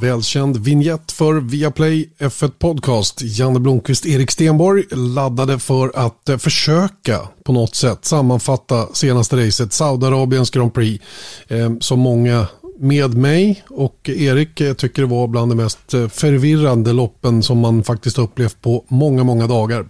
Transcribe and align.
välkänd 0.00 0.56
vignett 0.56 1.12
för 1.12 1.34
Viaplay 1.34 2.10
F1 2.18 2.50
Podcast. 2.58 3.22
Janne 3.22 3.60
Blomqvist, 3.60 4.06
Erik 4.06 4.30
Stenborg 4.30 4.84
laddade 4.90 5.58
för 5.58 5.92
att 5.94 6.28
eh, 6.28 6.36
försöka 6.36 7.18
på 7.44 7.52
något 7.52 7.74
sätt 7.74 8.04
sammanfatta 8.04 8.86
senaste 8.92 9.46
racet, 9.46 9.72
Saudiarabiens 9.72 10.50
Grand 10.50 10.74
Prix, 10.74 11.04
eh, 11.48 11.72
som 11.80 12.00
många 12.00 12.46
med 12.78 13.14
mig 13.14 13.64
och 13.68 14.08
Erik 14.08 14.60
eh, 14.60 14.72
tycker 14.72 15.02
det 15.02 15.08
var 15.08 15.26
bland 15.28 15.50
de 15.50 15.54
mest 15.54 15.90
förvirrande 15.90 16.92
loppen 16.92 17.42
som 17.42 17.58
man 17.58 17.84
faktiskt 17.84 18.18
upplevt 18.18 18.62
på 18.62 18.84
många, 18.88 19.24
många 19.24 19.46
dagar. 19.46 19.86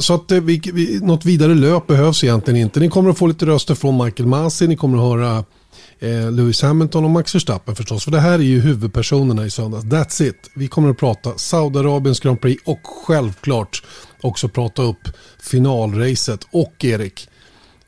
Så 0.00 0.14
att 0.14 0.32
vi, 0.32 0.60
vi, 0.72 1.00
något 1.02 1.24
vidare 1.24 1.54
löp 1.54 1.86
behövs 1.86 2.24
egentligen 2.24 2.60
inte. 2.60 2.80
Ni 2.80 2.88
kommer 2.88 3.10
att 3.10 3.18
få 3.18 3.26
lite 3.26 3.46
röster 3.46 3.74
från 3.74 4.04
Michael 4.04 4.28
Masi, 4.28 4.66
ni 4.66 4.76
kommer 4.76 4.98
att 4.98 5.20
höra 5.20 5.44
Eh, 5.98 6.30
Lewis 6.30 6.62
Hamilton 6.62 7.04
och 7.04 7.10
Max 7.10 7.34
Verstappen 7.34 7.76
förstås. 7.76 8.04
För 8.04 8.10
det 8.10 8.20
här 8.20 8.38
är 8.38 8.42
ju 8.42 8.60
huvudpersonerna 8.60 9.46
i 9.46 9.50
söndags. 9.50 9.84
That's 9.84 10.22
it. 10.22 10.50
Vi 10.54 10.68
kommer 10.68 10.90
att 10.90 10.98
prata 10.98 11.38
Saudiarabiens 11.38 12.20
Grand 12.20 12.40
Prix 12.40 12.62
och 12.66 12.80
självklart 12.82 13.82
också 14.20 14.48
prata 14.48 14.82
upp 14.82 15.08
finalracet. 15.42 16.46
Och 16.50 16.84
Erik, 16.84 17.28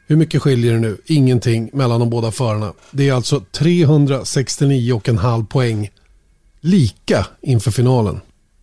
hur 0.07 0.17
mycket 0.17 0.43
skiljer 0.43 0.73
det 0.73 0.81
nu? 0.81 0.97
Ingenting 1.07 1.71
mellan 1.73 2.01
de 2.01 2.11
båda 2.11 2.31
förarna. 2.31 2.73
Det 2.91 3.09
är 3.09 3.12
alltså 3.12 3.39
369,5 3.39 5.47
poäng 5.47 5.91
lika 6.61 7.27
inför 7.41 7.70
finalen. 7.70 8.20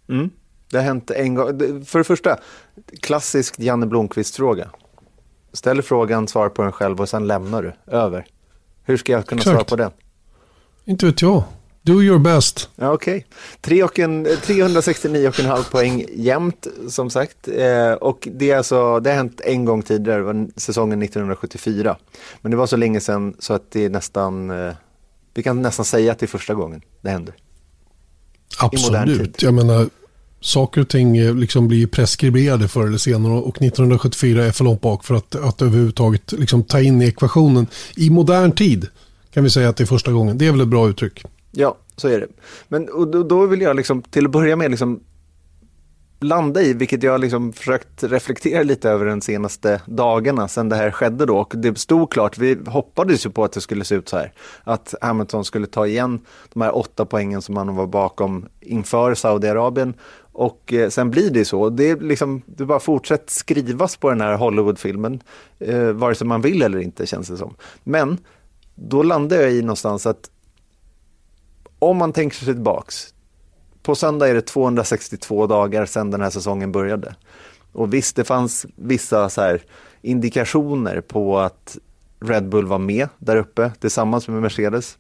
Mm. 0.10 0.30
Det 0.72 0.78
har 0.78 0.84
hänt 0.84 1.12
en 1.12 1.36
gång. 1.36 1.86
För 1.86 2.00
det 2.00 2.06
första, 2.06 2.40
klassisk 3.02 3.60
Janne 3.60 3.86
Blomqvist-fråga. 3.86 4.70
Ställer 5.54 5.82
frågan, 5.82 6.28
svarar 6.28 6.50
på 6.50 6.62
den 6.62 6.72
själv 6.72 7.02
och 7.02 7.10
sen 7.10 7.28
lämnar 7.28 7.64
du 7.64 7.96
över. 7.96 8.26
Hur 8.86 8.98
ska 8.98 9.12
jag 9.12 9.26
kunna 9.26 9.40
Exakt. 9.40 9.54
svara 9.54 9.64
på 9.64 9.76
den? 9.76 9.92
Inte 10.86 11.06
vet 11.06 11.22
jag. 11.22 11.44
Do 11.82 12.02
your 12.02 12.20
best. 12.20 12.70
Ja, 12.76 12.92
Okej. 12.92 13.26
Okay. 13.62 13.78
369,5 13.78 15.72
poäng 15.72 16.06
jämnt 16.14 16.68
som 16.90 17.10
sagt. 17.10 17.48
Eh, 17.48 17.92
och 17.92 18.28
det, 18.32 18.52
är 18.52 18.58
alltså, 18.58 19.00
det 19.00 19.10
har 19.10 19.18
hänt 19.18 19.42
en 19.42 19.66
gång 19.66 19.82
tidigare, 19.82 20.18
det 20.18 20.24
var 20.24 20.48
säsongen 20.56 21.02
1974. 21.02 21.98
Men 22.42 22.52
det 22.52 22.58
var 22.58 22.68
så 22.68 22.78
länge 22.78 23.00
sedan 23.00 23.36
så 23.40 23.54
att 23.54 23.72
det 23.72 23.86
är 23.86 23.90
nästan, 23.90 24.50
eh, 24.50 24.74
vi 25.34 25.44
kan 25.44 25.62
nästan 25.62 25.86
säga 25.86 26.12
att 26.12 26.20
det 26.20 26.26
är 26.26 26.28
första 26.28 26.54
gången 26.54 26.82
det 27.02 27.10
händer. 27.10 27.34
Absolut, 28.60 29.42
jag 29.42 29.54
menar 29.54 29.90
saker 30.46 30.82
och 30.82 30.88
ting 30.88 31.18
eh, 31.18 31.36
liksom 31.36 31.68
blir 31.68 31.88
preskriberade 31.88 32.68
förr 32.68 32.88
eller 32.88 32.98
senare 32.98 33.34
och 33.34 33.62
1974 33.62 34.46
är 34.46 34.52
för 34.52 34.64
långt 34.64 34.82
bak 34.82 35.04
för 35.04 35.16
att, 35.16 35.36
att 35.36 35.62
överhuvudtaget 35.62 36.32
liksom 36.32 36.64
ta 36.64 36.82
in 36.82 37.02
i 37.02 37.06
ekvationen. 37.06 37.68
I 37.96 38.10
modern 38.10 38.52
tid 38.52 38.88
kan 39.34 39.44
vi 39.44 39.50
säga 39.50 39.70
att 39.70 39.78
det 39.78 39.84
är 39.84 39.86
första 39.86 40.12
gången. 40.12 40.38
Det 40.38 40.48
är 40.48 40.52
väl 40.52 40.62
ett 40.62 40.68
bra 40.68 40.90
uttryck. 40.90 41.24
Ja, 41.52 41.78
så 41.96 42.08
är 42.08 42.20
det. 42.20 42.28
Men 42.68 42.90
och 42.90 43.26
då 43.26 43.46
vill 43.46 43.62
jag 43.62 43.76
liksom, 43.76 44.02
till 44.02 44.26
att 44.26 44.32
börja 44.32 44.56
med 44.56 44.72
liksom 44.72 45.00
landa 46.20 46.62
i, 46.62 46.74
vilket 46.74 47.04
jag 47.04 47.22
liksom 47.22 47.54
försökt 47.54 48.04
reflektera 48.04 48.64
lite 48.64 48.90
över 48.90 49.06
de 49.06 49.22
senaste 49.22 49.82
dagarna 49.86 50.48
sedan 50.48 50.70
det 50.70 50.76
här 50.76 50.92
skedde 50.92 51.26
då. 51.26 51.38
Och 51.38 51.54
det 51.56 51.78
stod 51.78 52.12
klart, 52.12 52.38
vi 52.38 52.58
hoppades 52.68 53.26
ju 53.26 53.30
på 53.30 53.44
att 53.44 53.52
det 53.52 53.62
skulle 53.62 53.84
se 53.84 53.96
ut 53.96 54.10
så 54.10 54.18
här. 54.18 54.34
Att 54.64 54.94
Hamilton 55.02 55.46
skulle 55.46 55.68
ta 55.68 55.88
igen 55.88 56.20
de 56.54 56.62
här 56.62 56.78
åtta 56.78 57.06
poängen 57.06 57.42
som 57.42 57.58
han 57.58 57.76
var 57.76 57.88
bakom 57.88 58.46
inför 58.62 59.16
Saudiarabien. 59.16 59.94
Och 60.38 60.74
eh, 60.74 60.90
sen 60.90 61.12
blir 61.12 61.30
det 61.30 61.46
så. 61.46 61.70
Det, 61.70 61.90
är 61.90 61.98
liksom, 61.98 62.42
det 62.46 62.66
bara 62.66 62.80
fortsätter 62.80 63.32
skrivas 63.32 63.98
på 63.98 64.10
den 64.10 64.22
här 64.22 64.36
Hollywoodfilmen, 64.36 65.22
eh, 65.60 65.88
vare 65.88 66.16
sig 66.16 66.28
man 66.28 66.42
vill 66.42 66.62
eller 66.62 66.80
inte 66.80 67.06
känns 67.06 67.28
det 67.28 67.38
som. 67.38 67.56
Men 67.84 68.18
då 68.76 69.04
landar 69.04 69.38
jag 69.38 69.52
i 69.52 69.62
någonstans 69.62 70.06
att 70.06 70.30
om 71.80 71.98
man 71.98 72.14
tänker 72.14 72.38
sig 72.38 72.46
tillbaks, 72.54 73.14
på 73.84 73.96
söndag 73.96 74.28
är 74.28 74.34
det 74.34 74.42
262 74.42 75.48
dagar 75.48 75.86
sedan 75.86 76.12
den 76.12 76.22
här 76.22 76.30
säsongen 76.30 76.72
började. 76.72 77.16
Och 77.72 77.94
visst, 77.94 78.16
det 78.16 78.24
fanns 78.24 78.66
vissa 78.76 79.30
så 79.30 79.42
här 79.42 79.62
indikationer 80.02 81.02
på 81.02 81.40
att 81.40 81.78
Red 82.20 82.50
Bull 82.50 82.66
var 82.66 82.80
med 82.80 83.08
där 83.18 83.36
uppe 83.36 83.72
tillsammans 83.80 84.28
med 84.28 84.42
Mercedes 84.42 84.98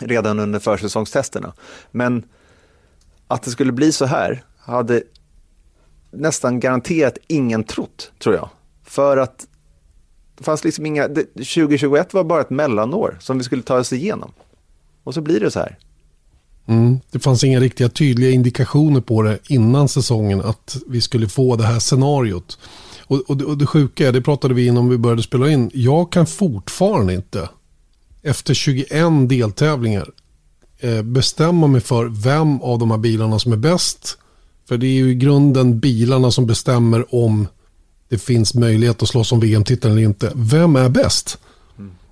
redan 0.00 0.38
under 0.38 0.58
försäsongstesterna. 0.58 1.52
Men 1.90 2.24
att 3.28 3.42
det 3.42 3.50
skulle 3.50 3.72
bli 3.72 3.92
så 3.92 4.04
här 4.04 4.44
hade 4.58 5.02
nästan 6.10 6.60
garanterat 6.60 7.18
ingen 7.26 7.64
trott, 7.64 8.12
tror 8.18 8.34
jag. 8.34 8.48
För 8.84 9.16
att 9.16 9.46
det 10.38 10.44
fanns 10.44 10.64
liksom 10.64 10.86
inga, 10.86 11.08
2021 11.08 12.14
var 12.14 12.24
bara 12.24 12.40
ett 12.40 12.50
mellanår 12.50 13.16
som 13.20 13.38
vi 13.38 13.44
skulle 13.44 13.62
ta 13.62 13.78
oss 13.78 13.92
igenom. 13.92 14.32
Och 15.04 15.14
så 15.14 15.20
blir 15.20 15.40
det 15.40 15.50
så 15.50 15.58
här. 15.58 15.78
Mm. 16.66 17.00
Det 17.10 17.18
fanns 17.18 17.44
inga 17.44 17.60
riktiga 17.60 17.88
tydliga 17.88 18.30
indikationer 18.30 19.00
på 19.00 19.22
det 19.22 19.38
innan 19.48 19.88
säsongen 19.88 20.40
att 20.40 20.76
vi 20.86 21.00
skulle 21.00 21.28
få 21.28 21.56
det 21.56 21.64
här 21.64 21.78
scenariot. 21.78 22.58
Och, 23.06 23.30
och, 23.30 23.42
och 23.42 23.58
det 23.58 23.66
sjuka 23.66 24.08
är, 24.08 24.12
det 24.12 24.22
pratade 24.22 24.54
vi 24.54 24.66
innan 24.66 24.88
vi 24.88 24.98
började 24.98 25.22
spela 25.22 25.50
in, 25.50 25.70
jag 25.74 26.12
kan 26.12 26.26
fortfarande 26.26 27.14
inte 27.14 27.48
efter 28.22 28.54
21 28.54 28.90
deltävlingar 29.28 30.10
bestämma 31.04 31.66
mig 31.66 31.80
för 31.80 32.04
vem 32.04 32.62
av 32.62 32.78
de 32.78 32.90
här 32.90 32.98
bilarna 32.98 33.38
som 33.38 33.52
är 33.52 33.56
bäst. 33.56 34.18
För 34.68 34.76
det 34.76 34.86
är 34.86 34.92
ju 34.92 35.10
i 35.10 35.14
grunden 35.14 35.80
bilarna 35.80 36.30
som 36.30 36.46
bestämmer 36.46 37.14
om 37.14 37.46
det 38.08 38.18
finns 38.18 38.54
möjlighet 38.54 39.02
att 39.02 39.08
slåss 39.08 39.32
om 39.32 39.40
VM-titeln 39.40 39.92
eller 39.92 40.02
inte. 40.02 40.32
Vem 40.34 40.76
är 40.76 40.88
bäst? 40.88 41.38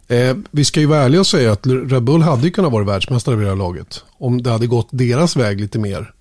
Eh, 0.09 0.37
vi 0.51 0.65
ska 0.65 0.81
ju 0.81 0.87
vara 0.87 1.03
ärliga 1.03 1.21
och 1.21 1.27
säga 1.27 1.53
att 1.53 1.67
Red 1.67 2.03
Bull 2.03 2.23
hade 2.23 2.43
ju 2.43 2.51
kunnat 2.51 2.73
vara 2.73 2.85
världsmästare 2.85 3.37
vid 3.37 3.47
det 3.47 3.51
här 3.51 3.57
laget. 3.57 4.05
Om 4.19 4.43
det 4.43 4.51
hade 4.51 4.67
gått 4.67 4.89
deras 4.91 5.37
väg 5.37 5.61
lite 5.61 5.79
mer. 5.79 6.13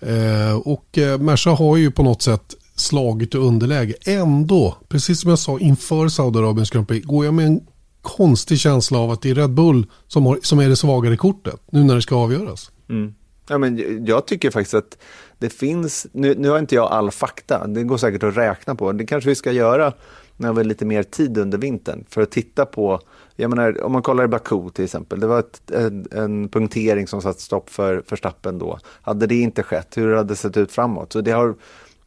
Eh, 0.00 0.56
och 0.56 0.98
eh, 0.98 1.18
Merca 1.18 1.50
har 1.50 1.76
ju 1.76 1.90
på 1.90 2.02
något 2.02 2.22
sätt 2.22 2.54
slagit 2.74 3.34
i 3.34 3.38
underläge. 3.38 3.94
Ändå, 4.04 4.76
precis 4.88 5.20
som 5.20 5.30
jag 5.30 5.38
sa 5.38 5.58
inför 5.58 6.08
Saudiarabiens 6.08 6.70
Grand 6.70 6.88
Prix, 6.88 7.06
går 7.06 7.24
jag 7.24 7.34
med 7.34 7.46
en 7.46 7.60
konstig 8.02 8.58
känsla 8.58 8.98
av 8.98 9.10
att 9.10 9.22
det 9.22 9.30
är 9.30 9.34
Red 9.34 9.50
Bull 9.50 9.86
som, 10.08 10.26
har, 10.26 10.38
som 10.42 10.58
är 10.58 10.68
det 10.68 10.76
svagare 10.76 11.16
kortet 11.16 11.60
nu 11.70 11.84
när 11.84 11.94
det 11.94 12.02
ska 12.02 12.16
avgöras. 12.16 12.70
Mm. 12.88 13.14
Ja, 13.48 13.58
men 13.58 14.04
jag 14.06 14.26
tycker 14.26 14.50
faktiskt 14.50 14.74
att 14.74 14.98
det 15.38 15.50
finns, 15.50 16.06
nu, 16.12 16.34
nu 16.34 16.48
har 16.48 16.58
inte 16.58 16.74
jag 16.74 16.92
all 16.92 17.10
fakta, 17.10 17.66
det 17.66 17.82
går 17.82 17.96
säkert 17.96 18.22
att 18.22 18.36
räkna 18.36 18.74
på, 18.74 18.92
det 18.92 19.06
kanske 19.06 19.30
vi 19.30 19.34
ska 19.34 19.52
göra 19.52 19.92
när 20.36 20.52
vi 20.52 20.56
har 20.56 20.64
lite 20.64 20.84
mer 20.84 21.02
tid 21.02 21.38
under 21.38 21.58
vintern 21.58 22.04
för 22.08 22.22
att 22.22 22.30
titta 22.30 22.66
på, 22.66 23.00
jag 23.36 23.50
menar 23.50 23.82
om 23.82 23.92
man 23.92 24.02
kollar 24.02 24.24
i 24.24 24.28
Baku 24.28 24.70
till 24.70 24.84
exempel, 24.84 25.20
det 25.20 25.26
var 25.26 25.38
ett, 25.38 25.70
en, 25.70 26.06
en 26.10 26.48
punktering 26.48 27.06
som 27.06 27.22
satt 27.22 27.40
stopp 27.40 27.70
för, 27.70 28.02
för 28.06 28.16
stappen 28.16 28.58
då. 28.58 28.78
Hade 28.84 29.26
det 29.26 29.40
inte 29.40 29.62
skett, 29.62 29.96
hur 29.96 30.14
hade 30.14 30.28
det 30.28 30.36
sett 30.36 30.56
ut 30.56 30.72
framåt? 30.72 31.12
Så 31.12 31.20
det 31.20 31.30
har, 31.30 31.54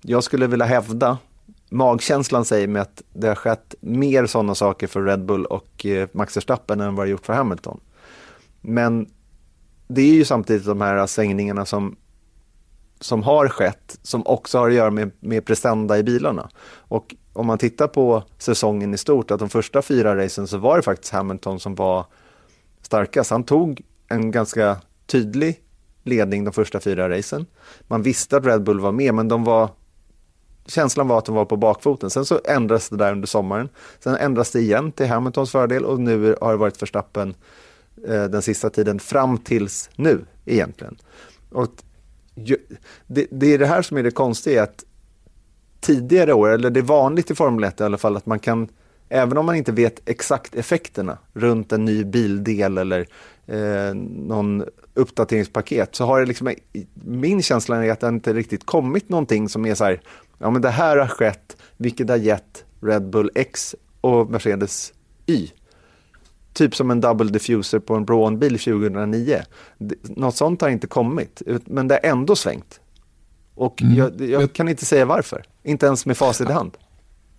jag 0.02 0.24
skulle 0.24 0.48
vilja 0.48 0.66
hävda, 0.66 1.18
magkänslan 1.76 2.46
säger 2.46 2.68
mig 2.68 2.82
att 2.82 3.02
det 3.14 3.28
har 3.28 3.36
skett 3.36 3.76
mer 3.82 4.26
sådana 4.26 4.56
saker 4.56 4.88
för 4.88 5.04
Red 5.04 5.26
Bull 5.26 5.46
och 5.46 5.86
eh, 5.86 6.10
Max 6.12 6.38
Verstappen 6.38 6.82
än 6.82 6.96
vad 6.96 7.06
det 7.06 7.10
gjort 7.10 7.26
för 7.26 7.34
Hamilton. 7.34 7.80
Men 8.62 9.10
det 9.88 10.02
är 10.02 10.14
ju 10.14 10.26
samtidigt 10.26 10.66
de 10.66 10.82
här 10.82 11.08
svängningarna 11.08 11.66
som 11.66 11.96
som 13.00 13.24
har 13.24 13.50
skett 13.50 14.00
som 14.02 14.28
också 14.28 14.58
har 14.58 14.70
att 14.70 14.76
göra 14.76 14.92
med, 14.92 15.12
med 15.20 15.46
prestanda 15.46 15.98
i 15.98 16.04
bilarna. 16.04 16.50
Och 16.78 17.16
om 17.34 17.48
man 17.48 17.58
tittar 17.58 17.88
på 17.88 18.24
säsongen 18.38 18.94
i 18.94 18.98
stort, 18.98 19.32
att 19.32 19.40
de 19.40 19.50
första 19.50 19.82
fyra 19.82 20.24
racen 20.24 20.48
så 20.48 20.58
var 20.58 20.78
det 20.78 20.84
faktiskt 20.84 21.14
Hamilton 21.14 21.60
som 21.60 21.76
var 21.76 22.06
starkast. 22.82 23.32
Han 23.32 23.44
tog 23.44 23.82
en 24.08 24.32
ganska 24.32 24.78
tydlig 25.06 25.62
ledning 26.04 26.44
de 26.44 26.54
första 26.54 26.80
fyra 26.80 27.10
racen. 27.10 27.46
Man 27.88 28.02
visste 28.02 28.38
att 28.38 28.46
Red 28.46 28.64
Bull 28.64 28.80
var 28.80 28.92
med, 28.92 29.14
men 29.14 29.28
de 29.28 29.44
var 29.44 29.70
känslan 30.66 31.08
var 31.08 31.18
att 31.18 31.26
de 31.26 31.36
var 31.36 31.46
på 31.46 31.58
bakfoten. 31.58 32.10
Sen 32.10 32.26
så 32.26 32.42
ändrades 32.46 32.90
det 32.90 32.98
där 32.98 33.12
under 33.12 33.28
sommaren. 33.28 33.70
Sen 34.00 34.16
ändras 34.16 34.52
det 34.52 34.60
igen 34.60 34.92
till 34.92 35.08
Hamiltons 35.08 35.52
fördel 35.52 35.86
och 35.86 36.00
nu 36.00 36.36
har 36.42 36.52
det 36.52 36.58
varit 36.58 36.82
Verstappen 36.82 37.36
eh, 38.08 38.24
den 38.24 38.42
sista 38.42 38.70
tiden 38.70 39.00
fram 39.00 39.38
tills 39.38 39.90
nu 39.96 40.26
egentligen. 40.46 40.98
Och 41.52 41.68
det, 43.08 43.28
det 43.32 43.54
är 43.54 43.60
det 43.60 43.66
här 43.66 43.82
som 43.82 43.98
är 43.98 44.04
det 44.04 44.12
konstiga, 44.12 44.64
att 44.64 44.86
tidigare 45.80 46.34
år, 46.34 46.50
eller 46.50 46.70
det 46.70 46.80
är 46.80 46.82
vanligt 46.82 47.32
i 47.32 47.36
Formel 47.36 47.64
1 47.64 47.82
i 47.82 47.84
alla 47.84 47.98
fall, 47.98 48.18
att 48.18 48.26
man 48.26 48.40
kan, 48.40 48.68
även 49.10 49.38
om 49.38 49.46
man 49.46 49.56
inte 49.56 49.72
vet 49.72 50.10
exakt 50.10 50.56
effekterna 50.56 51.18
runt 51.34 51.72
en 51.72 51.86
ny 51.86 52.04
bildel 52.04 52.78
eller 52.78 53.08
eh, 53.48 53.94
någon 53.94 54.64
uppdateringspaket, 54.94 55.96
så 55.96 56.06
har 56.06 56.20
det 56.20 56.26
liksom, 56.26 56.54
min 56.94 57.42
känsla 57.42 57.86
är 57.86 57.92
att 57.92 58.00
det 58.00 58.08
inte 58.08 58.34
riktigt 58.34 58.66
kommit 58.66 59.10
någonting 59.10 59.50
som 59.50 59.66
är 59.66 59.76
så 59.76 59.84
här, 59.84 60.02
ja 60.38 60.50
men 60.50 60.62
det 60.62 60.70
här 60.70 60.98
har 60.98 61.08
skett, 61.08 61.58
vilket 61.78 62.10
har 62.10 62.18
gett 62.18 62.66
Red 62.82 63.10
Bull 63.10 63.32
X 63.36 63.76
och 64.02 64.30
Mercedes 64.30 64.94
Y. 65.26 65.50
Typ 66.54 66.76
som 66.76 66.92
en 66.92 67.02
double 67.02 67.32
diffuser 67.32 67.80
på 67.80 67.96
en 67.96 68.06
Braun-bil 68.06 68.60
2009. 68.60 69.42
Något 70.02 70.36
sånt 70.36 70.62
har 70.62 70.70
inte 70.70 70.88
kommit, 70.88 71.42
men 71.66 71.88
det 71.88 72.00
har 72.04 72.10
ändå 72.10 72.36
svängt. 72.36 72.80
Och 73.56 73.82
mm. 73.82 73.96
jag, 73.96 74.30
jag, 74.30 74.54
kan 74.54 74.70
inte 74.70 74.86
säga 74.86 75.06
varför, 75.06 75.44
inte 75.64 75.86
ens 75.86 76.06
med 76.06 76.18
facit 76.18 76.50
i 76.50 76.54
hand. 76.54 76.78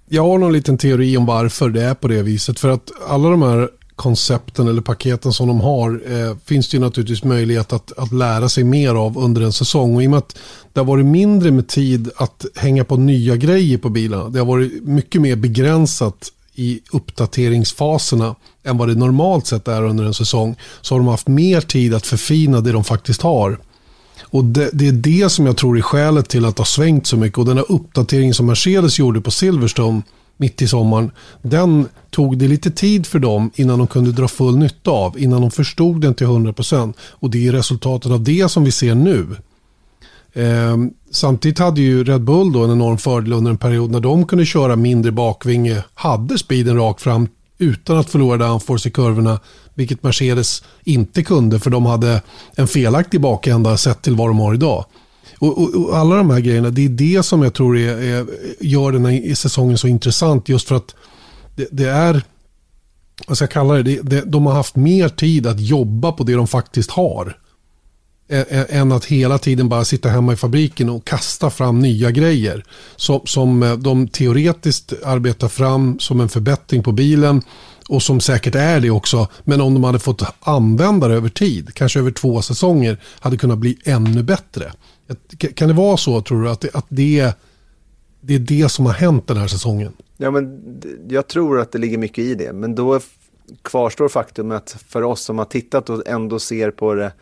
Jag 0.08 0.22
har 0.22 0.38
någon 0.38 0.52
liten 0.52 0.78
teori 0.78 1.16
om 1.16 1.26
varför 1.26 1.70
det 1.70 1.82
är 1.82 1.94
på 1.94 2.08
det 2.08 2.22
viset. 2.22 2.60
För 2.60 2.68
att 2.68 2.90
alla 3.08 3.28
de 3.28 3.42
här 3.42 3.68
koncepten 3.96 4.68
eller 4.68 4.82
paketen 4.82 5.32
som 5.32 5.48
de 5.48 5.60
har 5.60 6.02
eh, 6.06 6.36
finns 6.44 6.68
det 6.68 6.76
ju 6.76 6.80
naturligtvis 6.80 7.24
möjlighet 7.24 7.72
att, 7.72 7.98
att 7.98 8.12
lära 8.12 8.48
sig 8.48 8.64
mer 8.64 8.94
av 8.94 9.18
under 9.18 9.42
en 9.42 9.52
säsong. 9.52 9.96
Och 9.96 10.02
i 10.02 10.06
och 10.06 10.10
med 10.10 10.18
att 10.18 10.38
det 10.72 10.80
har 10.80 10.84
varit 10.84 11.06
mindre 11.06 11.50
med 11.50 11.68
tid 11.68 12.10
att 12.16 12.46
hänga 12.54 12.84
på 12.84 12.96
nya 12.96 13.36
grejer 13.36 13.78
på 13.78 13.88
bilarna. 13.88 14.28
Det 14.28 14.38
har 14.38 14.46
varit 14.46 14.84
mycket 14.84 15.20
mer 15.20 15.36
begränsat 15.36 16.32
i 16.54 16.80
uppdateringsfaserna 16.92 18.34
än 18.64 18.78
vad 18.78 18.88
det 18.88 18.94
normalt 18.94 19.46
sett 19.46 19.68
är 19.68 19.82
under 19.82 20.04
en 20.04 20.14
säsong. 20.14 20.56
Så 20.80 20.94
har 20.94 20.98
de 21.00 21.08
haft 21.08 21.28
mer 21.28 21.60
tid 21.60 21.94
att 21.94 22.06
förfina 22.06 22.60
det 22.60 22.72
de 22.72 22.84
faktiskt 22.84 23.22
har. 23.22 23.58
Och 24.22 24.44
det, 24.44 24.70
det, 24.72 24.88
är 24.88 24.92
det 24.92 25.30
som 25.30 25.46
jag 25.46 25.56
tror 25.56 25.78
är 25.78 25.82
skälet 25.82 26.28
till 26.28 26.44
att 26.44 26.56
det 26.56 26.60
har 26.60 26.66
svängt 26.66 27.06
så 27.06 27.16
mycket. 27.16 27.38
Och 27.38 27.44
den 27.44 27.56
här 27.56 27.72
uppdateringen 27.72 28.34
som 28.34 28.46
Mercedes 28.46 28.98
gjorde 28.98 29.20
på 29.20 29.30
Silverstone 29.30 30.02
mitt 30.36 30.62
i 30.62 30.68
sommaren. 30.68 31.10
Den 31.42 31.88
tog 32.10 32.38
det 32.38 32.48
lite 32.48 32.70
tid 32.70 33.06
för 33.06 33.18
dem 33.18 33.50
innan 33.54 33.78
de 33.78 33.86
kunde 33.86 34.12
dra 34.12 34.28
full 34.28 34.56
nytta 34.56 34.90
av. 34.90 35.18
Innan 35.18 35.40
de 35.40 35.50
förstod 35.50 36.00
den 36.00 36.14
till 36.14 36.26
100%. 36.26 36.94
Och 37.10 37.30
det 37.30 37.48
är 37.48 37.52
resultatet 37.52 38.12
av 38.12 38.22
det 38.22 38.50
som 38.50 38.64
vi 38.64 38.70
ser 38.70 38.94
nu. 38.94 39.26
Eh, 40.32 40.76
samtidigt 41.10 41.58
hade 41.58 41.80
ju 41.80 42.04
Red 42.04 42.22
Bull 42.22 42.52
då 42.52 42.64
en 42.64 42.70
enorm 42.70 42.98
fördel 42.98 43.32
under 43.32 43.50
en 43.50 43.58
period 43.58 43.90
när 43.90 44.00
de 44.00 44.26
kunde 44.26 44.46
köra 44.46 44.76
mindre 44.76 45.12
bakvinge. 45.12 45.84
Hade 45.94 46.38
speeden 46.38 46.76
rakt 46.76 47.02
fram 47.02 47.28
utan 47.58 47.98
att 47.98 48.10
förlora 48.10 48.36
downforce 48.36 48.88
i 48.88 48.92
kurvorna. 48.92 49.40
Vilket 49.74 50.02
Mercedes 50.02 50.62
inte 50.84 51.22
kunde 51.22 51.58
för 51.60 51.70
de 51.70 51.86
hade 51.86 52.22
en 52.54 52.68
felaktig 52.68 53.20
bakända 53.20 53.76
sett 53.76 54.02
till 54.02 54.16
vad 54.16 54.28
de 54.28 54.38
har 54.38 54.54
idag. 54.54 54.84
Och, 55.38 55.62
och, 55.62 55.74
och, 55.74 55.96
alla 55.96 56.16
de 56.16 56.30
här 56.30 56.40
grejerna, 56.40 56.70
det 56.70 56.84
är 56.84 56.88
det 56.88 57.22
som 57.22 57.42
jag 57.42 57.54
tror 57.54 57.78
är, 57.78 58.02
är, 58.02 58.26
gör 58.60 58.92
den 58.92 59.06
här 59.06 59.34
säsongen 59.34 59.78
så 59.78 59.88
intressant. 59.88 60.48
Just 60.48 60.68
för 60.68 60.74
att 60.74 60.94
det, 61.56 61.68
det 61.70 61.88
är, 61.88 62.22
vad 63.26 63.36
ska 63.36 63.42
jag 63.42 63.50
kalla 63.50 63.74
det, 63.74 63.82
det, 63.82 64.02
det, 64.02 64.20
de 64.20 64.46
har 64.46 64.52
haft 64.52 64.76
mer 64.76 65.08
tid 65.08 65.46
att 65.46 65.60
jobba 65.60 66.12
på 66.12 66.24
det 66.24 66.34
de 66.34 66.46
faktiskt 66.46 66.90
har. 66.90 67.38
Än 68.48 68.92
att 68.92 69.04
hela 69.04 69.38
tiden 69.38 69.68
bara 69.68 69.84
sitta 69.84 70.08
hemma 70.08 70.32
i 70.32 70.36
fabriken 70.36 70.88
och 70.88 71.04
kasta 71.04 71.50
fram 71.50 71.78
nya 71.78 72.10
grejer. 72.10 72.64
Som, 72.96 73.20
som 73.24 73.78
de 73.80 74.08
teoretiskt 74.08 74.92
arbetar 75.04 75.48
fram 75.48 75.98
som 75.98 76.20
en 76.20 76.28
förbättring 76.28 76.82
på 76.82 76.92
bilen. 76.92 77.42
Och 77.88 78.02
som 78.02 78.20
säkert 78.20 78.54
är 78.54 78.80
det 78.80 78.90
också. 78.90 79.28
Men 79.44 79.60
om 79.60 79.74
de 79.74 79.84
hade 79.84 79.98
fått 79.98 80.22
använda 80.40 81.08
det 81.08 81.14
över 81.14 81.28
tid, 81.28 81.74
kanske 81.74 81.98
över 81.98 82.10
två 82.10 82.42
säsonger, 82.42 83.00
hade 83.20 83.36
kunnat 83.36 83.58
bli 83.58 83.78
ännu 83.84 84.22
bättre. 84.22 84.72
Kan 85.54 85.68
det 85.68 85.74
vara 85.74 85.96
så 85.96 86.20
tror 86.20 86.42
du 86.42 86.50
att 86.50 86.60
det, 86.60 86.74
att 86.74 86.86
det, 86.88 87.34
det 88.20 88.34
är 88.34 88.38
det 88.38 88.68
som 88.68 88.86
har 88.86 88.92
hänt 88.92 89.26
den 89.26 89.36
här 89.36 89.48
säsongen? 89.48 89.92
Ja, 90.16 90.30
men 90.30 90.62
jag 91.08 91.26
tror 91.26 91.60
att 91.60 91.72
det 91.72 91.78
ligger 91.78 91.98
mycket 91.98 92.24
i 92.24 92.34
det. 92.34 92.52
Men 92.52 92.74
då 92.74 93.00
kvarstår 93.62 94.08
faktum 94.08 94.50
att 94.50 94.76
för 94.88 95.02
oss 95.02 95.20
som 95.20 95.38
har 95.38 95.44
tittat 95.44 95.90
och 95.90 96.08
ändå 96.08 96.38
ser 96.38 96.70
på 96.70 96.94
det 96.94 97.12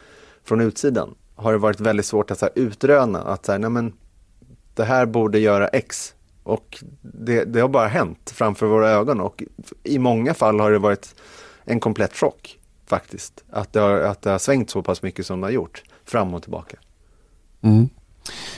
från 0.44 0.60
utsidan 0.60 1.14
har 1.34 1.52
det 1.52 1.58
varit 1.58 1.80
väldigt 1.80 2.06
svårt 2.06 2.30
att 2.30 2.38
så 2.38 2.44
här, 2.44 2.52
utröna 2.54 3.22
att 3.22 3.46
så 3.46 3.52
här, 3.52 3.58
nej, 3.58 3.70
men, 3.70 3.92
det 4.74 4.84
här 4.84 5.06
borde 5.06 5.38
göra 5.38 5.68
X. 5.68 6.14
Och 6.42 6.84
det, 7.02 7.44
det 7.44 7.60
har 7.60 7.68
bara 7.68 7.88
hänt 7.88 8.30
framför 8.34 8.66
våra 8.66 8.90
ögon 8.90 9.20
och 9.20 9.42
i 9.82 9.98
många 9.98 10.34
fall 10.34 10.60
har 10.60 10.70
det 10.70 10.78
varit 10.78 11.14
en 11.64 11.80
komplett 11.80 12.16
chock 12.16 12.58
faktiskt. 12.86 13.44
Att 13.50 13.72
det 13.72 13.80
har, 13.80 14.00
att 14.00 14.22
det 14.22 14.30
har 14.30 14.38
svängt 14.38 14.70
så 14.70 14.82
pass 14.82 15.02
mycket 15.02 15.26
som 15.26 15.40
det 15.40 15.46
har 15.46 15.52
gjort 15.52 15.82
fram 16.04 16.34
och 16.34 16.42
tillbaka. 16.42 16.76
Mm. 17.64 17.88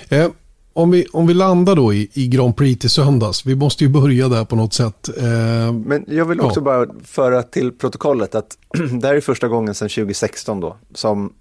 Eh, 0.09 0.31
om, 0.73 0.91
vi, 0.91 1.07
om 1.13 1.27
vi 1.27 1.35
landar 1.35 1.77
då 1.77 1.95
i, 1.95 2.11
i 2.13 2.29
Grand 2.29 2.57
Prix 2.57 2.81
till 2.81 2.91
söndags, 2.91 3.47
vi 3.47 3.55
måste 3.55 3.85
ju 3.85 3.91
börja 3.91 4.29
där 4.29 4.45
på 4.45 4.57
något 4.57 4.75
sätt. 4.75 5.09
Eh, 5.19 5.73
Men 5.73 6.05
jag 6.09 6.25
vill 6.25 6.41
också 6.41 6.61
ja. 6.61 6.65
bara 6.65 6.87
föra 7.05 7.43
till 7.43 7.73
protokollet 7.73 8.35
att 8.35 8.59
det 9.01 9.07
här 9.07 9.15
är 9.15 9.21
första 9.21 9.49
gången 9.49 9.75
sedan 9.75 9.89
2016 9.89 10.61
då 10.61 10.77
som 10.95 11.33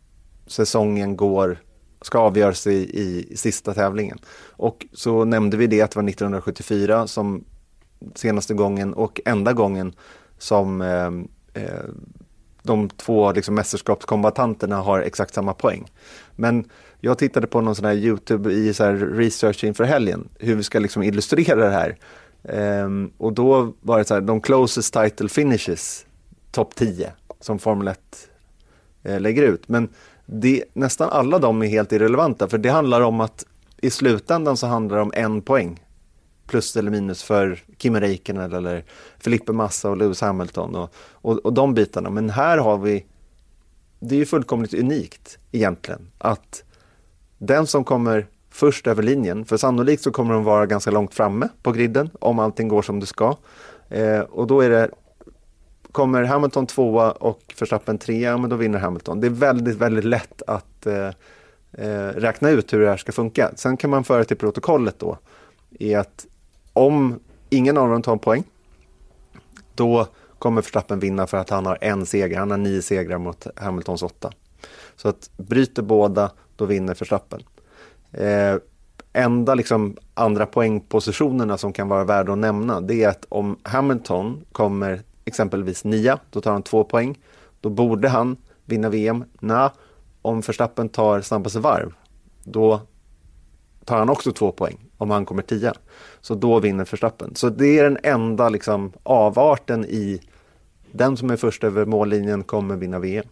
säsongen 0.47 1.17
går, 1.17 1.57
ska 2.01 2.19
avgöras 2.19 2.67
i, 2.67 2.71
i, 2.73 3.27
i 3.29 3.37
sista 3.37 3.73
tävlingen. 3.73 4.17
Och 4.49 4.85
så 4.93 5.25
nämnde 5.25 5.57
vi 5.57 5.67
det 5.67 5.81
att 5.81 5.91
det 5.91 5.99
var 5.99 6.09
1974 6.09 7.07
som 7.07 7.43
senaste 8.15 8.53
gången 8.53 8.93
och 8.93 9.21
enda 9.25 9.53
gången 9.53 9.93
som 10.37 10.81
eh, 10.81 11.63
eh, 11.63 11.83
de 12.63 12.89
två 12.89 13.31
liksom, 13.31 13.55
mästerskapskombatanterna 13.55 14.75
har 14.75 14.99
exakt 14.99 15.33
samma 15.33 15.53
poäng. 15.53 15.91
Men 16.35 16.69
jag 17.05 17.17
tittade 17.17 17.47
på 17.47 17.61
någon 17.61 17.75
sån 17.75 17.85
här 17.85 17.93
YouTube 17.93 18.51
i 18.51 18.73
så 18.73 18.91
research 18.91 19.63
inför 19.63 19.83
helgen, 19.83 20.29
hur 20.39 20.55
vi 20.55 20.63
ska 20.63 20.79
liksom 20.79 21.03
illustrera 21.03 21.55
det 21.55 21.71
här. 21.71 21.97
Um, 22.83 23.11
och 23.17 23.33
då 23.33 23.73
var 23.81 23.97
det 23.97 24.05
så 24.05 24.13
här, 24.13 24.21
de 24.21 24.41
closest 24.41 24.93
title 24.93 25.29
finishes, 25.29 26.05
topp 26.51 26.75
10, 26.75 27.11
som 27.39 27.59
Formel 27.59 27.87
1 27.87 27.99
eh, 29.03 29.19
lägger 29.19 29.43
ut. 29.43 29.67
Men 29.67 29.89
det, 30.25 30.63
nästan 30.73 31.09
alla 31.09 31.39
de 31.39 31.61
är 31.61 31.67
helt 31.67 31.91
irrelevanta, 31.91 32.47
för 32.47 32.57
det 32.57 32.69
handlar 32.69 33.01
om 33.01 33.21
att 33.21 33.45
i 33.81 33.89
slutändan 33.89 34.57
så 34.57 34.67
handlar 34.67 34.97
det 34.97 35.03
om 35.03 35.13
en 35.15 35.41
poäng. 35.41 35.83
Plus 36.47 36.75
eller 36.75 36.91
minus 36.91 37.23
för 37.23 37.63
Kimi 37.77 37.99
Räikkönen 37.99 38.53
eller 38.53 38.83
Felipe 39.19 39.53
Massa 39.53 39.89
och 39.89 39.97
Lewis 39.97 40.21
Hamilton 40.21 40.75
och, 40.75 40.93
och, 41.11 41.37
och 41.37 41.53
de 41.53 41.73
bitarna. 41.73 42.09
Men 42.09 42.29
här 42.29 42.57
har 42.57 42.77
vi, 42.77 43.05
det 43.99 44.15
är 44.15 44.19
ju 44.19 44.25
fullkomligt 44.25 44.73
unikt 44.73 45.37
egentligen, 45.51 46.11
att 46.17 46.63
den 47.37 47.67
som 47.67 47.83
kommer 47.83 48.27
först 48.49 48.87
över 48.87 49.03
linjen, 49.03 49.45
för 49.45 49.57
sannolikt 49.57 50.03
så 50.03 50.11
kommer 50.11 50.33
de 50.33 50.43
vara 50.43 50.65
ganska 50.65 50.91
långt 50.91 51.13
framme 51.13 51.49
på 51.63 51.71
griden 51.71 52.09
om 52.19 52.39
allting 52.39 52.67
går 52.67 52.81
som 52.81 52.99
det 52.99 53.05
ska. 53.05 53.35
Eh, 53.89 54.19
och 54.19 54.47
då 54.47 54.61
är 54.61 54.69
det, 54.69 54.89
kommer 55.91 56.23
Hamilton 56.23 56.67
tvåa 56.67 57.11
och 57.11 57.53
Verstappen 57.59 57.97
trea, 57.97 58.37
men 58.37 58.49
då 58.49 58.55
vinner 58.55 58.79
Hamilton. 58.79 59.21
Det 59.21 59.27
är 59.27 59.31
väldigt, 59.31 59.75
väldigt 59.75 60.05
lätt 60.05 60.41
att 60.47 60.85
eh, 60.85 61.09
eh, 61.71 62.07
räkna 62.07 62.49
ut 62.49 62.73
hur 62.73 62.79
det 62.79 62.89
här 62.89 62.97
ska 62.97 63.11
funka. 63.11 63.51
Sen 63.55 63.77
kan 63.77 63.89
man 63.89 64.03
föra 64.03 64.23
till 64.23 64.37
protokollet 64.37 64.99
då, 64.99 65.17
i 65.69 65.95
att 65.95 66.25
om 66.73 67.19
ingen 67.49 67.77
av 67.77 67.89
dem 67.89 68.01
tar 68.01 68.11
en 68.11 68.19
poäng, 68.19 68.43
då 69.75 70.07
kommer 70.39 70.61
Verstappen 70.61 70.99
vinna 70.99 71.27
för 71.27 71.37
att 71.37 71.49
han 71.49 71.65
har 71.65 71.77
en 71.81 72.05
seger. 72.05 72.39
Han 72.39 72.51
har 72.51 72.57
nio 72.57 72.81
segrar 72.81 73.17
mot 73.17 73.47
Hamiltons 73.55 74.03
åtta. 74.03 74.31
Så 74.95 75.07
att 75.09 75.29
bryter 75.37 75.81
båda, 75.81 76.31
då 76.55 76.65
vinner 76.65 76.95
Verstappen. 76.95 77.41
Eh, 78.11 78.55
enda 79.13 79.55
liksom 79.55 79.97
andra 80.13 80.45
poängpositionerna 80.45 81.57
som 81.57 81.73
kan 81.73 81.87
vara 81.87 82.03
värda 82.03 82.31
att 82.31 82.37
nämna 82.37 82.81
det 82.81 83.03
är 83.03 83.09
att 83.09 83.25
om 83.29 83.57
Hamilton 83.63 84.45
kommer 84.51 85.01
exempelvis 85.25 85.83
nia, 85.83 86.19
då 86.29 86.41
tar 86.41 86.51
han 86.51 86.63
två 86.63 86.83
poäng. 86.83 87.17
Då 87.61 87.69
borde 87.69 88.09
han 88.09 88.37
vinna 88.65 88.89
VM. 88.89 89.23
Nja, 89.39 89.71
om 90.21 90.41
Verstappen 90.41 90.89
tar 90.89 91.21
snabbaste 91.21 91.59
varv, 91.59 91.93
då 92.43 92.81
tar 93.85 93.97
han 93.97 94.09
också 94.09 94.31
två 94.31 94.51
poäng 94.51 94.77
om 94.97 95.11
han 95.11 95.25
kommer 95.25 95.41
tia. 95.41 95.73
Så 96.21 96.35
då 96.35 96.59
vinner 96.59 96.85
Verstappen. 96.91 97.35
Så 97.35 97.49
det 97.49 97.79
är 97.79 97.83
den 97.83 97.97
enda 98.03 98.49
liksom, 98.49 98.91
avarten 99.03 99.85
i 99.85 100.21
den 100.91 101.17
som 101.17 101.29
är 101.29 101.37
först 101.37 101.63
över 101.63 101.85
mållinjen 101.85 102.43
kommer 102.43 102.75
vinna 102.75 102.99
VM. 102.99 103.25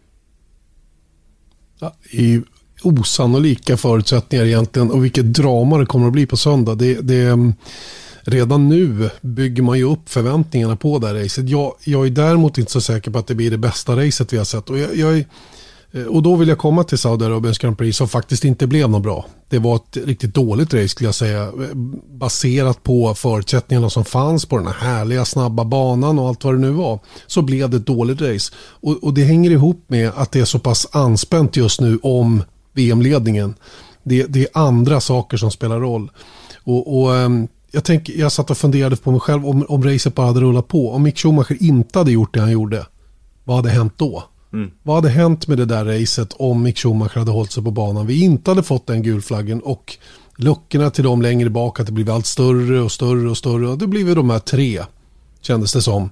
Ja, 1.78 1.94
I 2.10 2.42
osannolika 2.86 3.76
förutsättningar 3.76 4.44
egentligen 4.44 4.90
och 4.90 5.04
vilket 5.04 5.34
drama 5.34 5.78
det 5.78 5.86
kommer 5.86 6.06
att 6.06 6.12
bli 6.12 6.26
på 6.26 6.36
söndag. 6.36 6.74
Det, 6.74 7.00
det, 7.00 7.36
redan 8.24 8.68
nu 8.68 9.10
bygger 9.20 9.62
man 9.62 9.78
ju 9.78 9.84
upp 9.84 10.08
förväntningarna 10.08 10.76
på 10.76 10.98
det 10.98 11.06
här 11.06 11.14
racet. 11.14 11.48
Jag, 11.48 11.74
jag 11.84 12.06
är 12.06 12.10
däremot 12.10 12.58
inte 12.58 12.72
så 12.72 12.80
säker 12.80 13.10
på 13.10 13.18
att 13.18 13.26
det 13.26 13.34
blir 13.34 13.50
det 13.50 13.58
bästa 13.58 13.96
racet 13.96 14.32
vi 14.32 14.36
har 14.36 14.44
sett. 14.44 14.70
Och, 14.70 14.78
jag, 14.78 14.96
jag 14.96 15.24
eh, 15.92 16.06
och 16.06 16.22
då 16.22 16.36
vill 16.36 16.48
jag 16.48 16.58
komma 16.58 16.84
till 16.84 16.98
Saudiarabiens 16.98 17.58
Grand 17.58 17.78
Prix 17.78 17.96
som 17.96 18.08
faktiskt 18.08 18.44
inte 18.44 18.66
blev 18.66 18.90
något 18.90 19.02
bra. 19.02 19.26
Det 19.48 19.58
var 19.58 19.76
ett 19.76 19.96
riktigt 20.04 20.34
dåligt 20.34 20.74
race 20.74 20.88
skulle 20.88 21.08
jag 21.08 21.14
säga. 21.14 21.52
Baserat 22.10 22.82
på 22.82 23.14
förutsättningarna 23.14 23.90
som 23.90 24.04
fanns 24.04 24.46
på 24.46 24.56
den 24.56 24.66
här 24.66 24.74
härliga 24.74 25.24
snabba 25.24 25.64
banan 25.64 26.18
och 26.18 26.28
allt 26.28 26.44
vad 26.44 26.54
det 26.54 26.60
nu 26.60 26.70
var. 26.70 26.98
Så 27.26 27.42
blev 27.42 27.70
det 27.70 27.76
ett 27.76 27.86
dåligt 27.86 28.20
race. 28.20 28.52
Och, 28.56 29.04
och 29.04 29.14
det 29.14 29.24
hänger 29.24 29.50
ihop 29.50 29.84
med 29.86 30.12
att 30.16 30.32
det 30.32 30.40
är 30.40 30.44
så 30.44 30.58
pass 30.58 30.86
anspänt 30.92 31.56
just 31.56 31.80
nu 31.80 31.98
om 32.02 32.42
VM-ledningen. 32.74 33.54
Det, 34.02 34.26
det, 34.26 34.42
är 34.42 34.48
andra 34.52 35.00
saker 35.00 35.36
som 35.36 35.50
spelar 35.50 35.80
roll. 35.80 36.10
Och, 36.64 37.00
och 37.00 37.16
ehm, 37.16 37.48
jag, 37.70 37.84
tänk, 37.84 38.08
jag 38.08 38.32
satt 38.32 38.50
och 38.50 38.58
funderade 38.58 38.96
på 38.96 39.10
mig 39.10 39.20
själv 39.20 39.46
om, 39.46 39.66
om 39.68 39.84
racet 39.84 40.14
bara 40.14 40.26
hade 40.26 40.40
rullat 40.40 40.68
på. 40.68 40.92
Om 40.92 41.02
Mick 41.02 41.18
Schumacher 41.18 41.62
inte 41.62 41.98
hade 41.98 42.12
gjort 42.12 42.34
det 42.34 42.40
han 42.40 42.52
gjorde. 42.52 42.86
Vad 43.44 43.56
hade 43.56 43.70
hänt 43.70 43.92
då? 43.96 44.24
Mm. 44.52 44.70
Vad 44.82 44.96
hade 44.96 45.08
hänt 45.08 45.48
med 45.48 45.58
det 45.58 45.64
där 45.64 45.84
racet 45.84 46.32
om 46.32 46.62
Mick 46.62 46.78
Schumacher 46.78 47.18
hade 47.18 47.30
hållit 47.30 47.52
sig 47.52 47.64
på 47.64 47.70
banan? 47.70 48.06
Vi 48.06 48.20
inte 48.20 48.50
hade 48.50 48.62
fått 48.62 48.86
den 48.86 49.02
gulflaggen 49.02 49.60
och 49.60 49.96
luckorna 50.36 50.90
till 50.90 51.04
dem 51.04 51.22
längre 51.22 51.50
bak 51.50 51.80
att 51.80 51.86
det 51.86 51.92
blivit 51.92 52.12
allt 52.12 52.26
större 52.26 52.80
och 52.80 52.92
större 52.92 53.30
och 53.30 53.36
större. 53.36 53.68
Och 53.68 53.78
det 53.78 53.86
blev 53.86 54.14
de 54.14 54.30
här 54.30 54.38
tre, 54.38 54.82
kändes 55.40 55.72
det 55.72 55.82
som 55.82 56.10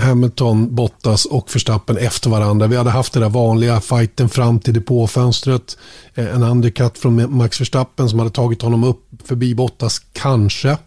Hamilton, 0.00 0.74
Bottas 0.74 1.24
och 1.24 1.54
Verstappen 1.54 1.96
efter 1.96 2.30
varandra. 2.30 2.66
Vi 2.66 2.76
hade 2.76 2.90
haft 2.90 3.12
den 3.12 3.22
där 3.22 3.28
vanliga 3.28 3.80
fighten 3.80 4.28
fram 4.28 4.60
till 4.60 4.74
depåfönstret. 4.74 5.78
Eh, 6.14 6.34
en 6.34 6.42
undercut 6.42 6.98
från 6.98 7.36
Max 7.36 7.60
Verstappen 7.60 8.08
som 8.08 8.18
hade 8.18 8.30
tagit 8.30 8.62
honom 8.62 8.84
upp 8.84 9.04
förbi 9.24 9.54
Bottas, 9.54 9.98
kanske. 10.12 10.78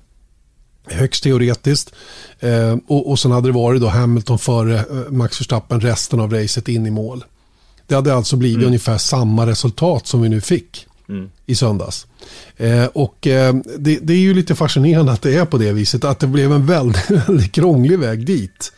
Högst 0.88 1.24
teoretiskt. 1.24 1.96
Eh, 2.40 2.78
och, 2.88 3.10
och 3.10 3.20
sen 3.20 3.32
hade 3.32 3.48
det 3.48 3.54
varit 3.54 3.82
då 3.82 3.88
Hamilton 3.88 4.40
före 4.40 4.80
eh, 4.80 5.12
Max 5.12 5.42
Verstappen 5.42 5.82
resten 5.82 6.20
av 6.20 6.34
racet 6.34 6.68
in 6.68 6.86
i 6.86 6.92
mål. 6.92 7.24
Det 7.88 7.96
hade 7.96 8.16
alltså 8.16 8.36
blivit 8.36 8.58
mm. 8.58 8.68
ungefär 8.68 8.98
samma 8.98 9.46
resultat 9.46 10.08
som 10.08 10.22
vi 10.22 10.30
nu 10.30 10.42
fick 10.42 10.88
mm. 11.10 11.30
i 11.46 11.56
söndags. 11.56 12.08
Eh, 12.58 12.86
och 12.86 13.28
eh, 13.28 13.56
det, 13.78 14.00
det, 14.02 14.14
är 14.14 14.18
ju 14.18 14.34
lite 14.34 14.56
fascinerande 14.56 15.12
att 15.12 15.22
det 15.22 15.36
är 15.36 15.46
på 15.46 15.58
det 15.58 15.74
viset. 15.74 16.04
Att 16.04 16.20
det 16.20 16.28
blev 16.28 16.52
en 16.52 16.66
väldigt, 16.66 17.10
väldigt 17.28 17.52
krånglig 17.52 18.00
väg 18.00 18.26
dit. 18.26 18.74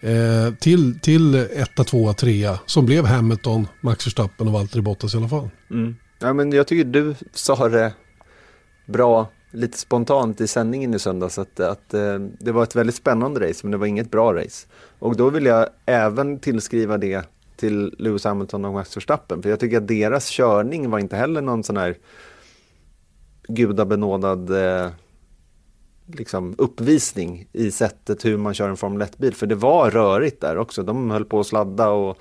Eh, 0.00 0.54
till, 0.54 0.98
till 0.98 1.34
etta, 1.34 1.84
tvåa, 1.84 2.12
trea 2.12 2.58
som 2.66 2.86
blev 2.86 3.04
Hamilton, 3.04 3.66
Max 3.80 4.06
Verstappen 4.06 4.46
och 4.46 4.52
Valtteri 4.52 4.82
Bottas 4.82 5.14
i 5.14 5.16
alla 5.16 5.28
fall. 5.28 5.48
Mm. 5.70 5.96
Ja, 6.18 6.32
men 6.32 6.52
jag 6.52 6.66
tycker 6.66 6.84
du 6.84 7.14
sa 7.32 7.68
det 7.68 7.92
bra 8.86 9.28
lite 9.50 9.78
spontant 9.78 10.40
i 10.40 10.46
sändningen 10.48 10.94
i 10.94 10.98
söndags 10.98 11.38
att, 11.38 11.60
att 11.60 11.94
eh, 11.94 12.18
det 12.38 12.52
var 12.52 12.62
ett 12.62 12.76
väldigt 12.76 12.96
spännande 12.96 13.48
race 13.48 13.60
men 13.62 13.70
det 13.70 13.76
var 13.76 13.86
inget 13.86 14.10
bra 14.10 14.34
race. 14.34 14.66
Och 14.98 15.16
då 15.16 15.30
vill 15.30 15.46
jag 15.46 15.68
även 15.86 16.38
tillskriva 16.38 16.98
det 16.98 17.24
till 17.56 17.94
Lewis 17.98 18.24
Hamilton 18.24 18.64
och 18.64 18.72
Max 18.72 18.96
Verstappen 18.96 19.42
för 19.42 19.50
jag 19.50 19.60
tycker 19.60 19.76
att 19.76 19.88
deras 19.88 20.28
körning 20.28 20.90
var 20.90 20.98
inte 20.98 21.16
heller 21.16 21.40
någon 21.40 21.64
sån 21.64 21.76
här 21.76 21.96
gudabenådad 23.48 24.50
eh, 24.50 24.90
liksom 26.06 26.54
uppvisning 26.58 27.48
i 27.52 27.70
sättet 27.70 28.24
hur 28.24 28.36
man 28.36 28.54
kör 28.54 28.68
en 28.68 28.76
Formel 28.76 29.08
1-bil. 29.08 29.34
För 29.34 29.46
det 29.46 29.54
var 29.54 29.90
rörigt 29.90 30.40
där 30.40 30.58
också. 30.58 30.82
De 30.82 31.10
höll 31.10 31.24
på 31.24 31.40
att 31.40 31.46
sladda 31.46 31.88
och 31.88 32.18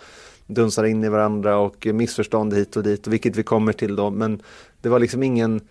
dunsade 0.47 0.89
in 0.89 1.03
i 1.03 1.09
varandra 1.09 1.57
och 1.57 1.87
missförstånd 1.93 2.53
hit 2.53 2.75
och 2.75 2.83
dit, 2.83 3.07
vilket 3.07 3.35
vi 3.35 3.43
kommer 3.43 3.73
till 3.73 3.95
då. 3.95 4.09
Men 4.09 4.41
det 4.81 4.89
var 4.89 4.99
liksom 4.99 5.23
ingen 5.23 5.61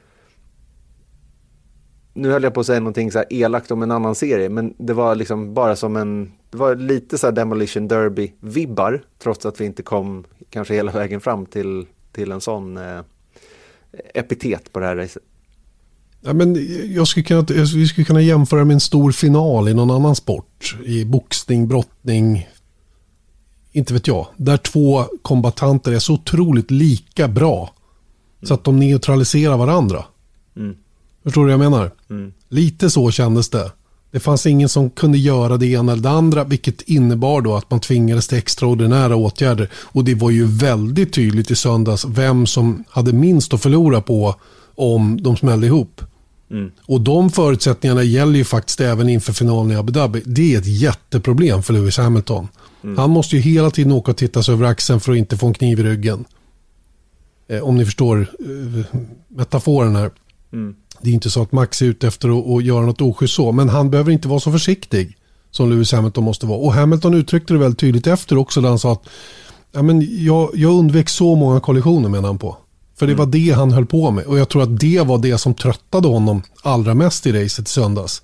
nu 2.13 2.31
höll 2.31 2.43
jag 2.43 2.55
på 2.55 2.61
att 2.61 2.67
säga 2.67 2.81
någonting 2.81 3.13
så 3.13 3.19
här 3.19 3.27
elakt 3.31 3.71
om 3.71 3.83
en 3.83 3.91
annan 3.91 4.15
serie, 4.15 4.49
men 4.49 4.75
det 4.79 4.93
var 4.93 5.15
liksom 5.15 5.55
bara 5.55 5.77
som 5.77 5.97
en, 5.97 6.33
det 6.51 6.59
var 6.59 6.75
lite 6.77 7.19
så 7.19 7.27
här 7.27 7.33
Demolition 7.33 7.89
Derby-vibbar, 7.89 9.03
trots 9.23 9.47
att 9.47 9.61
vi 9.61 9.65
inte 9.65 9.83
kom 9.83 10.25
kanske 10.51 10.75
hela 10.75 10.93
vägen 10.93 11.21
fram 11.21 11.47
till, 11.47 11.87
till 12.13 12.33
en 12.33 12.41
sån 12.41 12.77
eh, 12.77 13.01
epitet 14.15 14.73
på 14.73 14.81
det 14.81 14.87
här 14.87 14.97
racet. 14.97 15.23
Ja, 16.21 16.33
men 16.33 16.57
jag 16.95 17.09
skulle 17.09 17.25
kunna, 17.25 17.43
vi 17.75 17.89
skulle 17.89 18.05
kunna 18.05 18.21
jämföra 18.21 18.65
med 18.65 18.75
en 18.75 18.81
stor 18.81 19.13
final 19.13 19.69
i 19.69 19.75
någon 19.75 19.91
annan 19.91 20.17
sport. 20.17 20.77
I 20.85 21.05
boxning, 21.05 21.69
brottning, 21.69 22.49
inte 23.73 23.95
vet 23.95 24.07
jag. 24.07 24.27
Där 24.37 24.57
två 24.57 25.05
kombatanter 25.23 25.93
är 25.93 25.99
så 25.99 26.15
otroligt 26.15 26.71
lika 26.71 27.29
bra. 27.29 27.59
Mm. 27.59 28.49
Så 28.49 28.55
att 28.55 28.65
de 28.65 28.79
neutraliserar 28.79 29.57
varandra. 29.57 30.05
Förstår 31.25 31.47
du 31.47 31.57
vad 31.57 31.65
jag 31.65 31.71
menar? 31.71 31.91
Mm. 32.11 32.33
Lite 32.49 32.91
så 32.91 33.11
kändes 33.11 33.49
det. 33.49 33.73
Det 34.11 34.21
fanns 34.21 34.47
ingen 34.47 34.69
som 34.69 34.91
kunde 34.91 35.19
göra 35.19 35.57
det 35.57 35.67
ena 35.67 35.93
eller 35.93 36.03
det 36.03 36.11
andra, 36.11 36.45
vilket 36.45 36.83
innebar 36.83 37.41
då 37.41 37.57
att 37.57 37.71
man 37.71 37.81
tvingades 37.81 38.29
till 38.29 38.39
extraordinära 38.39 39.17
åtgärder. 39.17 39.71
Och 39.75 40.05
det 40.05 40.15
var 40.15 40.31
ju 40.31 40.47
väldigt 40.47 41.13
tydligt 41.13 41.51
i 41.51 41.57
söndags 41.57 42.05
vem 42.05 42.47
som 42.47 42.85
hade 42.89 43.13
minst 43.13 43.55
att 43.55 43.63
förlora 43.63 44.01
på 44.01 44.35
om 44.75 45.23
de 45.23 45.37
smällde 45.37 45.67
ihop. 45.67 46.01
Mm. 46.51 46.71
Och 46.83 47.01
de 47.01 47.31
förutsättningarna 47.31 48.03
gäller 48.03 48.39
ju 48.39 48.45
faktiskt 48.45 48.81
även 48.81 49.09
inför 49.09 49.33
finalen 49.33 49.73
i 49.73 49.77
Abu 49.77 49.93
Dhabi. 49.93 50.23
Det 50.25 50.55
är 50.55 50.59
ett 50.59 50.67
jätteproblem 50.67 51.63
för 51.63 51.73
Lewis 51.73 51.99
Hamilton. 51.99 52.49
Mm. 52.85 52.99
Han 52.99 53.11
måste 53.11 53.37
ju 53.37 53.43
hela 53.43 53.71
tiden 53.71 53.93
åka 53.93 54.11
och 54.11 54.17
titta 54.17 54.43
sig 54.43 54.55
över 54.55 54.67
axeln 54.67 55.01
för 55.01 55.13
att 55.13 55.19
inte 55.19 55.37
få 55.37 55.47
en 55.47 55.55
kniv 55.55 55.81
i 55.81 55.83
ryggen. 55.83 56.25
Eh, 57.49 57.61
om 57.61 57.77
ni 57.77 57.85
förstår 57.85 58.21
eh, 58.21 58.99
metaforen 59.29 59.97
här. 59.97 60.11
Mm. 60.53 60.75
Det 61.03 61.11
är 61.11 61.15
inte 61.15 61.31
så 61.31 61.43
att 61.43 61.53
Max 61.53 61.83
är 61.83 61.87
ute 61.87 62.07
efter 62.07 62.57
att, 62.57 62.65
göra 62.65 62.87
något 62.87 63.01
oschysst 63.01 63.35
så, 63.35 63.53
men 63.53 63.69
han 63.69 63.91
behöver 63.91 64.13
inte 64.13 64.29
vara 64.29 64.41
så 64.41 64.53
försiktig 64.53 65.17
som 65.51 65.71
Lewis 65.71 65.93
Hamilton 65.93 66.25
måste 66.25 66.47
vara. 66.47 66.59
Och 66.59 66.73
Hamilton 66.73 67.15
uttryckte 67.15 67.53
det 67.53 67.59
väldigt 67.59 67.79
tydligt 67.79 68.07
efter 68.07 68.39
också, 68.39 68.61
där 68.61 68.69
han 68.69 68.79
sa 68.79 68.93
att 68.93 69.03
ja, 69.73 69.83
men 69.83 70.25
jag, 70.25 70.51
jag 70.55 70.73
undvek 70.73 71.09
så 71.09 71.35
många 71.35 71.61
kollisioner 71.61 72.09
menar 72.09 72.29
han 72.29 72.39
på. 72.39 72.57
För 72.97 73.07
det 73.07 73.15
var 73.15 73.25
mm. 73.25 73.31
det 73.31 73.51
han 73.51 73.73
höll 73.73 73.87
på 73.87 74.11
med. 74.11 74.25
Och 74.25 74.39
jag 74.39 74.49
tror 74.49 74.63
att 74.63 74.81
det 74.81 75.01
var 75.07 75.19
det 75.19 75.39
som 75.39 75.55
tröttade 75.55 76.09
honom 76.09 76.43
allra 76.63 76.95
mest 76.95 77.27
i 77.27 77.33
racet 77.33 77.69
i 77.69 77.71
söndags. 77.71 78.23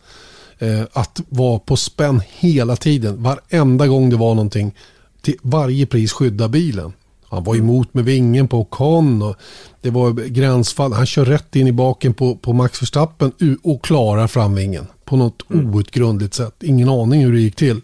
Eh, 0.59 0.83
att 0.93 1.21
vara 1.29 1.59
på 1.59 1.77
spänn 1.77 2.23
hela 2.29 2.77
tiden. 2.77 3.23
Varenda 3.23 3.87
gång 3.87 4.11
det 4.11 4.17
var 4.17 4.35
någonting. 4.35 4.75
Till 5.23 5.37
varje 5.43 5.87
pris 5.87 6.13
skydda 6.13 6.49
bilen. 6.49 6.93
Han 7.29 7.45
var 7.45 7.57
emot 7.57 7.95
med 7.95 8.05
vingen 8.05 8.49
på 8.49 8.61
Ocon 8.61 9.23
och 9.23 9.37
det 9.81 9.91
var 9.91 10.13
gränsfall. 10.13 10.93
Han 10.93 11.07
kör 11.07 11.25
rätt 11.25 11.57
in 11.57 11.67
i 11.67 11.73
baken 11.73 12.15
på, 12.15 12.37
på 12.37 12.53
Max 12.53 12.83
Verstappen 12.83 13.33
och 13.63 13.85
klarar 13.85 14.27
framvingen 14.27 14.87
på 15.05 15.17
något 15.17 15.51
mm. 15.51 15.75
outgrundligt 15.75 16.35
sätt. 16.35 16.63
Ingen 16.63 16.89
aning 16.89 17.25
hur 17.25 17.33
det 17.33 17.41
gick 17.41 17.57
till. 17.57 17.81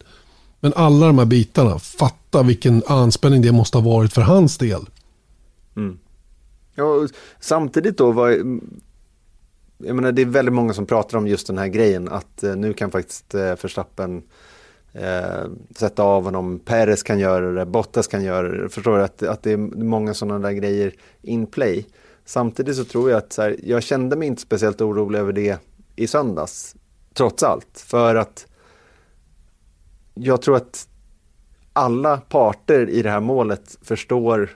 Men 0.60 0.72
alla 0.76 1.06
de 1.06 1.18
här 1.18 1.24
bitarna, 1.24 1.78
fatta 1.78 2.42
vilken 2.42 2.82
anspänning 2.86 3.42
det 3.42 3.52
måste 3.52 3.78
ha 3.78 3.84
varit 3.90 4.12
för 4.12 4.22
hans 4.22 4.58
del. 4.58 4.86
Mm. 5.76 5.98
Ja, 6.74 7.08
samtidigt 7.40 7.98
då 7.98 8.12
var 8.12 8.28
jag 9.84 9.96
menar, 9.96 10.12
det 10.12 10.22
är 10.22 10.26
väldigt 10.26 10.54
många 10.54 10.74
som 10.74 10.86
pratar 10.86 11.18
om 11.18 11.26
just 11.26 11.46
den 11.46 11.58
här 11.58 11.68
grejen 11.68 12.08
att 12.08 12.42
eh, 12.42 12.56
nu 12.56 12.72
kan 12.72 12.90
faktiskt 12.90 13.34
eh, 13.34 13.40
Verstappen 13.40 14.16
eh, 14.16 14.22
Eh, 14.92 15.44
sätta 15.76 16.02
av 16.02 16.24
honom. 16.24 16.58
Perez 16.58 17.02
kan 17.02 17.18
göra 17.18 17.52
det, 17.52 17.66
Bottas 17.66 18.06
kan 18.06 18.24
göra 18.24 18.48
det. 18.48 18.68
Förstår 18.68 18.98
du 18.98 19.04
att, 19.04 19.22
att 19.22 19.42
det 19.42 19.52
är 19.52 19.56
många 19.84 20.14
sådana 20.14 20.48
där 20.48 20.52
grejer 20.52 20.94
in 21.22 21.46
play. 21.46 21.86
Samtidigt 22.24 22.76
så 22.76 22.84
tror 22.84 23.10
jag 23.10 23.18
att 23.18 23.32
så 23.32 23.42
här, 23.42 23.56
jag 23.62 23.82
kände 23.82 24.16
mig 24.16 24.28
inte 24.28 24.42
speciellt 24.42 24.80
orolig 24.80 25.18
över 25.18 25.32
det 25.32 25.58
i 25.96 26.06
söndags. 26.06 26.76
Trots 27.14 27.42
allt. 27.42 27.84
För 27.86 28.14
att 28.14 28.46
jag 30.14 30.42
tror 30.42 30.56
att 30.56 30.88
alla 31.72 32.16
parter 32.16 32.90
i 32.90 33.02
det 33.02 33.10
här 33.10 33.20
målet 33.20 33.78
förstår 33.82 34.50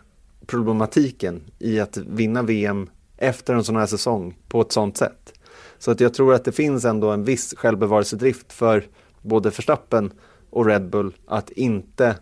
problematiken 0.46 1.42
i 1.58 1.80
att 1.80 1.96
vinna 1.96 2.42
VM 2.42 2.90
efter 3.16 3.54
en 3.54 3.64
sån 3.64 3.76
här 3.76 3.86
säsong 3.86 4.38
på 4.48 4.60
ett 4.60 4.72
sånt 4.72 4.96
sätt. 4.96 5.32
Så 5.78 5.90
att 5.90 6.00
jag 6.00 6.14
tror 6.14 6.34
att 6.34 6.44
det 6.44 6.52
finns 6.52 6.84
ändå 6.84 7.10
en 7.10 7.24
viss 7.24 7.54
självbevarelsedrift 7.56 8.52
för 8.52 8.84
både 9.26 9.50
Verstappen 9.50 10.12
och 10.50 10.66
Red 10.66 10.90
Bull 10.90 11.14
att 11.26 11.50
inte 11.50 12.16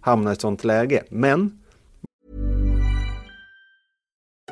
hamna 0.00 0.30
i 0.30 0.32
ett 0.32 0.40
sånt 0.40 0.64
läge. 0.64 1.04
Men... 1.10 1.58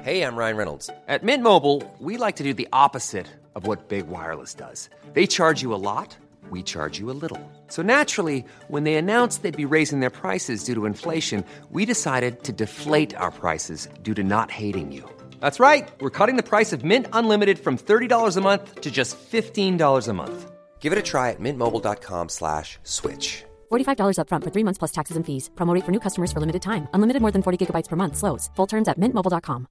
Hej, 0.00 0.18
jag 0.18 0.38
Ryan 0.38 0.56
Reynolds. 0.56 0.90
At 1.08 1.22
Mint 1.22 1.42
Mobile, 1.42 1.82
we 1.98 2.26
like 2.26 2.36
to 2.36 2.44
do 2.44 2.54
the 2.54 2.68
opposite 2.72 3.26
of 3.54 3.66
what 3.66 3.88
Big 3.88 4.04
Wireless 4.06 4.54
does. 4.54 4.90
They 5.14 5.26
charge 5.26 5.62
you 5.62 5.74
a 5.74 5.82
lot, 5.82 6.16
we 6.50 6.62
charge 6.62 7.00
you 7.00 7.10
a 7.10 7.18
little. 7.22 7.40
So 7.68 7.82
naturally, 7.82 8.44
when 8.68 8.84
they 8.84 8.94
announced 8.94 9.42
they'd 9.42 9.68
be 9.68 9.74
raising 9.74 10.00
their 10.00 10.10
prices 10.10 10.64
due 10.64 10.74
to 10.74 10.86
inflation, 10.86 11.44
we 11.72 11.84
decided 11.84 12.44
to 12.44 12.52
deflate 12.52 13.16
our 13.16 13.32
prices 13.32 13.88
due 14.02 14.14
to 14.14 14.22
not 14.22 14.50
hating 14.50 14.92
you. 14.92 15.02
That's 15.40 15.58
right. 15.58 15.88
We're 16.00 16.10
cutting 16.10 16.36
the 16.36 16.42
price 16.42 16.72
of 16.72 16.84
Mint 16.84 17.06
Unlimited 17.12 17.58
from 17.58 17.76
$30 17.76 18.36
a 18.36 18.40
month 18.40 18.82
to 18.82 18.90
just 18.90 19.16
$15 19.18 20.08
a 20.08 20.12
month. 20.12 20.55
Give 20.80 20.92
it 20.92 20.98
a 20.98 21.02
try 21.02 21.30
at 21.30 21.40
mintmobile.com 21.40 22.28
slash 22.28 22.78
switch. 22.84 23.44
$45 23.72 24.18
upfront 24.18 24.44
for 24.44 24.50
three 24.50 24.64
months 24.64 24.78
plus 24.78 24.92
taxes 24.92 25.16
and 25.16 25.26
fees. 25.26 25.50
Promote 25.56 25.84
for 25.84 25.90
new 25.90 26.00
customers 26.00 26.32
for 26.32 26.40
limited 26.40 26.62
time. 26.62 26.86
Unlimited 26.94 27.22
more 27.22 27.32
than 27.32 27.42
40 27.42 27.58
gigabytes 27.66 27.88
per 27.88 27.96
month. 27.96 28.16
Slows. 28.16 28.50
Full 28.56 28.66
terms 28.66 28.88
at 28.88 28.98
mintmobile.com. 28.98 29.66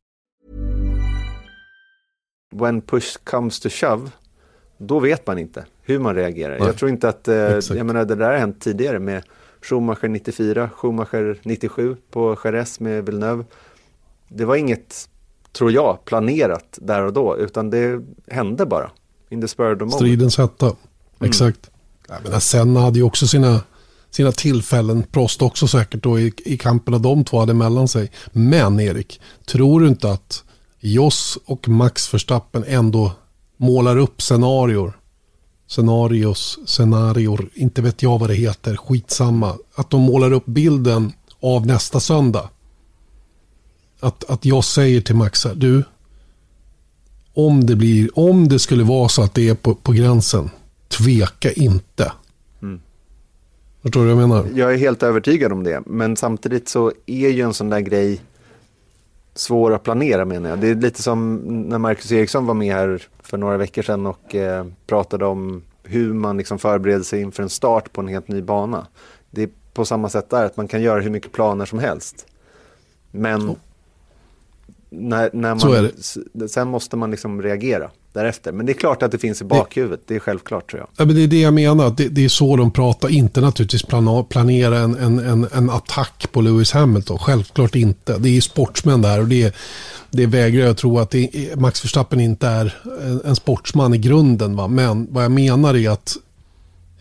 When 2.55 2.81
push 2.81 3.17
comes 3.23 3.59
to 3.59 3.69
shove, 3.69 4.11
då 4.77 4.99
vet 4.99 5.27
man 5.27 5.37
inte 5.39 5.65
hur 5.81 5.99
man 5.99 6.15
reagerar. 6.15 6.59
Nej. 6.59 6.67
Jag 6.67 6.77
tror 6.77 6.91
inte 6.91 7.09
att, 7.09 7.27
eh, 7.27 7.35
jag 7.35 7.85
menar 7.85 8.05
det 8.05 8.15
där 8.15 8.31
har 8.31 8.37
hänt 8.37 8.61
tidigare 8.61 8.99
med 8.99 9.23
Schumacher 9.61 10.07
94, 10.07 10.69
Schumacher 10.69 11.39
97 11.43 11.97
på 12.11 12.37
Jerez 12.43 12.79
med 12.79 13.05
Villeneuve. 13.05 13.43
Det 14.27 14.45
var 14.45 14.55
inget, 14.55 15.09
tror 15.51 15.71
jag, 15.71 16.05
planerat 16.05 16.79
där 16.81 17.01
och 17.01 17.13
då, 17.13 17.37
utan 17.37 17.69
det 17.69 18.01
hände 18.27 18.65
bara. 18.65 18.91
In 19.29 19.41
the 19.41 19.47
spur 19.47 19.71
of 19.73 19.79
the 19.79 19.85
moment. 19.85 19.93
Stridens 19.93 20.37
hetta. 20.37 20.75
Mm. 21.25 21.31
Exakt. 21.31 21.69
Ja, 22.07 22.15
men 22.29 22.41
Senna 22.41 22.79
hade 22.79 22.99
ju 22.99 23.03
också 23.03 23.27
sina, 23.27 23.61
sina 24.11 24.31
tillfällen, 24.31 25.03
Prost 25.11 25.41
också 25.41 25.67
säkert 25.67 26.03
då 26.03 26.19
i, 26.19 26.33
i 26.45 26.57
kamperna 26.57 26.97
de 26.97 27.23
två 27.23 27.39
hade 27.39 27.53
mellan 27.53 27.87
sig. 27.87 28.11
Men 28.31 28.79
Erik, 28.79 29.21
tror 29.45 29.81
du 29.81 29.87
inte 29.87 30.11
att 30.11 30.43
Joss 30.79 31.37
och 31.45 31.67
Max 31.69 32.13
Verstappen 32.13 32.63
ändå 32.67 33.11
målar 33.57 33.97
upp 33.97 34.21
scenarior? 34.21 34.99
Scenarios, 35.67 36.59
scenarior, 36.65 37.49
inte 37.53 37.81
vet 37.81 38.01
jag 38.01 38.19
vad 38.19 38.29
det 38.29 38.35
heter, 38.35 38.75
skitsamma. 38.75 39.55
Att 39.75 39.89
de 39.89 40.01
målar 40.01 40.31
upp 40.31 40.45
bilden 40.45 41.13
av 41.41 41.65
nästa 41.65 41.99
söndag. 41.99 42.49
Att, 43.99 44.23
att 44.23 44.45
jag 44.45 44.63
säger 44.63 45.01
till 45.01 45.15
Max, 45.15 45.47
du, 45.55 45.83
om 47.33 47.65
det, 47.65 47.75
blir, 47.75 48.19
om 48.19 48.47
det 48.47 48.59
skulle 48.59 48.83
vara 48.83 49.09
så 49.09 49.21
att 49.21 49.33
det 49.33 49.49
är 49.49 49.55
på, 49.55 49.75
på 49.75 49.91
gränsen, 49.91 50.49
tveka 50.97 51.51
inte. 51.51 52.11
Mm. 52.61 52.81
Förstår 53.81 54.05
du 54.05 54.13
vad 54.13 54.23
jag 54.23 54.29
menar? 54.29 54.45
Jag 54.53 54.73
är 54.73 54.77
helt 54.77 55.03
övertygad 55.03 55.51
om 55.51 55.63
det. 55.63 55.81
Men 55.85 56.15
samtidigt 56.15 56.69
så 56.69 56.91
är 57.05 57.29
ju 57.29 57.41
en 57.41 57.53
sån 57.53 57.69
där 57.69 57.79
grej 57.79 58.21
svår 59.33 59.73
att 59.73 59.83
planera 59.83 60.25
menar 60.25 60.49
jag. 60.49 60.59
Det 60.59 60.67
är 60.69 60.75
lite 60.75 61.01
som 61.01 61.35
när 61.69 61.77
Marcus 61.77 62.11
Eriksson 62.11 62.45
var 62.45 62.53
med 62.53 62.73
här 62.75 63.01
för 63.23 63.37
några 63.37 63.57
veckor 63.57 63.81
sedan 63.81 64.05
och 64.05 64.35
eh, 64.35 64.65
pratade 64.87 65.25
om 65.25 65.61
hur 65.83 66.13
man 66.13 66.37
liksom 66.37 66.59
förbereder 66.59 67.03
sig 67.03 67.21
inför 67.21 67.43
en 67.43 67.49
start 67.49 67.91
på 67.93 68.01
en 68.01 68.07
helt 68.07 68.27
ny 68.27 68.41
bana. 68.41 68.87
Det 69.31 69.43
är 69.43 69.49
på 69.73 69.85
samma 69.85 70.09
sätt 70.09 70.29
där, 70.29 70.45
att 70.45 70.57
man 70.57 70.67
kan 70.67 70.81
göra 70.81 71.01
hur 71.01 71.09
mycket 71.09 71.31
planer 71.31 71.65
som 71.65 71.79
helst. 71.79 72.27
Men 73.11 73.49
oh. 73.49 73.55
när, 74.89 75.29
när 75.33 75.55
man, 75.55 76.49
sen 76.49 76.67
måste 76.67 76.97
man 76.97 77.11
liksom 77.11 77.41
reagera 77.41 77.91
därefter. 78.15 78.51
Men 78.51 78.65
det 78.65 78.71
är 78.71 78.73
klart 78.73 79.03
att 79.03 79.11
det 79.11 79.17
finns 79.17 79.41
i 79.41 79.45
bakhuvudet, 79.45 80.01
det 80.07 80.15
är 80.15 80.19
självklart 80.19 80.69
tror 80.69 80.79
jag. 80.79 80.89
Ja, 80.97 81.05
men 81.05 81.15
det 81.15 81.23
är 81.23 81.27
det 81.27 81.41
jag 81.41 81.53
menar, 81.53 81.93
det, 81.97 82.09
det 82.09 82.25
är 82.25 82.29
så 82.29 82.55
de 82.55 82.71
pratar, 82.71 83.09
inte 83.09 83.41
naturligtvis 83.41 83.83
plana, 83.83 84.23
planera 84.23 84.77
en, 84.77 84.95
en, 84.95 85.19
en, 85.19 85.47
en, 85.53 85.69
attack 85.69 86.27
på 86.31 86.41
Lewis 86.41 86.71
Hamilton, 86.71 87.17
självklart 87.19 87.75
inte. 87.75 88.17
Det 88.17 88.37
är 88.37 88.41
sportsmän 88.41 89.01
där 89.01 89.19
och 89.19 89.27
det, 89.27 89.55
det 90.11 90.25
vägrar 90.25 90.65
jag 90.65 90.77
tro 90.77 90.99
att 90.99 91.11
det, 91.11 91.55
Max 91.55 91.83
Verstappen 91.83 92.19
inte 92.19 92.47
är 92.47 92.75
en, 93.01 93.21
en 93.25 93.35
sportsman 93.35 93.93
i 93.93 93.97
grunden. 93.97 94.55
Va? 94.55 94.67
Men 94.67 95.07
vad 95.11 95.23
jag 95.23 95.31
menar 95.31 95.75
är 95.75 95.89
att 95.89 96.17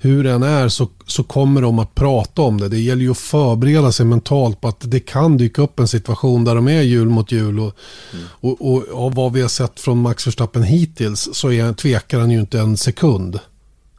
hur 0.05 0.25
den 0.25 0.43
är 0.43 0.69
så, 0.69 0.89
så 1.07 1.23
kommer 1.23 1.63
de 1.63 1.79
att 1.79 1.95
prata 1.95 2.43
om 2.43 2.61
det. 2.61 2.69
Det 2.69 2.81
gäller 2.81 3.03
ju 3.03 3.11
att 3.11 3.19
förbereda 3.19 3.93
sig 3.93 4.07
mentalt 4.07 4.61
på 4.61 4.69
att 4.69 4.91
det 4.91 5.01
kan 5.01 5.37
dyka 5.37 5.63
upp 5.63 5.81
en 5.81 5.89
situation 5.89 6.45
där 6.45 6.55
de 6.55 6.69
är 6.69 6.83
jul 6.83 7.09
mot 7.09 7.33
jul. 7.33 7.61
Och, 7.61 7.77
mm. 8.13 8.25
och, 8.31 8.75
och, 8.75 8.83
och 8.83 9.15
vad 9.15 9.33
vi 9.33 9.43
har 9.43 9.49
sett 9.49 9.81
från 9.81 9.99
Max 9.99 10.27
Verstappen 10.27 10.63
hittills 10.63 11.29
så 11.33 11.53
är, 11.53 11.73
tvekar 11.73 12.21
han 12.21 12.31
ju 12.31 12.41
inte 12.41 12.61
en 12.61 12.77
sekund 12.77 13.39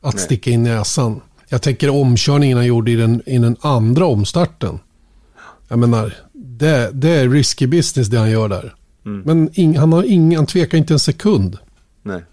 att 0.02 0.16
Nej. 0.16 0.24
sticka 0.24 0.52
in 0.52 0.64
näsan. 0.64 1.22
Jag 1.50 1.62
tänker 1.62 1.90
omkörningen 1.90 2.58
han 2.58 2.68
gjorde 2.68 2.92
i 2.92 2.96
den, 2.96 3.22
i 3.26 3.38
den 3.38 3.56
andra 3.62 4.06
omstarten. 4.06 4.80
Jag 5.68 5.80
menar, 5.80 6.14
det, 6.34 6.90
det 6.94 7.10
är 7.10 7.30
risky 7.30 7.68
business 7.68 8.08
det 8.08 8.18
han 8.18 8.32
gör 8.32 8.50
där. 8.50 8.76
Mm. 9.06 9.22
Men 9.26 9.50
ing, 9.60 9.78
han, 9.78 9.94
har 9.94 10.04
ing, 10.04 10.36
han 10.36 10.46
tvekar 10.46 10.78
inte 10.78 10.94
en 10.94 11.00
sekund. 11.00 11.58
Nej. 12.04 12.24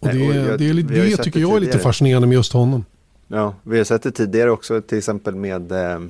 Och 0.00 0.08
det, 0.08 0.28
och 0.28 0.34
jag, 0.34 0.58
det, 0.58 0.68
är, 0.68 0.74
det 0.82 1.16
tycker 1.16 1.40
jag 1.40 1.56
är 1.56 1.60
lite 1.60 1.78
fascinerande 1.78 2.28
med 2.28 2.34
just 2.34 2.52
honom. 2.52 2.84
Ja, 3.28 3.54
vi 3.62 3.78
har 3.78 3.84
sett 3.84 4.02
det 4.02 4.10
tidigare 4.10 4.50
också, 4.50 4.80
till 4.80 4.98
exempel 4.98 5.34
med 5.34 5.72
eh, 5.72 6.00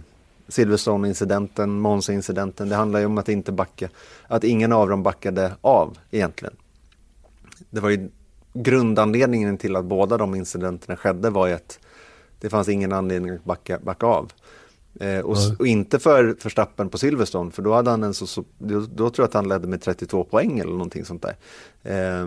Silverstone-incidenten, 0.48 1.80
Monza-incidenten. 1.80 2.68
Det 2.68 2.76
handlar 2.76 3.00
ju 3.00 3.06
om 3.06 3.18
att 3.18 3.28
inte 3.28 3.52
backa, 3.52 3.88
att 4.26 4.44
ingen 4.44 4.72
av 4.72 4.88
dem 4.88 5.02
backade 5.02 5.52
av 5.60 5.98
egentligen. 6.10 6.54
Det 7.70 7.80
var 7.80 7.90
ju 7.90 8.08
grundanledningen 8.54 9.58
till 9.58 9.76
att 9.76 9.84
båda 9.84 10.16
de 10.16 10.34
incidenterna 10.34 10.96
skedde 10.96 11.30
var 11.30 11.46
ju 11.46 11.52
att 11.52 11.78
det 12.40 12.50
fanns 12.50 12.68
ingen 12.68 12.92
anledning 12.92 13.34
att 13.34 13.44
backa, 13.44 13.78
backa 13.82 14.06
av. 14.06 14.32
Eh, 15.00 15.18
och, 15.18 15.36
och, 15.58 15.66
inte 15.66 15.98
för 15.98 16.36
Verstappen 16.42 16.88
på 16.88 16.98
Silverstone, 16.98 17.50
för 17.50 17.62
då 17.62 17.72
hade 17.74 17.90
han 17.90 18.04
en 18.04 18.14
så, 18.14 18.26
så 18.26 18.44
då, 18.58 18.80
då, 18.80 19.10
tror 19.10 19.24
jag 19.24 19.24
att 19.24 19.34
han 19.34 19.48
ledde 19.48 19.68
med 19.68 19.82
32 19.82 20.24
poäng 20.24 20.58
eller 20.58 20.72
någonting 20.72 21.04
sånt 21.04 21.22
där. 21.22 21.36
Eh, 21.82 22.26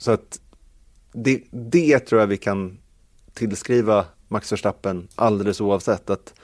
så 0.00 0.12
att 0.12 0.40
det, 1.12 1.42
det 1.50 1.98
tror 1.98 2.20
jag 2.20 2.28
vi 2.28 2.36
kan 2.36 2.78
tillskriva 3.32 4.04
Max 4.28 4.52
Verstappen 4.52 5.08
alldeles 5.14 5.60
oavsett 5.60 6.10
att 6.10 6.34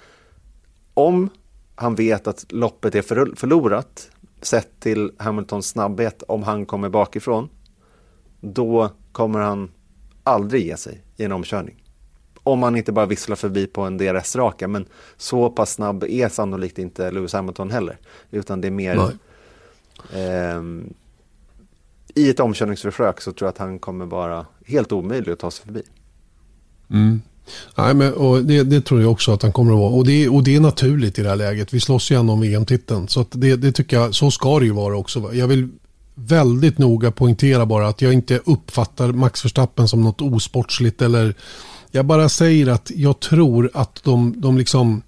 om 0.94 1.28
han 1.74 1.94
vet 1.94 2.26
att 2.26 2.44
loppet 2.48 2.94
är 2.94 3.02
förlorat 3.36 4.10
sett 4.42 4.80
till 4.80 5.12
Hamiltons 5.16 5.68
snabbhet 5.68 6.22
om 6.28 6.42
han 6.42 6.66
kommer 6.66 6.88
bakifrån 6.88 7.48
då 8.40 8.90
kommer 9.12 9.40
han 9.40 9.70
aldrig 10.22 10.66
ge 10.66 10.76
sig 10.76 11.02
i 11.16 11.24
en 11.24 11.32
omkörning. 11.32 11.84
Om 12.42 12.62
han 12.62 12.76
inte 12.76 12.92
bara 12.92 13.06
visslar 13.06 13.36
förbi 13.36 13.66
på 13.66 13.82
en 13.82 13.98
DRS-raka 13.98 14.68
men 14.68 14.86
så 15.16 15.50
pass 15.50 15.72
snabb 15.72 16.04
är 16.04 16.28
sannolikt 16.28 16.78
inte 16.78 17.10
Lewis 17.10 17.32
Hamilton 17.32 17.70
heller 17.70 17.98
utan 18.30 18.60
det 18.60 18.68
är 18.68 18.72
mer 18.72 18.96
eh, 20.12 20.62
i 22.16 22.30
ett 22.30 22.40
omkörningsförsök 22.40 23.20
så 23.20 23.32
tror 23.32 23.46
jag 23.46 23.52
att 23.52 23.58
han 23.58 23.78
kommer 23.78 24.06
vara 24.06 24.46
helt 24.66 24.92
omöjlig 24.92 25.32
att 25.32 25.38
ta 25.38 25.50
sig 25.50 25.64
förbi. 25.64 25.82
Mm. 26.90 27.20
Nej, 27.74 27.94
men, 27.94 28.12
och 28.12 28.44
det, 28.44 28.62
det, 28.62 28.80
tror 28.80 29.00
jag 29.00 29.12
också 29.12 29.32
att 29.32 29.42
han 29.42 29.52
kommer 29.52 29.72
att 29.72 29.78
vara. 29.78 29.90
Och 29.90 30.06
det, 30.06 30.28
och 30.28 30.44
det 30.44 30.56
är 30.56 30.60
naturligt 30.60 31.18
i 31.18 31.22
det 31.22 31.28
här 31.28 31.36
läget. 31.36 31.74
Vi 31.74 31.80
slåss 31.80 32.10
ju 32.10 32.18
ändå 32.18 32.32
om 32.32 32.40
VM-titeln. 32.40 33.08
Så 33.08 33.26
det, 33.30 33.56
det, 33.56 33.72
tycker 33.72 33.96
jag, 33.96 34.14
så 34.14 34.30
ska 34.30 34.58
det 34.58 34.64
ju 34.64 34.72
vara 34.72 34.96
också. 34.96 35.34
Jag 35.34 35.48
vill 35.48 35.68
väldigt 36.14 36.78
noga 36.78 37.10
poängtera 37.10 37.66
bara 37.66 37.88
att 37.88 38.02
jag 38.02 38.12
inte 38.12 38.40
uppfattar 38.44 39.12
Max 39.12 39.44
Verstappen 39.44 39.88
som 39.88 40.02
något 40.02 40.20
osportsligt. 40.20 41.02
Eller, 41.02 41.34
jag 41.90 42.04
bara 42.04 42.28
säger 42.28 42.66
att 42.66 42.90
jag 42.94 43.20
tror 43.20 43.70
att 43.74 44.04
de, 44.04 44.34
de, 44.40 44.58
liksom, 44.58 45.02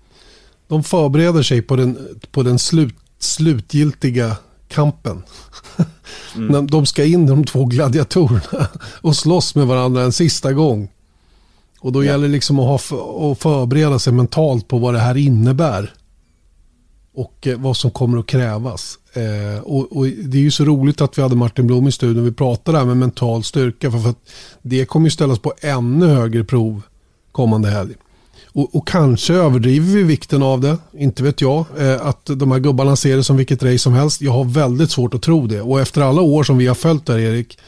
de 0.69 0.85
förbereder 0.85 1.43
sig 1.43 1.63
på 1.63 1.77
den, 1.77 2.19
på 2.33 2.43
den 2.43 2.59
slut, 2.59 2.95
slutgiltiga 3.19 4.37
kampen. 4.69 5.23
Mm. 6.37 6.67
de 6.67 6.87
ska 6.87 7.05
in 7.05 7.27
de 7.27 7.45
två 7.45 7.65
gladiatorerna 7.65 8.69
och 9.01 9.17
slåss 9.17 9.55
med 9.55 9.67
varandra 9.67 10.03
en 10.03 10.13
sista 10.13 10.53
gång. 10.53 10.89
Och 11.81 11.93
då 11.93 12.05
ja. 12.05 12.11
gäller 12.11 12.27
det 12.27 12.33
liksom 12.33 12.59
att, 12.59 12.67
ha, 12.91 13.33
att 13.33 13.39
förbereda 13.39 13.99
sig 13.99 14.13
mentalt 14.13 14.69
på 14.69 14.79
vad 14.79 14.95
det 14.95 15.01
här 15.01 15.17
innebär. 15.17 15.95
Och 17.15 17.47
eh, 17.47 17.59
vad 17.59 17.77
som 17.77 17.91
kommer 17.91 18.19
att 18.19 18.27
krävas. 18.27 18.99
Eh, 19.13 19.63
och, 19.63 19.97
och, 19.97 20.07
det 20.07 20.39
är 20.39 20.43
ju 20.43 20.51
så 20.51 20.65
roligt 20.65 21.01
att 21.01 21.19
vi 21.19 21.23
hade 21.23 21.37
Martin 21.37 21.67
Blom 21.67 21.89
i 21.89 21.93
studion. 21.93 22.25
Vi 22.25 22.33
pratade 22.33 22.79
där 22.79 22.85
med 22.85 22.97
mental 22.97 23.45
styrka. 23.45 23.91
För, 23.91 23.99
för 23.99 24.11
att 24.11 24.31
det 24.63 24.85
kommer 24.85 25.07
ju 25.07 25.11
ställas 25.11 25.39
på 25.39 25.53
ännu 25.61 26.07
högre 26.07 26.45
prov 26.45 26.83
kommande 27.33 27.71
helg. 27.71 27.95
Och, 28.59 28.75
och, 28.77 28.89
kanske 28.89 29.35
överdriver 29.35 29.87
vi 29.87 30.03
vikten 30.03 30.43
av 30.43 30.61
det, 30.61 30.79
inte 30.93 31.23
vet 31.23 31.41
jag. 31.41 31.65
Eh, 31.79 32.07
att 32.07 32.27
de 32.27 32.53
här 32.53 32.59
gubbarna 32.59 32.97
ser 32.97 33.17
det 33.17 33.25
som 33.25 33.37
vilket 33.37 33.63
race 33.63 33.79
som 33.79 33.93
helst. 33.93 34.21
Jag 34.21 34.33
har 34.33 34.45
väldigt 34.45 34.91
svårt 34.91 35.15
att 35.15 35.23
tro 35.23 35.47
det. 35.47 35.61
Och 35.61 35.81
efter 35.81 36.03
alla 36.03 36.23
år 36.23 36.43
som 36.43 36.59
vi 36.59 36.67
har 36.67 36.75
följt 36.75 37.07
där 37.07 37.19
Erik, 37.19 37.59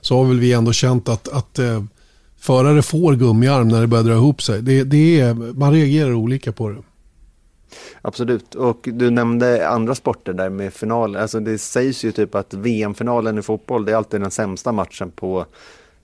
så 0.00 0.16
har 0.16 0.24
väl 0.24 0.40
vi 0.40 0.52
ändå 0.52 0.72
känt 0.72 1.08
att, 1.08 1.28
att 1.28 1.58
eh, 1.58 1.82
förare 2.38 2.82
får 2.82 3.14
gummiarm 3.14 3.68
när 3.68 3.80
det 3.80 3.86
börjar 3.86 4.04
dra 4.04 4.12
ihop 4.12 4.42
sig. 4.42 4.62
Det, 4.62 4.84
det 4.84 5.20
är, 5.20 5.34
man 5.34 5.72
reagerar 5.72 6.12
olika 6.12 6.52
på 6.52 6.68
det. 6.68 6.82
Absolut, 8.02 8.54
och 8.54 8.88
du 8.92 9.10
nämnde 9.10 9.68
andra 9.68 9.94
sporter 9.94 10.32
där 10.32 10.50
med 10.50 10.72
finalen. 10.72 11.22
Alltså 11.22 11.40
det 11.40 11.58
sägs 11.58 12.04
ju 12.04 12.12
typ 12.12 12.34
att 12.34 12.54
VM-finalen 12.54 13.38
i 13.38 13.42
fotboll, 13.42 13.84
det 13.84 13.92
är 13.92 13.96
alltid 13.96 14.20
den 14.20 14.30
sämsta 14.30 14.72
matchen 14.72 15.10
på 15.10 15.46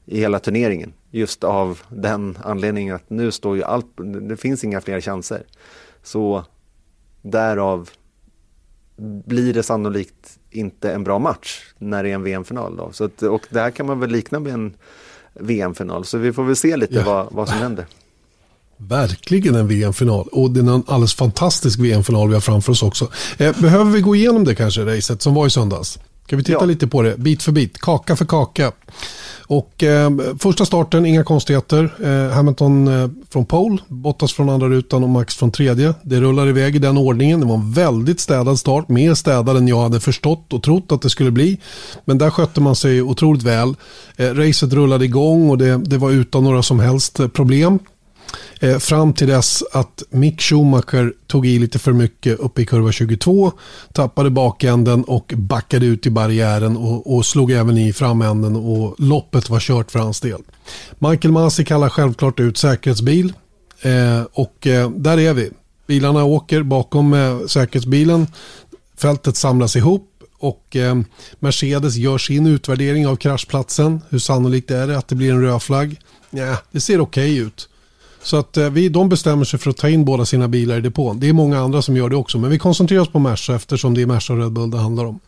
i 0.09 0.21
hela 0.21 0.39
turneringen. 0.39 0.93
Just 1.11 1.45
av 1.45 1.81
den 1.89 2.39
anledningen 2.45 2.95
att 2.95 3.11
nu 3.11 3.33
står 3.33 3.57
ju 3.57 3.63
allt, 3.63 3.87
det 4.29 4.37
finns 4.37 4.65
inga 4.65 4.81
fler 4.81 5.01
chanser. 5.01 5.43
Så 6.03 6.45
därav 7.23 7.91
blir 9.27 9.55
det 9.55 9.63
sannolikt 9.63 10.39
inte 10.51 10.93
en 10.93 11.05
bra 11.05 11.19
match 11.19 11.61
när 11.79 12.03
det 12.03 12.11
är 12.11 12.15
en 12.15 12.23
VM-final. 12.23 12.77
Då. 12.77 12.91
Så 12.93 13.05
att, 13.05 13.23
och 13.23 13.47
det 13.51 13.61
här 13.61 13.71
kan 13.71 13.87
man 13.87 14.01
väl 14.01 14.11
likna 14.11 14.41
med 14.41 14.53
en 14.53 14.75
VM-final. 15.35 16.05
Så 16.05 16.19
vi 16.19 16.33
får 16.33 16.45
väl 16.45 16.57
se 16.57 16.77
lite 16.77 16.95
ja. 16.95 17.05
vad, 17.05 17.27
vad 17.31 17.49
som 17.49 17.59
händer. 17.59 17.87
Verkligen 18.77 19.55
en 19.55 19.69
VM-final. 19.69 20.29
Och 20.33 20.51
det 20.51 20.61
är 20.61 20.75
en 20.75 20.83
alldeles 20.87 21.15
fantastisk 21.15 21.79
VM-final 21.79 22.29
vi 22.29 22.35
har 22.35 22.41
framför 22.41 22.73
oss 22.73 22.83
också. 22.83 23.11
Eh, 23.39 23.61
behöver 23.61 23.91
vi 23.91 24.01
gå 24.01 24.17
igenom 24.17 24.45
det 24.45 24.55
kanske, 24.55 24.97
racet 24.97 25.23
som 25.23 25.35
var 25.35 25.47
i 25.47 25.51
söndags? 25.51 25.99
Ska 26.27 26.37
vi 26.37 26.45
titta 26.45 26.59
ja. 26.61 26.65
lite 26.65 26.87
på 26.87 27.03
det, 27.03 27.17
bit 27.17 27.43
för 27.43 27.53
bit, 27.53 27.79
kaka 27.79 28.17
för 28.17 28.25
kaka. 28.25 28.73
Och 29.51 29.83
eh, 29.85 30.11
första 30.39 30.65
starten, 30.65 31.07
inga 31.07 31.25
konstigheter. 31.25 31.91
Eh, 32.05 32.35
Hamilton 32.35 32.89
eh, 32.89 33.11
från 33.31 33.45
pole, 33.47 33.79
Bottas 33.89 34.33
från 34.33 34.49
andra 34.49 34.69
rutan 34.69 35.03
och 35.03 35.09
Max 35.09 35.37
från 35.37 35.51
tredje. 35.51 35.95
Det 36.03 36.21
rullar 36.21 36.49
iväg 36.49 36.77
i 36.77 36.79
den 36.79 36.99
ordningen. 36.99 37.41
Det 37.41 37.47
var 37.47 37.55
en 37.55 37.73
väldigt 37.73 38.21
städad 38.21 38.59
start, 38.59 38.89
mer 38.89 39.15
städad 39.15 39.57
än 39.57 39.69
jag 39.69 39.81
hade 39.81 40.01
förstått 40.01 40.53
och 40.53 40.63
trott 40.63 40.93
att 40.93 41.03
det 41.03 41.11
skulle 41.11 41.31
bli. 41.31 41.59
Men 42.05 42.19
där 42.19 42.31
skötte 42.31 42.61
man 42.61 42.77
sig 42.77 43.03
otroligt 43.03 43.43
väl. 43.43 43.75
Eh, 44.17 44.27
racet 44.27 44.73
rullade 44.73 45.05
igång 45.05 45.51
och 45.51 45.59
det, 45.59 45.77
det 45.77 45.99
var 45.99 46.11
utan 46.11 46.45
några 46.45 46.63
som 46.63 46.81
helst 46.81 47.21
problem. 47.33 47.79
Eh, 48.61 48.79
fram 48.79 49.13
till 49.13 49.29
dess 49.29 49.63
att 49.73 50.03
Mick 50.11 50.41
Schumacher 50.41 51.13
tog 51.27 51.47
i 51.47 51.59
lite 51.59 51.79
för 51.79 51.93
mycket 51.93 52.39
uppe 52.39 52.63
i 52.63 52.67
kurva 52.67 52.93
22, 52.93 53.53
tappade 53.93 54.31
bakänden 54.31 55.05
och 55.05 55.33
backade 55.37 55.87
ut 55.87 56.07
i 56.07 56.11
barriären 56.11 56.77
och, 56.77 57.17
och 57.17 57.27
slog 57.27 57.51
även 57.51 57.79
i 57.79 57.93
framänden 57.93 58.57
och 58.57 58.95
loppet 58.99 59.51
var 59.51 59.61
kört 59.61 59.91
för 59.91 59.99
hans 59.99 60.21
del. 60.21 60.41
Michael 60.99 61.33
Masi 61.33 61.65
kallar 61.65 61.89
självklart 61.89 62.41
ut 62.41 62.59
säkerhetsbil 62.59 63.33
eh, 63.83 64.23
och 64.33 64.67
eh, 64.67 64.91
där 64.91 65.19
är 65.19 65.35
vi. 65.35 65.51
Bilarna 65.87 66.25
åker 66.25 66.63
bakom 66.63 67.15
eh, 67.15 67.47
säkerhetsbilen, 67.47 68.27
fältet 68.97 69.37
samlas 69.37 69.77
ihop 69.77 70.05
och 70.39 70.77
eh, 70.77 70.99
Mercedes 71.39 71.97
gör 71.97 72.19
sin 72.19 72.47
utvärdering 72.47 73.07
av 73.07 73.17
kraschplatsen. 73.17 74.01
Hur 74.09 74.19
sannolikt 74.19 74.71
är 74.71 74.87
det 74.87 74.99
att 74.99 75.09
det 75.09 75.15
blir 75.15 75.33
en 75.33 75.43
röd 75.43 75.63
flagg? 75.63 76.01
Ja, 76.31 76.57
det 76.71 76.81
ser 76.81 77.01
okej 77.01 77.33
okay 77.33 77.47
ut. 77.47 77.69
Så 78.23 78.37
att 78.37 78.57
eh, 78.57 78.71
vi, 78.71 78.89
de 78.89 79.09
bestämmer 79.09 79.45
sig 79.45 79.59
för 79.59 79.71
att 79.71 79.77
ta 79.77 79.89
in 79.89 80.05
båda 80.05 80.25
sina 80.25 80.49
bilar 80.49 80.79
i 80.79 80.81
depån. 80.81 81.21
Det 81.21 81.29
är 81.29 81.33
många 81.33 81.61
andra 81.61 81.83
som 81.83 81.97
gör 81.97 82.09
det 82.09 82.17
också. 82.17 82.39
Men 82.39 82.51
vi 82.51 82.59
koncentrerar 82.59 83.01
oss 83.01 83.09
på 83.09 83.19
Merca 83.19 83.55
eftersom 83.55 83.95
det 83.95 84.03
är 84.03 84.07
Merca 84.07 84.33
och 84.33 84.39
Red 84.39 84.53
Bull 84.53 84.71
det 84.71 84.79
handlar 84.79 85.05
om. 85.05 85.21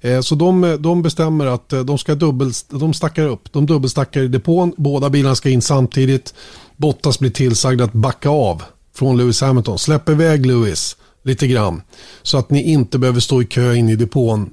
Eh, 0.00 0.20
så 0.20 0.34
de, 0.34 0.64
eh, 0.64 0.72
de 0.72 1.02
bestämmer 1.02 1.46
att 1.46 1.68
de 1.68 1.98
ska 1.98 2.14
dubbel, 2.14 2.52
de 2.68 2.94
stackar 2.94 3.26
upp. 3.26 3.52
De 3.52 3.66
dubbelstackar 3.66 4.20
i 4.20 4.28
depån. 4.28 4.74
Båda 4.76 5.10
bilarna 5.10 5.34
ska 5.34 5.50
in 5.50 5.62
samtidigt. 5.62 6.34
Bottas 6.76 7.18
blir 7.18 7.30
tillsagd 7.30 7.80
att 7.80 7.92
backa 7.92 8.28
av 8.28 8.62
från 8.94 9.16
Lewis 9.16 9.40
Hamilton. 9.40 9.78
Släpp 9.78 10.08
iväg 10.08 10.46
Lewis. 10.46 10.96
lite 11.22 11.46
grann. 11.46 11.82
Så 12.22 12.38
att 12.38 12.50
ni 12.50 12.62
inte 12.62 12.98
behöver 12.98 13.20
stå 13.20 13.42
i 13.42 13.44
kö 13.44 13.74
in 13.74 13.88
i 13.88 13.96
depån, 13.96 14.50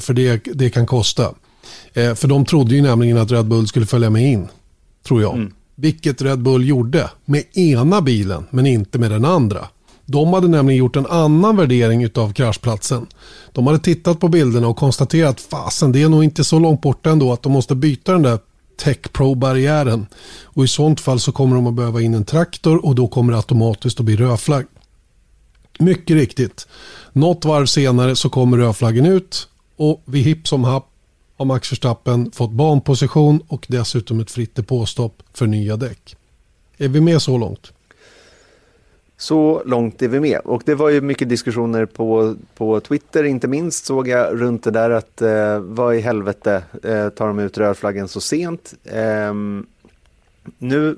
för 0.00 0.12
det, 0.12 0.44
det 0.54 0.70
kan 0.70 0.86
kosta. 0.86 1.34
För 1.94 2.26
de 2.26 2.44
trodde 2.44 2.74
ju 2.74 2.82
nämligen 2.82 3.18
att 3.18 3.30
Red 3.30 3.46
Bull 3.46 3.66
skulle 3.66 3.86
följa 3.86 4.10
med 4.10 4.32
in, 4.32 4.48
tror 5.06 5.22
jag. 5.22 5.34
Mm. 5.34 5.52
Vilket 5.78 6.22
Red 6.22 6.38
Bull 6.38 6.68
gjorde 6.68 7.10
med 7.24 7.44
ena 7.56 8.00
bilen, 8.00 8.46
men 8.50 8.66
inte 8.66 8.98
med 8.98 9.10
den 9.10 9.24
andra. 9.24 9.68
De 10.06 10.32
hade 10.32 10.48
nämligen 10.48 10.78
gjort 10.78 10.96
en 10.96 11.06
annan 11.06 11.56
värdering 11.56 12.08
av 12.14 12.32
kraschplatsen. 12.32 13.06
De 13.52 13.66
hade 13.66 13.78
tittat 13.78 14.20
på 14.20 14.28
bilderna 14.28 14.68
och 14.68 14.76
konstaterat 14.76 15.40
fasen 15.40 15.92
det 15.92 16.02
är 16.02 16.08
nog 16.08 16.24
inte 16.24 16.44
så 16.44 16.58
långt 16.58 16.80
borta 16.80 17.10
ändå 17.10 17.32
att 17.32 17.42
de 17.42 17.52
måste 17.52 17.74
byta 17.74 18.12
den 18.12 18.22
där 18.22 18.38
Tech 18.76 19.12
Pro-barriären. 19.12 20.06
Och 20.44 20.64
i 20.64 20.68
sånt 20.68 21.00
fall 21.00 21.20
så 21.20 21.32
kommer 21.32 21.56
de 21.56 21.66
att 21.66 21.74
behöva 21.74 22.00
in 22.00 22.14
en 22.14 22.24
traktor 22.24 22.86
och 22.86 22.94
då 22.94 23.08
kommer 23.08 23.32
det 23.32 23.38
automatiskt 23.38 24.00
att 24.00 24.06
bli 24.06 24.16
rödflagg. 24.16 24.64
Mycket 25.78 26.16
riktigt. 26.16 26.68
Något 27.12 27.44
varv 27.44 27.66
senare 27.66 28.16
så 28.16 28.28
kommer 28.28 28.56
rödflaggen 28.56 29.06
ut 29.06 29.48
och 29.76 30.02
vi 30.04 30.20
hipp 30.20 30.48
som 30.48 30.64
happ 30.64 30.88
har 31.36 31.44
Max 31.44 31.72
Verstappen 31.72 32.30
fått 32.30 32.50
banposition 32.50 33.42
och 33.48 33.66
dessutom 33.68 34.20
ett 34.20 34.30
fritt 34.30 34.54
depåstopp 34.54 35.22
för 35.32 35.46
nya 35.46 35.76
däck. 35.76 36.16
Är 36.78 36.88
vi 36.88 37.00
med 37.00 37.22
så 37.22 37.38
långt? 37.38 37.72
Så 39.16 39.62
långt 39.66 40.02
är 40.02 40.08
vi 40.08 40.20
med. 40.20 40.40
Och 40.44 40.62
det 40.64 40.74
var 40.74 40.90
ju 40.90 41.00
mycket 41.00 41.28
diskussioner 41.28 41.86
på, 41.86 42.34
på 42.54 42.80
Twitter, 42.80 43.24
inte 43.24 43.48
minst 43.48 43.84
såg 43.84 44.08
jag 44.08 44.40
runt 44.40 44.64
det 44.64 44.70
där 44.70 44.90
att 44.90 45.22
eh, 45.22 45.58
vad 45.58 45.96
i 45.96 46.00
helvete 46.00 46.62
eh, 46.82 47.08
tar 47.08 47.26
de 47.26 47.38
ut 47.38 47.58
rödflaggen 47.58 48.08
så 48.08 48.20
sent? 48.20 48.74
Eh, 48.84 49.34
nu 50.58 50.96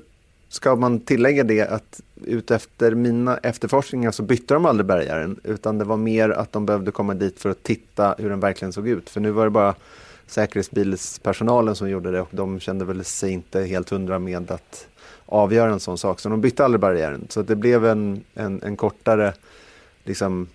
ska 0.49 0.75
man 0.75 0.99
tillägga 0.99 1.43
det 1.43 1.61
att 1.61 2.01
utefter 2.25 2.95
mina 2.95 3.37
efterforskningar 3.37 4.11
så 4.11 4.23
bytte 4.23 4.53
de 4.53 4.65
aldrig 4.65 4.85
bärgaren 4.85 5.39
utan 5.43 5.77
det 5.77 5.85
var 5.85 5.97
mer 5.97 6.29
att 6.29 6.51
de 6.51 6.65
behövde 6.65 6.91
komma 6.91 7.13
dit 7.13 7.39
för 7.39 7.49
att 7.49 7.63
titta 7.63 8.15
hur 8.17 8.29
den 8.29 8.39
verkligen 8.39 8.73
såg 8.73 8.87
ut. 8.87 9.09
För 9.09 9.21
nu 9.21 9.31
var 9.31 9.43
det 9.43 9.49
bara 9.49 9.75
säkerhetsbilspersonalen 10.29 11.75
som 11.75 11.89
gjorde 11.89 12.11
det 12.11 12.21
och 12.21 12.29
de 12.31 12.59
kände 12.59 12.85
väl 12.85 13.03
sig 13.03 13.31
inte 13.31 13.61
helt 13.61 13.89
hundra 13.89 14.19
med 14.19 14.51
att 14.51 14.87
avgöra 15.25 15.71
en 15.71 15.79
sån 15.79 15.97
sak. 15.97 16.19
Så 16.19 16.29
de 16.29 16.41
bytte 16.41 16.65
aldrig 16.65 16.81
barriären. 16.81 17.27
Så 17.29 17.41
det 17.41 17.55
blev 17.55 17.85
en, 17.85 18.23
en, 18.33 18.63
en 18.63 18.77
kortare 18.77 19.33
liksom, 20.03 20.47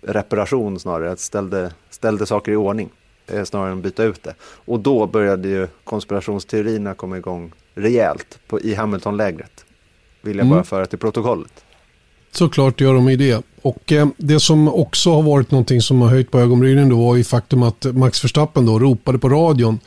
reparation 0.00 0.80
snarare, 0.80 1.10
att 1.10 1.20
ställde, 1.20 1.72
ställde 1.90 2.26
saker 2.26 2.52
i 2.52 2.56
ordning 2.56 2.90
eh, 3.26 3.44
snarare 3.44 3.70
än 3.70 3.78
att 3.78 3.84
byta 3.84 4.04
ut 4.04 4.22
det. 4.22 4.34
Och 4.42 4.80
då 4.80 5.06
började 5.06 5.48
ju 5.48 5.68
konspirationsteorierna 5.84 6.94
komma 6.94 7.16
igång 7.16 7.52
rejält 7.74 8.38
på, 8.46 8.60
i 8.60 8.74
Hamilton-lägret. 8.74 9.64
Vill 10.20 10.36
jag 10.36 10.44
mm. 10.44 10.56
bara 10.56 10.64
föra 10.64 10.86
till 10.86 10.98
protokollet. 10.98 11.64
Såklart 12.32 12.80
gör 12.80 12.94
de 12.94 13.10
ju 13.10 13.16
det. 13.16 13.44
Och 13.62 13.92
eh, 13.92 14.08
det 14.16 14.40
som 14.40 14.68
också 14.68 15.12
har 15.12 15.22
varit 15.22 15.50
någonting 15.50 15.82
som 15.82 16.00
har 16.00 16.08
höjt 16.08 16.30
på 16.30 16.40
ögonbrynen 16.40 16.88
då 16.88 16.96
var 17.06 17.16
ju 17.16 17.24
faktum 17.24 17.62
att 17.62 17.84
Max 17.84 18.24
Verstappen 18.24 18.66
då 18.66 18.78
ropade 18.78 19.18
på 19.18 19.28
radion 19.28 19.78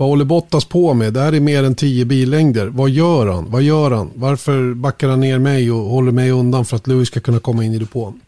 vad 0.00 0.08
håller 0.08 0.24
Bottas 0.24 0.64
på 0.64 0.94
med? 0.94 1.12
Det 1.12 1.20
här 1.20 1.32
är 1.32 1.40
mer 1.40 1.64
än 1.64 1.74
tio 1.74 2.04
billängder. 2.04 2.66
Vad 2.66 2.90
gör 2.90 3.26
han? 3.26 3.50
Vad 3.50 3.62
gör 3.62 3.90
han? 3.90 4.10
Varför 4.14 4.74
backar 4.74 5.08
han 5.08 5.20
ner 5.20 5.38
mig 5.38 5.70
och 5.70 5.90
håller 5.90 6.12
mig 6.12 6.30
undan 6.30 6.64
för 6.64 6.76
att 6.76 6.86
Lewis 6.86 7.08
ska 7.08 7.20
kunna 7.20 7.38
komma 7.40 7.64
in 7.64 7.74
i 7.74 7.78
depån? 7.78 8.20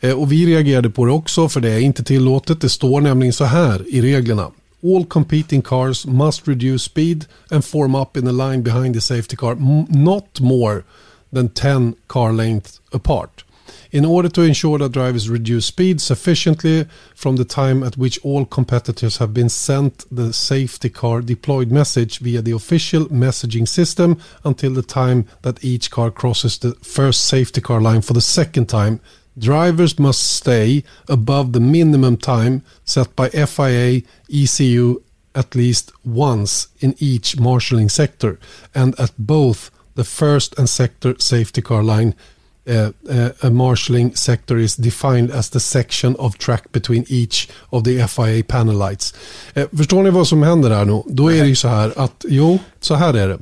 Eh, 0.00 0.20
och 0.20 0.32
vi 0.32 0.46
reagerade 0.46 0.90
på 0.90 1.04
det 1.04 1.12
också 1.12 1.48
för 1.48 1.60
det 1.60 1.70
är 1.70 1.78
inte 1.78 2.04
tillåtet. 2.04 2.60
Det 2.60 2.68
står 2.68 3.00
nämligen 3.00 3.32
så 3.32 3.44
här 3.44 3.84
i 3.88 4.02
reglerna. 4.02 4.50
All 4.82 5.04
competing 5.04 5.62
cars 5.62 6.06
must 6.06 6.48
reduce 6.48 6.84
speed 6.84 7.24
and 7.50 7.64
form 7.64 7.94
up 7.94 8.16
in 8.16 8.28
a 8.28 8.32
line 8.32 8.62
behind 8.62 8.94
the 8.94 9.00
safety 9.00 9.36
car 9.36 9.54
not 9.88 10.40
more 10.40 10.82
than 11.34 11.48
10 11.50 11.96
car 12.08 12.32
lengths 12.32 12.80
apart. 12.92 13.44
in 13.94 14.04
order 14.04 14.28
to 14.28 14.42
ensure 14.42 14.76
that 14.78 14.92
drivers 14.92 15.28
reduce 15.28 15.66
speed 15.66 16.00
sufficiently 16.00 16.84
from 17.14 17.36
the 17.36 17.44
time 17.44 17.82
at 17.82 17.96
which 17.96 18.18
all 18.24 18.44
competitors 18.44 19.18
have 19.18 19.32
been 19.32 19.48
sent 19.48 20.04
the 20.14 20.32
safety 20.32 20.90
car 20.90 21.20
deployed 21.20 21.70
message 21.70 22.18
via 22.18 22.42
the 22.42 22.50
official 22.50 23.06
messaging 23.06 23.66
system 23.66 24.20
until 24.44 24.74
the 24.74 24.82
time 24.82 25.26
that 25.42 25.64
each 25.64 25.90
car 25.90 26.10
crosses 26.10 26.58
the 26.58 26.74
first 26.82 27.24
safety 27.24 27.60
car 27.60 27.80
line 27.80 28.02
for 28.02 28.14
the 28.14 28.20
second 28.20 28.68
time. 28.68 29.00
Drivers 29.38 29.98
must 29.98 30.22
stay 30.38 30.84
above 31.08 31.52
the 31.52 31.60
minimum 31.60 32.16
time 32.16 32.62
set 32.84 33.14
by 33.14 33.28
FIA 33.30 34.02
ECU 34.28 35.02
at 35.36 35.54
least 35.54 35.92
once 36.04 36.68
in 36.80 36.94
each 36.98 37.38
marshalling 37.38 37.88
sector 37.88 38.38
and 38.74 38.98
at 38.98 39.12
both 39.18 39.70
the 39.96 40.04
first 40.04 40.58
and 40.58 40.70
sector 40.70 41.14
safety 41.18 41.62
car 41.62 41.82
line 41.82 42.14
uh, 42.68 42.90
uh, 43.10 43.30
a 43.42 43.50
marshalling 43.50 44.14
sector 44.14 44.58
is 44.58 44.76
defined 44.76 45.30
as 45.30 45.50
the 45.50 45.60
section 45.60 46.16
of 46.16 46.38
track 46.38 46.72
between 46.72 47.04
each 47.08 47.48
of 47.70 47.84
the 47.84 48.08
FIA 48.08 48.44
panel 48.44 48.74
lights. 48.74 49.14
Uh, 49.56 49.66
förstår 49.76 50.02
ni 50.02 50.10
vad 50.10 50.28
som 50.28 50.42
händer 50.42 50.70
här 50.70 50.84
nu? 50.84 51.02
Då 51.06 51.32
är 51.32 51.42
det 51.42 51.48
ju 51.48 51.56
så 51.56 51.68
här 51.68 51.92
att, 51.96 52.24
jo, 52.28 52.58
så 52.80 52.94
här 52.94 53.14
är 53.14 53.28
det. 53.28 53.38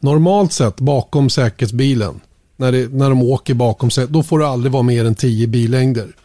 Normalt 0.00 0.52
sett 0.52 0.76
bakom 0.76 1.30
säkerhetsbilen, 1.30 2.20
när, 2.56 2.72
det, 2.72 2.92
när 2.92 3.08
de 3.08 3.22
åker 3.22 3.54
bakom 3.54 3.90
sig, 3.90 4.06
då 4.08 4.22
får 4.22 4.38
det 4.38 4.46
aldrig 4.46 4.72
vara 4.72 4.82
mer 4.82 5.04
än 5.04 5.14
10 5.14 5.46
billängder. 5.46 6.16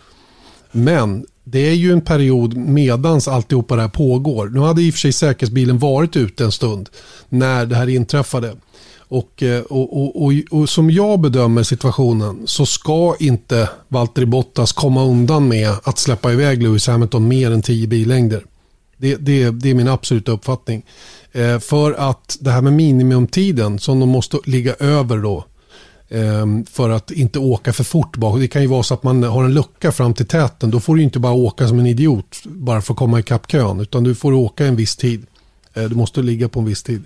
Men 0.72 1.26
det 1.52 1.60
är 1.60 1.74
ju 1.74 1.92
en 1.92 2.02
period 2.02 2.58
medans 2.58 3.28
alltihopa 3.28 3.76
det 3.76 3.82
här 3.82 3.90
pågår. 3.90 4.50
Nu 4.50 4.60
hade 4.60 4.82
i 4.82 4.90
och 4.90 4.94
för 4.94 5.00
sig 5.00 5.14
säkerhetsbilen 5.14 5.80
varit 5.80 6.16
ute 6.16 6.44
en 6.44 6.52
stund 6.52 6.90
när 7.30 7.66
det 7.66 7.76
här 7.76 7.90
inträffade. 7.90 8.56
Och, 8.98 9.44
eh, 9.44 9.62
och, 9.62 10.02
och, 10.02 10.24
och, 10.24 10.34
och, 10.52 10.70
som 10.70 10.92
jag 10.92 11.20
bedömer 11.20 11.64
situationen 11.64 12.42
så 12.46 12.66
ska 12.66 13.16
inte 13.20 13.70
Valtteri 13.88 14.26
Bottas 14.26 14.72
komma 14.72 15.04
undan 15.04 15.48
med 15.48 15.72
att 15.84 15.98
släppa 15.98 16.34
iväg 16.34 16.64
Lewis 16.64 16.88
Hamilton 16.88 17.28
mer 17.28 17.52
än 17.52 17.62
10 17.62 17.88
billängder. 17.88 18.46
Det, 18.98 19.16
det, 19.16 19.50
det 19.50 19.70
är 19.70 19.74
min 19.74 19.88
absoluta 19.88 20.32
uppfattning. 20.32 20.86
Eh, 21.32 21.60
för 21.60 21.92
att 21.92 22.38
det 22.40 22.52
här 22.52 22.62
med 22.62 22.74
minimumtiden 22.74 23.80
som 23.80 24.00
de 24.00 24.10
måste 24.10 24.38
ligga 24.46 24.74
över 24.74 25.18
då 25.18 25.38
eh, 25.38 25.44
för 26.70 26.90
att 26.90 27.12
inte 27.12 27.40
åka 27.40 27.74
för 27.74 27.84
fort 27.84 28.18
bak. 28.18 28.40
Det 28.40 28.48
kan 28.48 28.62
ju 28.62 28.68
vara 28.68 28.84
så 28.84 28.94
att 28.94 29.04
man 29.04 29.24
har 29.24 29.44
en 29.44 29.54
lucka 29.54 29.92
fram 29.92 30.14
till 30.14 30.26
täten. 30.26 30.72
Då 30.72 30.80
får 30.80 30.96
du 30.96 31.04
inte 31.04 31.20
bara 31.20 31.34
åka 31.34 31.68
som 31.68 31.80
en 31.80 31.86
idiot 31.86 32.42
bara 32.46 32.82
för 32.82 32.94
att 32.94 32.98
komma 33.00 33.20
ikapp 33.20 33.48
kön 33.48 33.80
utan 33.80 34.04
du 34.04 34.16
får 34.16 34.34
åka 34.34 34.66
en 34.66 34.76
viss 34.76 34.96
tid. 34.96 35.26
Eh, 35.74 35.84
du 35.84 35.96
måste 35.96 36.22
ligga 36.22 36.50
på 36.50 36.60
en 36.60 36.66
viss 36.66 36.84
tid. 36.84 37.04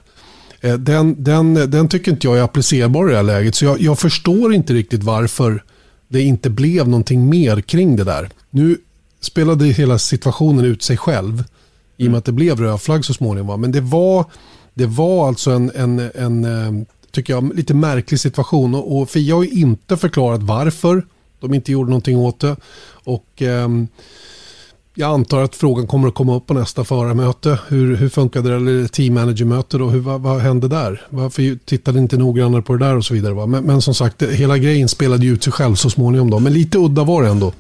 Eh, 0.61 0.73
den, 0.73 1.23
den, 1.23 1.53
den 1.53 1.87
tycker 1.87 2.11
inte 2.11 2.27
jag 2.27 2.37
är 2.37 2.41
applicerbar 2.41 3.07
i 3.07 3.11
det 3.11 3.15
här 3.15 3.23
läget. 3.23 3.55
Så 3.55 3.65
jag, 3.65 3.81
jag 3.81 3.99
förstår 3.99 4.53
inte 4.53 4.73
riktigt 4.73 5.03
varför 5.03 5.63
det 6.07 6.21
inte 6.21 6.49
blev 6.49 6.87
någonting 6.87 7.29
mer 7.29 7.61
kring 7.61 7.95
det 7.95 8.03
där. 8.03 8.29
Nu 8.49 8.77
spelade 9.21 9.65
hela 9.65 9.99
situationen 9.99 10.65
ut 10.65 10.83
sig 10.83 10.97
själv 10.97 11.43
i 11.97 12.07
och 12.07 12.11
med 12.11 12.17
att 12.17 12.25
det 12.25 12.31
blev 12.31 12.59
rödflagg 12.59 13.05
så 13.05 13.13
småningom. 13.13 13.61
Men 13.61 13.71
det 13.71 13.81
var, 13.81 14.25
det 14.73 14.85
var 14.85 15.27
alltså 15.27 15.51
en, 15.51 15.71
en, 15.75 16.11
en 16.15 16.45
eh, 16.45 16.85
tycker 17.13 17.34
jag, 17.34 17.56
lite 17.56 17.73
märklig 17.73 18.19
situation 18.19 18.76
och, 18.76 18.97
och 18.97 19.10
Fia 19.10 19.36
har 19.36 19.43
ju 19.43 19.49
inte 19.49 19.97
förklarat 19.97 20.43
varför 20.43 21.06
de 21.39 21.54
inte 21.54 21.71
gjorde 21.71 21.89
någonting 21.89 22.17
åt 22.17 22.39
det. 22.39 22.56
Och 23.04 23.41
um, 23.41 23.88
jag 24.95 25.12
antar 25.13 25.43
att 25.43 25.56
frågan 25.56 25.88
kommer 25.88 26.08
att 26.08 26.13
komma 26.13 26.36
upp 26.36 26.47
på 26.47 26.54
nästa 26.54 26.84
förarmöte. 26.84 27.60
Hur, 27.67 27.95
hur 27.95 28.10
funkade 28.10 28.49
det? 28.49 28.56
Eller 28.56 28.88
team 28.88 29.13
manager-möte 29.13 29.78
då? 29.78 29.89
Hur, 29.89 29.99
vad, 29.99 30.21
vad, 30.21 30.39
hände 30.39 30.67
där? 30.67 31.08
Varför 31.10 31.65
tittade 31.65 31.99
inte 31.99 32.17
noggrannare 32.17 32.62
på 32.62 32.73
det 32.73 32.86
där 32.86 32.97
och 32.97 33.06
så 33.06 33.13
vidare? 33.13 33.34
Va? 33.34 33.45
Men, 33.45 33.63
men, 33.63 33.82
som 33.82 33.93
sagt, 33.93 34.21
hela 34.21 34.58
grejen 34.58 34.89
spelade 34.89 35.26
ju 35.26 35.34
ut 35.34 35.43
sig 35.43 35.54
själv 35.54 35.76
så 35.76 35.89
småningom 35.89 36.30
då. 36.30 36.39
Men 36.39 36.54
lite 36.54 36.78
udda 36.78 37.04
var 37.04 37.23
det 37.23 37.30
ändå. 37.30 37.54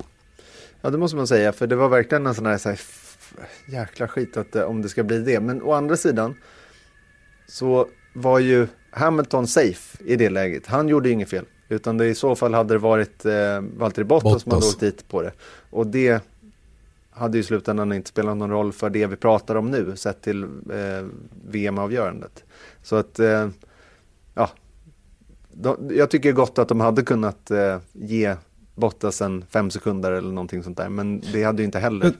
Ja, 0.81 0.89
det 0.89 0.97
måste 0.97 1.17
man 1.17 1.27
säga. 1.27 1.53
För 1.53 1.67
det 1.67 1.75
var 1.75 1.89
verkligen 1.89 2.25
en 2.25 2.35
sån 2.35 2.45
här, 2.45 2.57
så 2.57 2.69
här 2.69 2.79
jäkla 3.71 4.07
skit 4.07 4.37
att, 4.37 4.55
eh, 4.55 4.63
om 4.63 4.81
det 4.81 4.89
ska 4.89 5.03
bli 5.03 5.19
det. 5.19 5.39
Men 5.39 5.61
å 5.61 5.73
andra 5.73 5.97
sidan 5.97 6.35
så 7.47 7.87
var 8.13 8.39
ju 8.39 8.67
Hamilton 8.93 9.47
safe 9.47 10.03
i 10.05 10.15
det 10.15 10.29
läget. 10.29 10.67
Han 10.67 10.89
gjorde 10.89 11.09
inget 11.09 11.29
fel. 11.29 11.45
Utan 11.69 11.97
det 11.97 12.07
i 12.07 12.15
så 12.15 12.35
fall 12.35 12.53
hade 12.53 12.73
det 12.73 12.77
varit 12.77 13.25
eh, 13.25 13.33
Valtteri 13.77 14.05
Bottas, 14.05 14.23
Bottas 14.23 14.43
som 14.43 14.51
hade 14.51 14.65
åkt 14.65 14.79
dit 14.79 15.07
på 15.07 15.21
det. 15.21 15.31
Och 15.69 15.87
det 15.87 16.23
hade 17.11 17.37
ju 17.37 17.41
i 17.41 17.45
slutändan 17.45 17.93
inte 17.93 18.09
spelat 18.09 18.37
någon 18.37 18.49
roll 18.49 18.73
för 18.73 18.89
det 18.89 19.07
vi 19.07 19.15
pratar 19.15 19.55
om 19.55 19.71
nu, 19.71 19.95
sett 19.95 20.21
till 20.21 20.43
eh, 20.43 21.05
VM-avgörandet. 21.47 22.43
Så 22.83 22.95
att, 22.95 23.19
eh, 23.19 23.49
ja, 24.33 24.49
de, 25.53 25.91
jag 25.91 26.09
tycker 26.09 26.31
gott 26.31 26.59
att 26.59 26.67
de 26.67 26.79
hade 26.79 27.03
kunnat 27.03 27.51
eh, 27.51 27.77
ge 27.91 28.35
Bottas 28.75 29.21
en 29.21 29.45
fem 29.49 29.71
sekunder 29.71 30.11
eller 30.11 30.31
någonting 30.31 30.63
sånt 30.63 30.77
där, 30.77 30.89
men 30.89 31.23
det 31.33 31.43
hade 31.43 31.61
ju 31.61 31.65
inte 31.65 31.79
heller. 31.79 32.13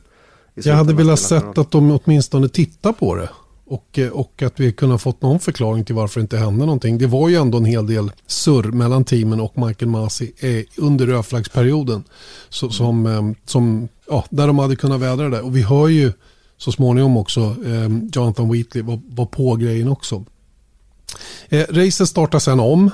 Jag 0.54 0.76
hade 0.76 0.94
velat 0.94 1.20
sett 1.20 1.58
att 1.58 1.72
de 1.72 2.00
åtminstone 2.04 2.50
tittar 2.50 2.92
på 2.92 3.16
det. 3.16 3.30
Och, 3.66 4.00
eh, 4.00 4.10
och 4.10 4.42
att 4.42 4.60
vi 4.60 4.72
kunde 4.72 4.94
ha 4.94 5.00
fått 5.00 5.22
någon 5.22 5.40
förklaring 5.40 5.86
till 5.86 5.96
varför 5.96 6.20
det 6.20 6.22
inte 6.22 6.38
hände 6.38 6.66
någonting. 6.66 6.98
Det 6.98 7.08
var 7.08 7.30
ju 7.30 7.36
ändå 7.36 7.58
en 7.58 7.66
hel 7.66 7.88
del 7.88 8.12
surr 8.28 8.72
mellan 8.72 9.04
teamen 9.04 9.40
och 9.40 9.58
Michael 9.58 9.92
Masi 9.92 10.34
eh, 10.40 10.84
under 10.84 11.08
rödflaggsperioden. 11.08 12.04
Så, 12.50 12.70
som, 12.70 13.06
eh, 13.06 13.22
som, 13.46 13.88
ja, 14.08 14.26
där 14.30 14.48
de 14.48 14.60
hade 14.60 14.76
kunnat 14.76 15.02
vädra 15.02 15.30
det. 15.30 15.42
Och 15.42 15.56
vi 15.56 15.62
hör 15.62 15.88
ju 15.88 16.12
så 16.58 16.72
småningom 16.72 17.18
också 17.18 17.56
eh, 17.66 17.90
Jonathan 18.14 18.52
Wheatley 18.52 18.84
var, 18.84 19.02
var 19.08 19.26
på 19.26 19.56
grejen 19.56 19.88
också. 19.88 20.26
Eh, 21.50 21.66
racet 21.70 22.10
startar 22.10 22.40
sen 22.40 22.60
om. 22.60 22.92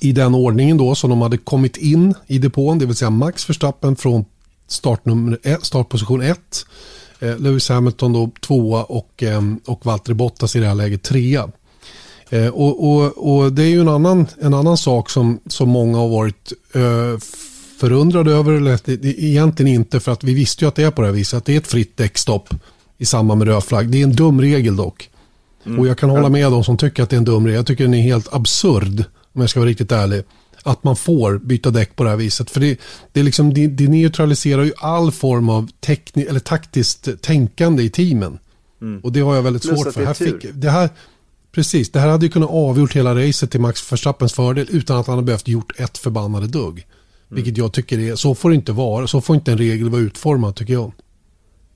i 0.00 0.12
den 0.12 0.34
ordningen 0.34 0.76
då 0.76 0.94
som 0.94 1.10
de 1.10 1.22
hade 1.22 1.38
kommit 1.38 1.76
in 1.76 2.14
i 2.26 2.38
depån, 2.38 2.78
det 2.78 2.86
vill 2.86 2.96
säga 2.96 3.10
Max 3.10 3.48
Verstappen 3.48 3.96
från 3.96 4.24
startnummer 4.68 5.38
startposition 5.62 6.22
1. 6.22 6.66
Eh, 7.20 7.38
Lewis 7.38 7.68
Hamilton 7.68 8.12
då 8.12 8.30
tvåa 8.40 8.84
och, 8.84 9.22
eh, 9.22 9.42
och 9.66 9.86
Valtteri 9.86 10.14
Bottas 10.14 10.56
i 10.56 10.60
det 10.60 10.66
här 10.66 10.74
läget 10.74 11.02
trea. 11.02 11.48
Eh, 12.30 12.48
och, 12.48 12.90
och, 12.90 13.34
och, 13.36 13.52
det 13.52 13.62
är 13.62 13.68
ju 13.68 13.80
en 13.80 13.88
annan, 13.88 14.26
en 14.40 14.54
annan 14.54 14.76
sak 14.76 15.10
som, 15.10 15.40
som 15.46 15.68
många 15.68 15.98
har 15.98 16.08
varit 16.08 16.52
eh, 16.72 17.20
förundrade 17.80 18.32
över. 18.32 18.52
Eller 18.52 18.80
det, 18.84 18.96
det, 18.96 19.24
egentligen 19.24 19.74
inte 19.74 20.00
för 20.00 20.12
att 20.12 20.24
vi 20.24 20.34
visste 20.34 20.64
ju 20.64 20.68
att 20.68 20.74
det 20.74 20.82
är 20.82 20.90
på 20.90 21.02
det 21.02 21.08
här 21.08 21.14
viset. 21.14 21.38
Att 21.38 21.44
det 21.44 21.52
är 21.52 21.58
ett 21.58 21.66
fritt 21.66 21.96
däckstopp 21.96 22.54
i 22.98 23.04
samband 23.04 23.38
med 23.38 23.48
röd 23.48 23.64
flagg. 23.64 23.88
Det 23.88 23.98
är 23.98 24.04
en 24.04 24.16
dum 24.16 24.40
regel 24.40 24.76
dock. 24.76 25.10
Mm. 25.66 25.78
Och 25.78 25.86
jag 25.86 25.98
kan 25.98 26.10
hålla 26.10 26.28
med 26.28 26.52
de 26.52 26.64
som 26.64 26.76
tycker 26.76 27.02
att 27.02 27.10
det 27.10 27.16
är 27.16 27.18
en 27.18 27.24
dum 27.24 27.46
regel. 27.46 27.56
Jag 27.56 27.66
tycker 27.66 27.84
den 27.84 27.94
är 27.94 28.02
helt 28.02 28.34
absurd 28.34 29.04
om 29.32 29.40
jag 29.40 29.50
ska 29.50 29.60
vara 29.60 29.70
riktigt 29.70 29.92
ärlig 29.92 30.22
att 30.64 30.84
man 30.84 30.96
får 30.96 31.38
byta 31.38 31.70
däck 31.70 31.96
på 31.96 32.04
det 32.04 32.10
här 32.10 32.16
viset. 32.16 32.50
För 32.50 32.60
det, 32.60 32.80
det, 33.12 33.20
är 33.20 33.24
liksom, 33.24 33.54
det, 33.54 33.66
det 33.66 33.88
neutraliserar 33.88 34.64
ju 34.64 34.72
all 34.76 35.12
form 35.12 35.48
av 35.48 35.70
tekni, 35.80 36.22
eller 36.22 36.40
taktiskt 36.40 37.22
tänkande 37.22 37.82
i 37.82 37.90
teamen. 37.90 38.38
Mm. 38.80 39.00
Och 39.00 39.12
det 39.12 39.20
har 39.20 39.34
jag 39.34 39.42
väldigt 39.42 39.62
Plus 39.62 39.82
svårt 39.82 39.94
för. 39.94 40.04
Här 40.04 40.14
fick, 40.14 40.46
det 40.54 40.70
här, 40.70 40.90
precis, 41.52 41.90
det 41.90 42.00
här 42.00 42.08
hade 42.08 42.26
ju 42.26 42.32
kunnat 42.32 42.50
avgjort 42.50 42.96
hela 42.96 43.14
racet 43.14 43.50
till 43.50 43.60
Max 43.60 43.92
Verstappens 43.92 44.32
fördel 44.32 44.66
utan 44.70 44.96
att 44.96 45.06
han 45.06 45.14
hade 45.14 45.26
behövt 45.26 45.48
gjort 45.48 45.80
ett 45.80 45.98
förbannade 45.98 46.46
dugg. 46.46 46.72
Mm. 46.72 46.86
Vilket 47.28 47.56
jag 47.56 47.72
tycker 47.72 47.98
är, 47.98 48.14
så 48.14 48.34
får 48.34 48.50
det 48.50 48.54
inte 48.54 48.72
vara, 48.72 49.06
så 49.06 49.20
får 49.20 49.36
inte 49.36 49.52
en 49.52 49.58
regel 49.58 49.90
vara 49.90 50.02
utformad 50.02 50.56
tycker 50.56 50.72
jag. 50.72 50.92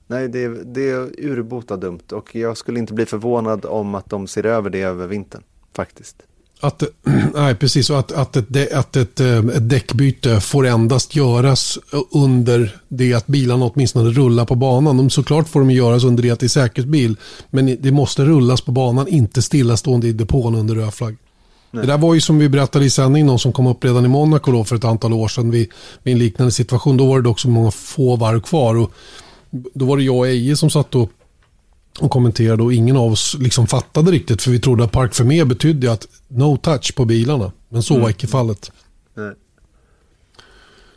Nej, 0.07 0.27
det 0.27 0.43
är, 0.43 0.49
det 0.49 0.89
är 0.89 1.25
urbota 1.25 1.77
dumt 1.77 2.11
och 2.11 2.35
jag 2.35 2.57
skulle 2.57 2.79
inte 2.79 2.93
bli 2.93 3.05
förvånad 3.05 3.65
om 3.65 3.95
att 3.95 4.09
de 4.09 4.27
ser 4.27 4.45
över 4.45 4.69
det 4.69 4.81
över 4.81 5.07
vintern, 5.07 5.43
faktiskt. 5.73 6.15
Att, 6.61 6.83
nej, 7.35 7.55
precis. 7.55 7.89
att, 7.89 8.11
att, 8.11 8.35
ett, 8.35 8.73
att 8.73 8.95
ett, 8.95 9.19
eh, 9.19 9.37
ett 9.37 9.69
däckbyte 9.69 10.41
får 10.41 10.67
endast 10.67 11.15
göras 11.15 11.79
under 12.11 12.77
det 12.87 13.13
att 13.13 13.27
bilarna 13.27 13.65
åtminstone 13.65 14.09
rullar 14.09 14.45
på 14.45 14.55
banan. 14.55 14.97
De, 14.97 15.09
såklart 15.09 15.49
får 15.49 15.59
de 15.59 15.71
göras 15.71 16.03
under 16.03 16.23
det 16.23 16.31
att 16.31 16.39
det 16.39 16.45
är 16.45 16.47
säkerhetsbil. 16.47 17.15
Men 17.49 17.77
det 17.81 17.91
måste 17.91 18.25
rullas 18.25 18.61
på 18.61 18.71
banan, 18.71 19.07
inte 19.07 19.41
stillastående 19.41 20.07
i 20.07 20.11
depån 20.11 20.55
under 20.55 20.75
röd 20.75 20.93
flagg. 20.93 21.17
Det 21.71 21.85
där 21.85 21.97
var 21.97 22.13
ju 22.13 22.21
som 22.21 22.39
vi 22.39 22.49
berättade 22.49 22.85
i 22.85 22.89
sändning, 22.89 23.25
någon 23.25 23.39
som 23.39 23.53
kom 23.53 23.67
upp 23.67 23.83
redan 23.83 24.05
i 24.05 24.07
Monaco 24.07 24.51
då 24.51 24.63
för 24.63 24.75
ett 24.75 24.83
antal 24.83 25.13
år 25.13 25.27
sedan 25.27 25.51
vid, 25.51 25.69
vid 26.03 26.13
en 26.13 26.19
liknande 26.19 26.51
situation. 26.51 26.97
Då 26.97 27.05
var 27.05 27.17
det 27.17 27.23
dock 27.23 27.39
så 27.39 27.49
många 27.49 27.71
få 27.71 28.15
varv 28.15 28.41
kvar. 28.41 28.75
Och 28.75 28.91
då 29.73 29.85
var 29.85 29.97
det 29.97 30.03
jag 30.03 30.17
och 30.17 30.27
Eje 30.27 30.55
som 30.55 30.69
satt 30.69 30.95
och 30.95 31.09
och 31.99 32.11
kommenterade 32.11 32.63
och 32.63 32.73
ingen 32.73 32.97
av 32.97 33.11
oss 33.11 33.35
liksom 33.39 33.67
fattade 33.67 34.11
riktigt 34.11 34.41
för 34.41 34.51
vi 34.51 34.59
trodde 34.59 34.83
att 34.83 34.91
Park 34.91 35.13
Fermé 35.13 35.45
betydde 35.45 35.91
att 35.91 36.07
no 36.27 36.57
touch 36.57 36.95
på 36.95 37.05
bilarna. 37.05 37.51
Men 37.69 37.83
så 37.83 37.93
mm. 37.93 38.03
var 38.03 38.09
icke 38.09 38.27
fallet. 38.27 38.71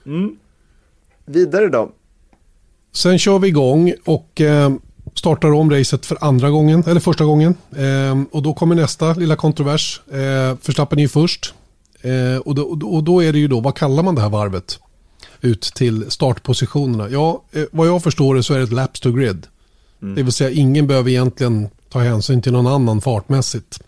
Mm. 0.06 0.36
Vidare 1.26 1.68
då? 1.68 1.92
Sen 2.92 3.18
kör 3.18 3.38
vi 3.38 3.48
igång 3.48 3.94
och 4.04 4.40
eh, 4.40 4.72
startar 5.14 5.52
om 5.52 5.70
racet 5.70 6.06
för 6.06 6.18
andra 6.20 6.50
gången, 6.50 6.84
eller 6.86 7.00
första 7.00 7.24
gången. 7.24 7.54
Eh, 7.76 8.22
och 8.30 8.42
då 8.42 8.54
kommer 8.54 8.74
nästa 8.74 9.14
lilla 9.14 9.36
kontrovers. 9.36 10.00
Eh, 10.12 10.56
Förstappen 10.60 10.98
är 10.98 11.02
ju 11.02 11.08
först. 11.08 11.54
Eh, 12.00 12.36
och, 12.36 12.54
då, 12.54 12.62
och 12.82 13.04
då 13.04 13.22
är 13.22 13.32
det 13.32 13.38
ju 13.38 13.48
då, 13.48 13.60
vad 13.60 13.76
kallar 13.76 14.02
man 14.02 14.14
det 14.14 14.20
här 14.20 14.28
varvet? 14.28 14.78
Ut 15.40 15.62
till 15.62 16.10
startpositionerna. 16.10 17.08
Ja, 17.08 17.42
eh, 17.52 17.64
vad 17.72 17.88
jag 17.88 18.02
förstår 18.02 18.34
det 18.34 18.42
så 18.42 18.54
är 18.54 18.58
det 18.58 18.64
ett 18.64 18.72
laps 18.72 19.00
to 19.00 19.12
grid. 19.12 19.46
Mm. 20.02 20.14
Det 20.14 20.22
vill 20.22 20.32
säga 20.32 20.50
ingen 20.50 20.86
behöver 20.86 21.10
egentligen 21.10 21.68
ta 21.88 21.98
hänsyn 21.98 22.42
till 22.42 22.52
någon 22.52 22.66
annan 22.66 23.00
fartmässigt. 23.00 23.78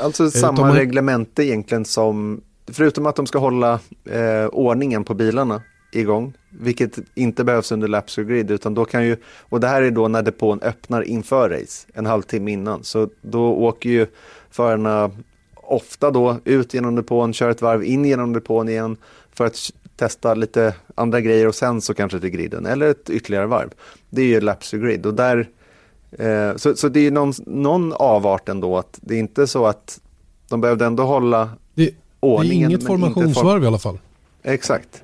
Alltså 0.00 0.30
samma 0.30 0.60
man... 0.60 0.76
reglemente 0.76 1.44
egentligen 1.44 1.84
som, 1.84 2.40
förutom 2.66 3.06
att 3.06 3.16
de 3.16 3.26
ska 3.26 3.38
hålla 3.38 3.80
eh, 4.04 4.46
ordningen 4.46 5.04
på 5.04 5.14
bilarna 5.14 5.62
igång, 5.92 6.32
vilket 6.50 6.98
inte 7.14 7.44
behövs 7.44 7.72
under 7.72 7.88
laps 7.88 8.16
grid, 8.16 8.50
utan 8.50 8.74
då 8.74 8.84
kan 8.84 9.06
ju, 9.06 9.16
och 9.48 9.60
det 9.60 9.66
här 9.66 9.82
är 9.82 9.90
då 9.90 10.08
när 10.08 10.22
depån 10.22 10.60
öppnar 10.62 11.02
inför 11.02 11.50
race, 11.50 11.86
en 11.94 12.06
halvtimme 12.06 12.52
innan, 12.52 12.84
så 12.84 13.08
då 13.22 13.52
åker 13.52 13.90
ju 13.90 14.06
förarna 14.50 15.10
ofta 15.54 16.10
då 16.10 16.38
ut 16.44 16.74
genom 16.74 16.94
depån, 16.94 17.32
kör 17.32 17.50
ett 17.50 17.62
varv 17.62 17.84
in 17.84 18.04
genom 18.04 18.32
depån 18.32 18.68
igen 18.68 18.96
för 19.32 19.46
att 19.46 19.56
testa 19.96 20.34
lite 20.34 20.74
andra 20.94 21.20
grejer 21.20 21.48
och 21.48 21.54
sen 21.54 21.80
så 21.80 21.94
kanske 21.94 22.20
till 22.20 22.30
griden 22.30 22.66
eller 22.66 22.90
ett 22.90 23.10
ytterligare 23.10 23.46
varv. 23.46 23.70
Det 24.10 24.22
är 24.22 24.26
ju 24.26 24.40
laps 24.40 24.70
grid 24.70 25.06
och 25.06 25.14
där 25.14 25.48
Eh, 26.18 26.56
så, 26.56 26.76
så 26.76 26.88
det 26.88 27.06
är 27.06 27.10
någon, 27.10 27.32
någon 27.46 27.92
avart 27.92 28.48
ändå, 28.48 28.78
att 28.78 28.98
det 29.02 29.14
är 29.14 29.18
inte 29.18 29.46
så 29.46 29.66
att 29.66 30.00
de 30.48 30.60
behövde 30.60 30.86
ändå 30.86 31.02
hålla 31.02 31.50
det, 31.74 31.90
ordningen. 32.20 32.58
Det 32.58 32.64
är 32.64 32.68
inget 32.68 32.86
formationsvarv 32.86 33.44
form... 33.44 33.64
i 33.64 33.66
alla 33.66 33.78
fall. 33.78 33.98
Exakt. 34.42 35.02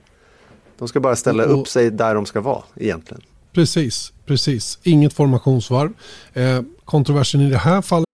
De 0.78 0.88
ska 0.88 1.00
bara 1.00 1.16
ställa 1.16 1.44
och, 1.44 1.60
upp 1.60 1.68
sig 1.68 1.90
där 1.90 2.14
de 2.14 2.26
ska 2.26 2.40
vara 2.40 2.62
egentligen. 2.76 3.22
Precis, 3.52 4.12
precis. 4.26 4.78
Inget 4.82 5.12
formationsvarv. 5.12 5.92
Eh, 6.32 6.60
kontroversen 6.84 7.40
i 7.40 7.50
det 7.50 7.58
här 7.58 7.82
fallet 7.82 8.08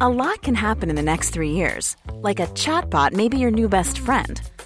A 0.00 0.08
lot 0.08 0.42
can 0.42 0.54
happen 0.54 0.90
in 0.90 0.96
the 0.96 1.02
next 1.02 1.32
three 1.34 1.50
years. 1.50 1.96
Like 2.28 2.40
a 2.40 2.46
chatbot 2.54 3.12
may 3.12 3.28
be 3.28 3.36
your 3.36 3.50
new 3.50 3.68
best 3.68 3.98
friend. 3.98 4.40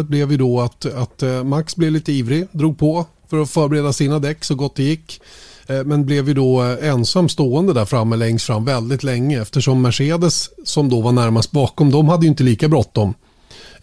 Blev 0.00 0.30
ju 0.30 0.36
då 0.36 0.60
att, 0.60 0.84
att 0.84 1.22
eh, 1.22 1.44
Max 1.44 1.76
blev 1.76 1.92
lite 1.92 2.12
ivrig, 2.12 2.46
drog 2.52 2.78
på 2.78 3.06
för 3.30 3.42
att 3.42 3.50
förbereda 3.50 3.92
sina 3.92 4.18
däck 4.18 4.44
så 4.44 4.54
gott 4.54 4.76
det 4.76 4.82
gick. 4.82 5.20
Eh, 5.66 5.84
men 5.84 6.06
blev 6.06 6.28
ju 6.28 6.34
då 6.34 6.62
eh, 6.62 6.88
ensam 6.88 7.28
stående 7.28 7.72
där 7.72 7.84
framme 7.84 8.16
längst 8.16 8.46
fram 8.46 8.64
väldigt 8.64 9.02
länge 9.02 9.42
eftersom 9.42 9.82
Mercedes 9.82 10.50
som 10.64 10.88
då 10.88 11.00
var 11.00 11.12
närmast 11.12 11.50
bakom, 11.50 11.90
de 11.90 12.08
hade 12.08 12.22
ju 12.24 12.28
inte 12.28 12.42
lika 12.42 12.68
bråttom 12.68 13.14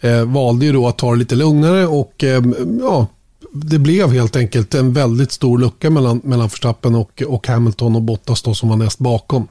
eh, 0.00 0.24
valde 0.24 0.66
ju 0.66 0.72
då 0.72 0.88
att 0.88 0.98
ta 0.98 1.10
det 1.10 1.18
lite 1.18 1.34
lugnare 1.34 1.86
och 1.86 2.24
eh, 2.24 2.42
ja, 2.80 3.06
det 3.52 3.78
blev 3.78 4.12
helt 4.12 4.36
enkelt 4.36 4.74
en 4.74 4.92
väldigt 4.92 5.32
stor 5.32 5.58
lucka 5.58 5.90
mellan, 5.90 6.20
mellan 6.24 6.48
Verstappen 6.48 6.94
och, 6.94 7.22
och 7.26 7.46
Hamilton 7.46 7.96
och 7.96 8.02
Bottas 8.02 8.42
då 8.42 8.54
som 8.54 8.68
var 8.68 8.76
näst 8.76 8.98
bakom. 8.98 9.48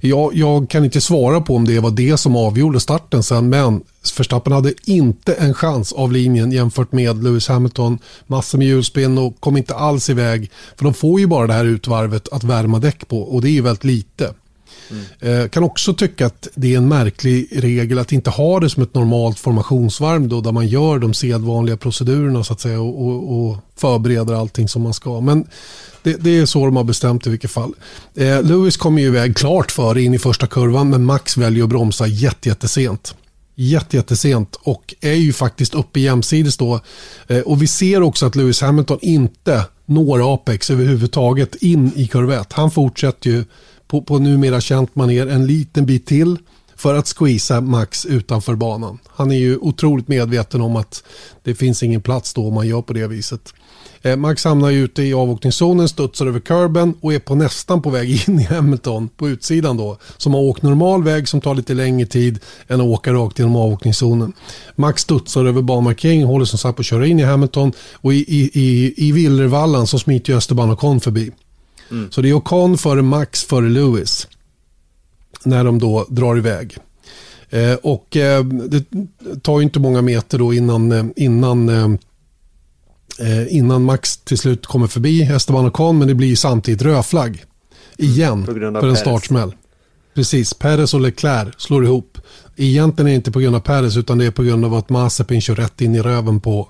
Jag, 0.00 0.34
jag 0.34 0.70
kan 0.70 0.84
inte 0.84 1.00
svara 1.00 1.40
på 1.40 1.56
om 1.56 1.64
det 1.64 1.80
var 1.80 1.90
det 1.90 2.16
som 2.16 2.36
avgjorde 2.36 2.80
starten 2.80 3.22
sen 3.22 3.48
men 3.48 3.82
Verstappen 4.18 4.52
hade 4.52 4.74
inte 4.84 5.34
en 5.34 5.54
chans 5.54 5.92
av 5.92 6.12
linjen 6.12 6.52
jämfört 6.52 6.92
med 6.92 7.24
Lewis 7.24 7.48
Hamilton. 7.48 7.98
Massor 8.26 8.58
med 8.58 8.66
hjulspinn 8.66 9.18
och 9.18 9.40
kom 9.40 9.56
inte 9.56 9.74
alls 9.74 10.10
iväg. 10.10 10.50
För 10.76 10.84
de 10.84 10.94
får 10.94 11.20
ju 11.20 11.26
bara 11.26 11.46
det 11.46 11.52
här 11.52 11.64
utvarvet 11.64 12.28
att 12.28 12.44
värma 12.44 12.78
däck 12.78 13.08
på 13.08 13.22
och 13.22 13.42
det 13.42 13.48
är 13.48 13.52
ju 13.52 13.62
väldigt 13.62 13.84
lite. 13.84 14.34
Mm. 14.90 15.42
Eh, 15.42 15.48
kan 15.48 15.62
också 15.62 15.94
tycka 15.94 16.26
att 16.26 16.48
det 16.54 16.74
är 16.74 16.78
en 16.78 16.88
märklig 16.88 17.48
regel 17.52 17.98
att 17.98 18.12
inte 18.12 18.30
ha 18.30 18.60
det 18.60 18.70
som 18.70 18.82
ett 18.82 18.94
normalt 18.94 19.38
formationsvarv 19.38 20.28
då, 20.28 20.40
där 20.40 20.52
man 20.52 20.66
gör 20.66 20.98
de 20.98 21.14
sedvanliga 21.14 21.76
procedurerna 21.76 22.44
så 22.44 22.52
att 22.52 22.60
säga 22.60 22.80
och, 22.80 23.06
och, 23.06 23.48
och 23.48 23.56
förbereder 23.76 24.34
allting 24.34 24.68
som 24.68 24.82
man 24.82 24.94
ska. 24.94 25.20
Men 25.20 25.46
det, 26.02 26.16
det, 26.20 26.38
är 26.38 26.46
så 26.46 26.64
de 26.64 26.76
har 26.76 26.84
bestämt 26.84 27.26
i 27.26 27.30
vilket 27.30 27.50
fall. 27.50 27.72
Eh, 28.14 28.42
Lewis 28.42 28.76
kommer 28.76 29.02
ju 29.02 29.08
iväg 29.08 29.36
klart 29.36 29.70
före 29.70 30.02
in 30.02 30.14
i 30.14 30.18
första 30.18 30.46
kurvan 30.46 30.90
men 30.90 31.04
Max 31.04 31.36
väljer 31.36 31.64
att 31.64 31.70
bromsa 31.70 32.06
jättesent. 32.06 33.14
Jättesent 33.54 34.56
och 34.62 34.94
är 35.00 35.12
ju 35.12 35.32
faktiskt 35.32 35.74
uppe 35.74 36.00
jämsides 36.00 36.56
då. 36.56 36.80
Eh, 37.26 37.40
och 37.40 37.62
vi 37.62 37.66
ser 37.66 38.02
också 38.02 38.26
att 38.26 38.36
Lewis 38.36 38.60
Hamilton 38.60 38.98
inte 39.02 39.64
når 39.86 40.34
Apex 40.34 40.70
överhuvudtaget 40.70 41.54
in 41.54 41.92
i 41.96 42.06
kurvet. 42.06 42.52
Han 42.52 42.70
fortsätter 42.70 43.30
ju 43.30 43.44
på, 43.88 44.02
på 44.02 44.18
numera 44.18 44.60
känt 44.60 44.94
maner 44.96 45.26
en 45.26 45.46
liten 45.46 45.86
bit 45.86 46.06
till 46.06 46.38
för 46.76 46.94
att 46.94 47.14
squeeza 47.18 47.60
Max 47.60 48.06
utanför 48.06 48.54
banan. 48.54 48.98
Han 49.08 49.30
är 49.30 49.36
ju 49.36 49.56
otroligt 49.56 50.08
medveten 50.08 50.60
om 50.60 50.76
att 50.76 51.04
det 51.42 51.54
finns 51.54 51.82
ingen 51.82 52.00
plats 52.00 52.34
då 52.34 52.46
om 52.48 52.54
man 52.54 52.66
gör 52.66 52.82
på 52.82 52.92
det 52.92 53.06
viset. 53.06 53.54
Eh, 54.02 54.16
Max 54.16 54.44
hamnar 54.44 54.70
ju 54.70 54.84
ute 54.84 55.02
i 55.02 55.14
avåkningszonen, 55.14 55.88
studsar 55.88 56.26
över 56.26 56.40
kurben 56.40 56.94
och 57.00 57.14
är 57.14 57.18
på 57.18 57.34
nästan 57.34 57.82
på 57.82 57.90
väg 57.90 58.10
in 58.28 58.40
i 58.40 58.44
Hamilton 58.44 59.08
på 59.08 59.28
utsidan 59.28 59.76
då. 59.76 59.98
Som 60.16 60.34
har 60.34 60.40
åkt 60.40 60.62
normal 60.62 61.04
väg 61.04 61.28
som 61.28 61.40
tar 61.40 61.54
lite 61.54 61.74
längre 61.74 62.06
tid 62.06 62.38
än 62.68 62.80
att 62.80 62.86
åka 62.86 63.12
rakt 63.12 63.38
genom 63.38 63.56
avåkningszonen. 63.56 64.32
Max 64.76 65.02
studsar 65.02 65.44
över 65.44 65.62
banmarkeringen, 65.62 66.26
håller 66.26 66.44
som 66.44 66.58
sagt 66.58 66.76
på 66.76 66.80
att 66.80 66.86
köra 66.86 67.06
in 67.06 67.20
i 67.20 67.22
Hamilton 67.22 67.72
och 67.94 68.14
i, 68.14 68.16
i, 68.16 68.50
i, 68.54 68.94
i 69.08 69.12
Villervallan 69.12 69.86
så 69.86 69.98
smiter 69.98 70.32
ju 70.32 70.36
och 70.36 70.72
Ocon 70.72 71.00
förbi. 71.00 71.32
Mm. 71.90 72.10
Så 72.10 72.20
det 72.20 72.28
är 72.28 72.34
Ocon 72.34 72.78
före 72.78 73.02
Max 73.02 73.44
före 73.44 73.68
Lewis. 73.68 74.28
När 75.44 75.64
de 75.64 75.78
då 75.78 76.06
drar 76.08 76.38
iväg. 76.38 76.76
Eh, 77.50 77.74
och 77.74 78.16
eh, 78.16 78.44
det 78.44 78.84
tar 79.42 79.58
ju 79.58 79.64
inte 79.64 79.80
många 79.80 80.02
meter 80.02 80.38
då 80.38 80.54
innan, 80.54 80.92
eh, 80.92 81.04
innan 81.16 81.68
eh, 81.68 81.88
eh, 83.28 83.56
innan 83.56 83.84
Max 83.84 84.16
till 84.16 84.38
slut 84.38 84.66
kommer 84.66 84.86
förbi 84.86 85.22
Esteban 85.22 85.66
Ocon 85.66 85.98
men 85.98 86.08
det 86.08 86.14
blir 86.14 86.36
samtidigt 86.36 86.82
rödflagg. 86.82 87.44
Igen 87.96 88.46
för 88.46 88.88
en 88.88 88.96
startsmäll. 88.96 89.54
Precis, 90.14 90.54
Perez 90.54 90.94
och 90.94 91.00
Leclerc 91.00 91.54
slår 91.58 91.84
ihop. 91.84 92.18
Egentligen 92.56 93.06
är 93.06 93.10
det 93.10 93.16
inte 93.16 93.32
på 93.32 93.40
grund 93.40 93.56
av 93.56 93.60
Perez 93.60 93.96
utan 93.96 94.18
det 94.18 94.26
är 94.26 94.30
på 94.30 94.42
grund 94.42 94.64
av 94.64 94.74
att 94.74 94.88
Mazepin 94.88 95.40
kör 95.40 95.54
rätt 95.54 95.80
in 95.80 95.94
i 95.94 96.00
röven 96.00 96.40
på 96.40 96.68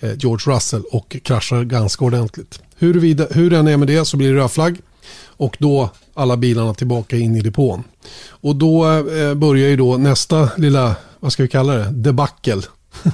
eh, 0.00 0.12
George 0.18 0.54
Russell 0.54 0.82
och 0.92 1.16
kraschar 1.22 1.64
ganska 1.64 2.04
ordentligt. 2.04 2.60
Huruvida, 2.78 3.26
hur 3.30 3.50
den 3.50 3.68
är 3.68 3.76
med 3.76 3.88
det 3.88 4.04
så 4.04 4.16
blir 4.16 4.32
det 4.32 4.40
rödflagg 4.40 4.80
och 5.26 5.56
då 5.58 5.90
alla 6.14 6.36
bilarna 6.36 6.74
tillbaka 6.74 7.16
in 7.16 7.36
i 7.36 7.40
depån. 7.40 7.84
Och 8.28 8.56
då 8.56 8.92
eh, 8.92 9.34
börjar 9.34 9.68
ju 9.68 9.76
då 9.76 9.96
nästa 9.96 10.50
lilla, 10.56 10.96
vad 11.20 11.32
ska 11.32 11.42
vi 11.42 11.48
kalla 11.48 11.74
det, 11.74 11.90
debacle 11.90 12.62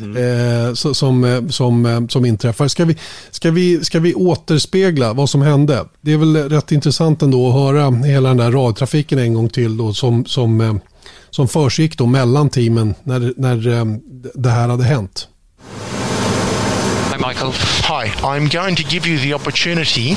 Mm. 0.00 0.68
Eh, 0.68 0.74
som, 0.74 1.24
eh, 1.24 1.48
som, 1.48 1.86
eh, 1.86 2.06
som 2.06 2.24
inträffar. 2.24 2.68
Ska 2.68 2.84
vi, 2.84 2.96
ska, 3.30 3.50
vi, 3.50 3.84
ska 3.84 4.00
vi 4.00 4.14
återspegla 4.14 5.12
vad 5.12 5.30
som 5.30 5.42
hände? 5.42 5.84
Det 6.00 6.12
är 6.12 6.16
väl 6.16 6.36
rätt 6.36 6.72
intressant 6.72 7.22
ändå 7.22 7.48
att 7.48 7.54
höra 7.54 7.90
hela 7.90 8.28
den 8.28 8.36
där 8.36 8.52
radtrafiken 8.52 9.18
en 9.18 9.34
gång 9.34 9.48
till 9.48 9.76
då, 9.76 9.92
som, 9.92 10.24
som, 10.24 10.60
eh, 10.60 10.74
som 11.30 11.48
försiggick 11.48 11.98
då 11.98 12.06
mellan 12.06 12.50
teamen 12.50 12.94
när, 13.02 13.34
när 13.36 13.56
det 14.34 14.50
här 14.50 14.68
hade 14.68 14.84
hänt. 14.84 15.28
Hi, 17.14 17.20
Michael. 17.20 17.52
Hi, 17.54 18.06
I'm 18.28 18.48
going 18.48 18.74
to 18.74 18.82
give 18.82 19.06
you 19.06 19.20
the 19.20 19.34
opportunity 19.34 20.14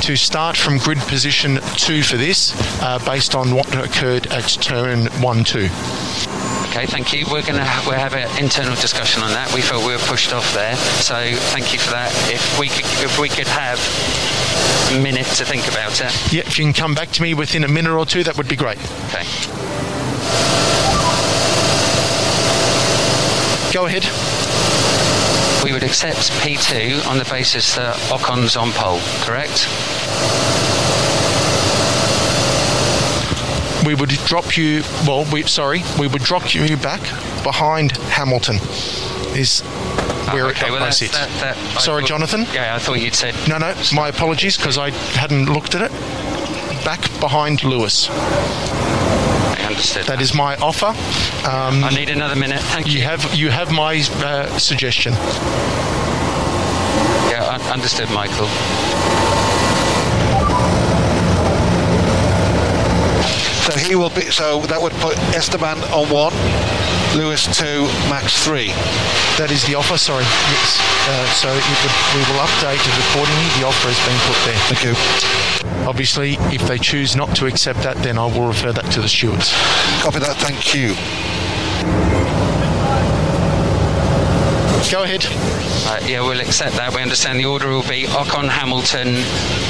to 0.00 0.16
start 0.16 0.56
from 0.56 0.78
grid 0.78 0.96
position 1.00 1.60
two 1.76 2.02
for 2.02 2.16
this, 2.16 2.54
uh, 2.80 2.98
based 3.04 3.34
on 3.34 3.54
what 3.54 3.68
occurred 3.76 4.28
at 4.28 4.48
turn 4.48 5.08
one 5.20 5.44
two. 5.44 5.68
Okay, 6.72 6.86
thank 6.86 7.12
you. 7.12 7.26
We're 7.26 7.42
going 7.42 7.60
to 7.60 7.82
we'll 7.84 8.00
have 8.00 8.14
an 8.14 8.30
internal 8.42 8.74
discussion 8.76 9.22
on 9.22 9.32
that. 9.32 9.52
We 9.52 9.60
felt 9.60 9.84
we 9.84 9.92
were 9.92 9.98
pushed 9.98 10.32
off 10.32 10.54
there, 10.54 10.74
so 11.04 11.16
thank 11.52 11.74
you 11.74 11.78
for 11.78 11.90
that. 11.90 12.08
If 12.32 12.58
we 12.58 12.68
could, 12.68 12.86
if 13.04 13.18
we 13.18 13.28
could 13.28 13.48
have 13.48 13.76
a 14.96 15.02
minute 15.02 15.26
to 15.36 15.44
think 15.44 15.68
about 15.68 16.00
it. 16.00 16.32
Yeah, 16.32 16.44
if 16.46 16.58
you 16.58 16.64
can 16.64 16.72
come 16.72 16.94
back 16.94 17.10
to 17.10 17.20
me 17.20 17.34
within 17.34 17.62
a 17.62 17.68
minute 17.68 17.92
or 17.92 18.06
two, 18.06 18.24
that 18.24 18.38
would 18.38 18.48
be 18.48 18.56
great. 18.56 18.78
Okay. 19.12 19.28
Go 23.74 23.84
ahead. 23.84 24.08
We 25.72 25.76
would 25.76 25.84
accept 25.84 26.30
P2 26.42 27.08
on 27.08 27.16
the 27.16 27.24
basis 27.24 27.76
that 27.76 27.96
Ocon's 28.12 28.58
on 28.58 28.72
pole, 28.72 29.00
correct? 29.24 29.66
we 33.86 33.94
would 33.94 34.10
drop 34.26 34.58
you. 34.58 34.82
Well, 35.06 35.24
we 35.32 35.44
sorry, 35.44 35.82
we 35.98 36.08
would 36.08 36.20
drop 36.20 36.54
you 36.54 36.76
back 36.76 37.00
behind 37.42 37.92
Hamilton. 37.92 38.56
Is 39.34 39.62
ah, 39.64 40.30
where 40.34 40.48
okay, 40.48 40.66
it 40.66 40.72
well, 40.72 40.80
that, 40.80 41.30
that, 41.40 41.56
Sorry, 41.80 42.02
thought, 42.02 42.08
Jonathan. 42.08 42.42
Yeah, 42.52 42.74
I 42.74 42.78
thought 42.78 43.00
you'd 43.00 43.14
said. 43.14 43.34
No, 43.48 43.56
no. 43.56 43.74
My 43.94 44.08
apologies 44.08 44.58
because 44.58 44.76
I 44.76 44.90
hadn't 44.90 45.46
looked 45.46 45.74
at 45.74 45.80
it. 45.80 45.92
Back 46.84 47.00
behind 47.18 47.64
Lewis. 47.64 48.10
I 49.72 49.74
understood. 49.74 50.04
That, 50.04 50.18
that. 50.18 50.22
is 50.22 50.34
my 50.34 50.54
offer. 50.56 50.92
Um, 51.48 51.82
I 51.82 51.90
need 51.94 52.10
another 52.10 52.36
minute. 52.36 52.60
Thank 52.60 52.88
you. 52.88 52.98
You 52.98 53.02
have 53.04 53.34
you 53.34 53.48
have 53.48 53.72
my 53.72 54.04
uh, 54.16 54.58
suggestion. 54.58 55.14
Yeah, 57.32 57.56
understood, 57.72 58.10
Michael. 58.10 58.48
So 63.64 63.78
he 63.78 63.94
will 63.94 64.10
be. 64.10 64.30
So 64.30 64.60
that 64.68 64.78
would 64.82 64.92
put 65.00 65.16
Esteban 65.34 65.78
on 65.84 66.10
one, 66.10 66.34
Lewis 67.16 67.44
two, 67.56 67.84
Max 68.08 68.42
three. 68.44 68.68
That 69.36 69.50
is 69.50 69.64
the 69.66 69.74
offer. 69.74 69.98
Sorry. 69.98 70.24
Yes. 70.24 70.80
Uh, 71.08 71.26
so 71.36 71.48
would, 71.52 71.94
we 72.16 72.22
will 72.32 72.40
update 72.40 72.80
it 72.80 72.96
accordingly. 73.08 73.48
The 73.60 73.66
offer 73.66 73.88
has 73.92 74.00
been 74.08 74.20
put 74.24 74.38
there. 74.48 74.60
Thank 74.68 74.82
you. 74.84 75.88
Obviously, 75.88 76.36
if 76.54 76.66
they 76.66 76.78
choose 76.78 77.14
not 77.14 77.36
to 77.36 77.46
accept 77.46 77.82
that, 77.82 77.96
then 77.98 78.16
I 78.18 78.24
will 78.24 78.46
refer 78.46 78.72
that 78.72 78.90
to 78.92 79.00
the 79.00 79.08
stewards. 79.08 79.52
Copy 80.00 80.20
that. 80.20 80.36
Thank 80.38 80.74
you. 80.74 80.94
Go 84.90 85.04
ahead. 85.04 85.24
Uh, 85.84 86.00
yeah, 86.06 86.20
we'll 86.20 86.40
accept 86.40 86.76
that. 86.76 86.94
We 86.94 87.00
understand 87.00 87.38
the 87.38 87.46
order 87.46 87.68
will 87.68 87.82
be 87.82 88.04
Ocon, 88.04 88.48
Hamilton, 88.48 89.16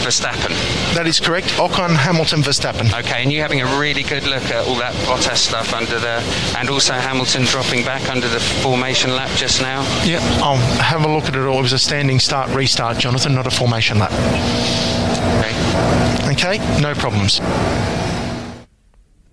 Verstappen. 0.03 0.51
That 0.95 1.07
is 1.07 1.21
correct. 1.21 1.49
Ocon, 1.59 1.95
Hamilton, 1.97 2.43
Verstappen. 2.43 2.93
Okay, 2.99 3.23
and 3.23 3.33
you 3.33 3.41
having 3.41 3.61
a 3.61 3.79
really 3.79 4.03
good 4.03 4.25
look 4.25 4.43
at 4.45 4.67
all 4.67 4.75
that 4.77 4.95
Bottas 5.07 5.37
stuff 5.37 5.73
under 5.73 5.99
the, 5.99 6.23
and 6.59 6.69
also 6.69 6.93
Hamilton 6.93 7.45
dropping 7.45 7.85
back 7.85 8.09
under 8.11 8.29
the 8.29 8.41
formation 8.41 9.11
lap 9.15 9.31
just 9.37 9.63
now. 9.63 9.83
Yeah, 10.05 10.21
I'll 10.43 10.57
have 10.83 11.05
a 11.05 11.09
look 11.09 11.25
at 11.25 11.37
it 11.37 11.47
all. 11.47 11.59
It 11.59 11.63
was 11.63 11.73
a 11.73 11.79
standing 11.79 12.19
start 12.19 12.51
restart, 12.51 12.99
Jonathan, 12.99 13.35
not 13.35 13.47
a 13.47 13.51
formation 13.51 13.99
lap. 13.99 14.13
Okay. 15.39 15.53
Okay, 16.33 16.81
no 16.81 16.95
problems. 16.95 17.41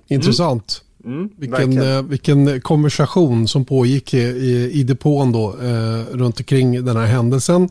Intressant. 0.10 0.68
Mm, 0.68 0.89
vilken, 1.38 1.82
eh, 1.82 2.02
vilken 2.02 2.62
konversation 2.62 3.48
som 3.48 3.66
pågick 3.66 4.14
i, 4.14 4.18
i, 4.18 4.72
i 4.72 4.84
depån 4.84 5.32
då, 5.32 5.56
eh, 5.62 6.18
runt 6.18 6.40
omkring 6.40 6.86
den 6.86 6.98
här 6.98 7.06
händelsen. 7.06 7.70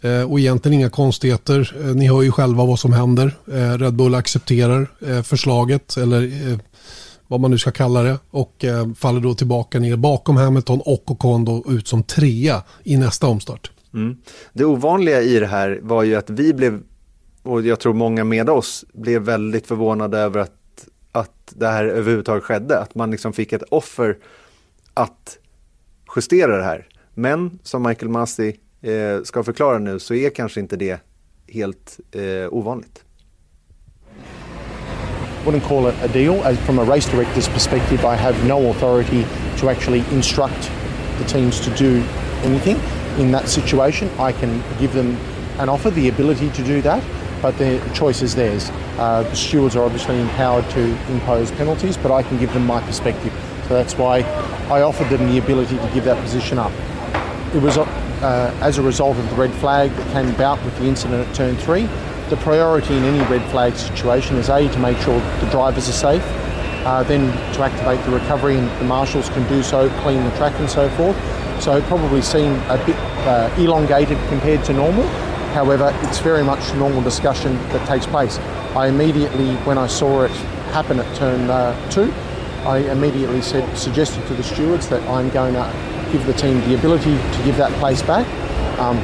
Eh, 0.00 0.30
och 0.30 0.40
egentligen 0.40 0.78
inga 0.78 0.90
konstigheter. 0.90 1.76
Eh, 1.80 1.86
ni 1.86 2.08
hör 2.08 2.22
ju 2.22 2.32
själva 2.32 2.64
vad 2.64 2.78
som 2.78 2.92
händer. 2.92 3.36
Eh, 3.52 3.78
Red 3.78 3.94
Bull 3.94 4.14
accepterar 4.14 4.90
eh, 5.00 5.22
förslaget, 5.22 5.96
eller 5.96 6.30
vad 7.26 7.40
man 7.40 7.50
nu 7.50 7.58
ska 7.58 7.70
kalla 7.70 8.02
det. 8.02 8.18
Och 8.30 8.64
faller 8.96 9.20
då 9.20 9.34
tillbaka 9.34 9.78
ner 9.78 9.96
bakom 9.96 10.36
Hamilton 10.36 10.80
och 10.80 11.10
Ocon 11.10 11.44
då 11.44 11.64
ut 11.68 11.88
som 11.88 12.02
trea 12.02 12.62
i 12.84 12.96
nästa 12.96 13.26
omstart. 13.26 13.70
Mm. 13.94 14.16
Det 14.52 14.64
ovanliga 14.64 15.22
i 15.22 15.38
det 15.38 15.46
här 15.46 15.80
var 15.82 16.02
ju 16.02 16.14
att 16.14 16.30
vi 16.30 16.54
blev, 16.54 16.80
och 17.42 17.62
jag 17.62 17.80
tror 17.80 17.94
många 17.94 18.24
med 18.24 18.50
oss, 18.50 18.84
blev 18.92 19.22
väldigt 19.22 19.66
förvånade 19.66 20.18
över 20.18 20.40
att 20.40 20.59
att 21.12 21.52
det 21.56 21.66
här 21.66 21.84
överhuvudtaget 21.84 22.44
skedde. 22.44 22.78
Att 22.78 22.94
man 22.94 23.10
liksom 23.10 23.32
fick 23.32 23.52
ett 23.52 23.62
offer 23.62 24.18
att 24.94 25.38
justera 26.16 26.56
det 26.56 26.64
här. 26.64 26.88
Men 27.14 27.58
som 27.62 27.82
Michael 27.82 28.08
Masi 28.08 28.56
eh, 28.82 29.22
ska 29.24 29.42
förklara 29.42 29.78
nu 29.78 29.98
så 29.98 30.14
är 30.14 30.30
kanske 30.30 30.60
inte 30.60 30.76
det 30.76 31.00
helt 31.48 32.00
eh, 32.12 32.52
ovanligt. 32.54 33.04
wouldn't 35.44 35.62
call 35.62 35.86
it 35.86 35.94
a 36.02 36.08
deal. 36.08 36.42
As 36.44 36.58
from 36.66 36.78
a 36.78 36.84
race 36.84 37.06
director's 37.06 37.48
perspective, 37.48 38.04
I 38.04 38.14
have 38.14 38.44
no 38.44 38.70
authority 38.70 39.24
to 39.58 39.68
actually 39.68 40.00
instruct 40.12 40.70
the 41.18 41.24
teams 41.24 41.60
to 41.64 41.70
do 41.76 42.02
anything. 42.42 42.76
In 43.18 43.32
that 43.32 43.48
situation, 43.48 44.08
I 44.18 44.32
can 44.32 44.62
give 44.78 44.92
them 44.92 45.16
an 45.58 45.68
offer, 45.68 45.90
the 45.90 46.08
ability 46.08 46.50
to 46.50 46.62
do 46.62 46.82
that, 46.82 47.02
but 47.42 47.56
the 47.58 47.80
choice 47.94 48.22
is 48.22 48.34
theirs. 48.34 48.70
Uh, 48.98 49.22
the 49.22 49.34
stewards 49.34 49.76
are 49.76 49.84
obviously 49.84 50.18
empowered 50.20 50.68
to 50.70 51.12
impose 51.12 51.50
penalties, 51.52 51.96
but 51.96 52.10
I 52.10 52.22
can 52.22 52.38
give 52.38 52.52
them 52.52 52.66
my 52.66 52.80
perspective. 52.82 53.32
So 53.68 53.74
that's 53.74 53.94
why 53.94 54.20
I 54.70 54.82
offered 54.82 55.08
them 55.08 55.30
the 55.30 55.38
ability 55.38 55.76
to 55.76 55.90
give 55.94 56.04
that 56.04 56.22
position 56.22 56.58
up. 56.58 56.72
It 57.54 57.62
was 57.62 57.78
uh, 57.78 58.58
as 58.60 58.78
a 58.78 58.82
result 58.82 59.16
of 59.16 59.28
the 59.30 59.36
red 59.36 59.52
flag 59.54 59.90
that 59.90 60.12
came 60.12 60.34
about 60.34 60.62
with 60.64 60.76
the 60.78 60.84
incident 60.84 61.26
at 61.26 61.34
turn 61.34 61.56
three. 61.56 61.88
the 62.30 62.36
priority 62.36 62.96
in 62.96 63.02
any 63.02 63.18
red 63.28 63.42
flag 63.50 63.74
situation 63.74 64.36
is 64.36 64.48
A, 64.48 64.68
to 64.68 64.78
make 64.78 64.96
sure 64.98 65.18
the 65.40 65.50
drivers 65.50 65.88
are 65.88 65.92
safe, 65.92 66.22
uh, 66.86 67.02
then 67.02 67.32
to 67.54 67.62
activate 67.62 68.02
the 68.04 68.12
recovery 68.12 68.56
and 68.56 68.68
the 68.80 68.84
marshals 68.84 69.28
can 69.30 69.46
do 69.48 69.62
so, 69.62 69.90
clean 70.02 70.22
the 70.22 70.30
track 70.36 70.54
and 70.60 70.70
so 70.70 70.88
forth. 70.90 71.16
So 71.60 71.76
it 71.76 71.84
probably 71.84 72.22
seemed 72.22 72.56
a 72.68 72.78
bit 72.86 72.96
uh, 73.26 73.52
elongated 73.58 74.16
compared 74.28 74.64
to 74.66 74.72
normal. 74.72 75.04
However, 75.52 75.92
it's 76.02 76.18
very 76.18 76.44
much 76.44 76.74
normal 76.74 77.02
discussion 77.02 77.56
that 77.70 77.86
takes 77.86 78.06
place. 78.06 78.38
I 78.76 78.86
immediately, 78.86 79.56
when 79.66 79.78
I 79.78 79.88
saw 79.88 80.22
it 80.22 80.30
happen 80.72 81.00
at 81.00 81.16
turn 81.16 81.50
uh, 81.50 81.90
two, 81.90 82.12
I 82.64 82.78
immediately 82.90 83.42
said, 83.42 83.76
suggested 83.76 84.26
to 84.28 84.34
the 84.34 84.42
stewards 84.42 84.88
that 84.90 85.02
I'm 85.08 85.28
going 85.30 85.54
to 85.54 86.08
give 86.12 86.24
the 86.26 86.34
team 86.34 86.60
the 86.60 86.78
ability 86.78 87.16
to 87.16 87.42
give 87.44 87.56
that 87.56 87.72
place 87.80 88.02
back. 88.02 88.26
Um, 88.78 88.96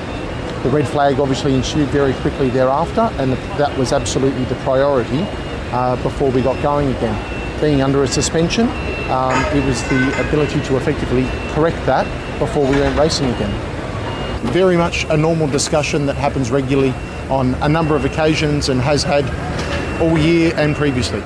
the 0.62 0.70
red 0.70 0.86
flag 0.86 1.18
obviously 1.18 1.54
ensued 1.54 1.88
very 1.88 2.12
quickly 2.14 2.48
thereafter, 2.48 3.10
and 3.18 3.32
that 3.58 3.76
was 3.78 3.92
absolutely 3.92 4.44
the 4.44 4.56
priority 4.56 5.26
uh, 5.72 6.00
before 6.02 6.30
we 6.30 6.42
got 6.42 6.60
going 6.62 6.94
again. 6.96 7.60
Being 7.60 7.82
under 7.82 8.02
a 8.02 8.08
suspension, 8.08 8.68
um, 9.10 9.34
it 9.56 9.64
was 9.64 9.82
the 9.84 10.28
ability 10.28 10.60
to 10.62 10.76
effectively 10.76 11.24
correct 11.54 11.84
that 11.86 12.06
before 12.38 12.64
we 12.64 12.78
went 12.78 12.98
racing 12.98 13.32
again. 13.34 13.75
Very 14.42 14.76
much 14.76 15.04
a 15.04 15.16
normal 15.16 15.46
discussion 15.48 16.06
that 16.06 16.16
happens 16.16 16.50
regularly 16.50 16.94
on 17.30 17.54
a 17.56 17.68
number 17.68 17.96
of 17.96 18.04
occasions 18.04 18.68
and 18.68 18.80
has 18.80 19.02
had 19.02 19.24
all 20.00 20.18
year 20.18 20.52
and 20.56 20.76
previously. 20.76 21.22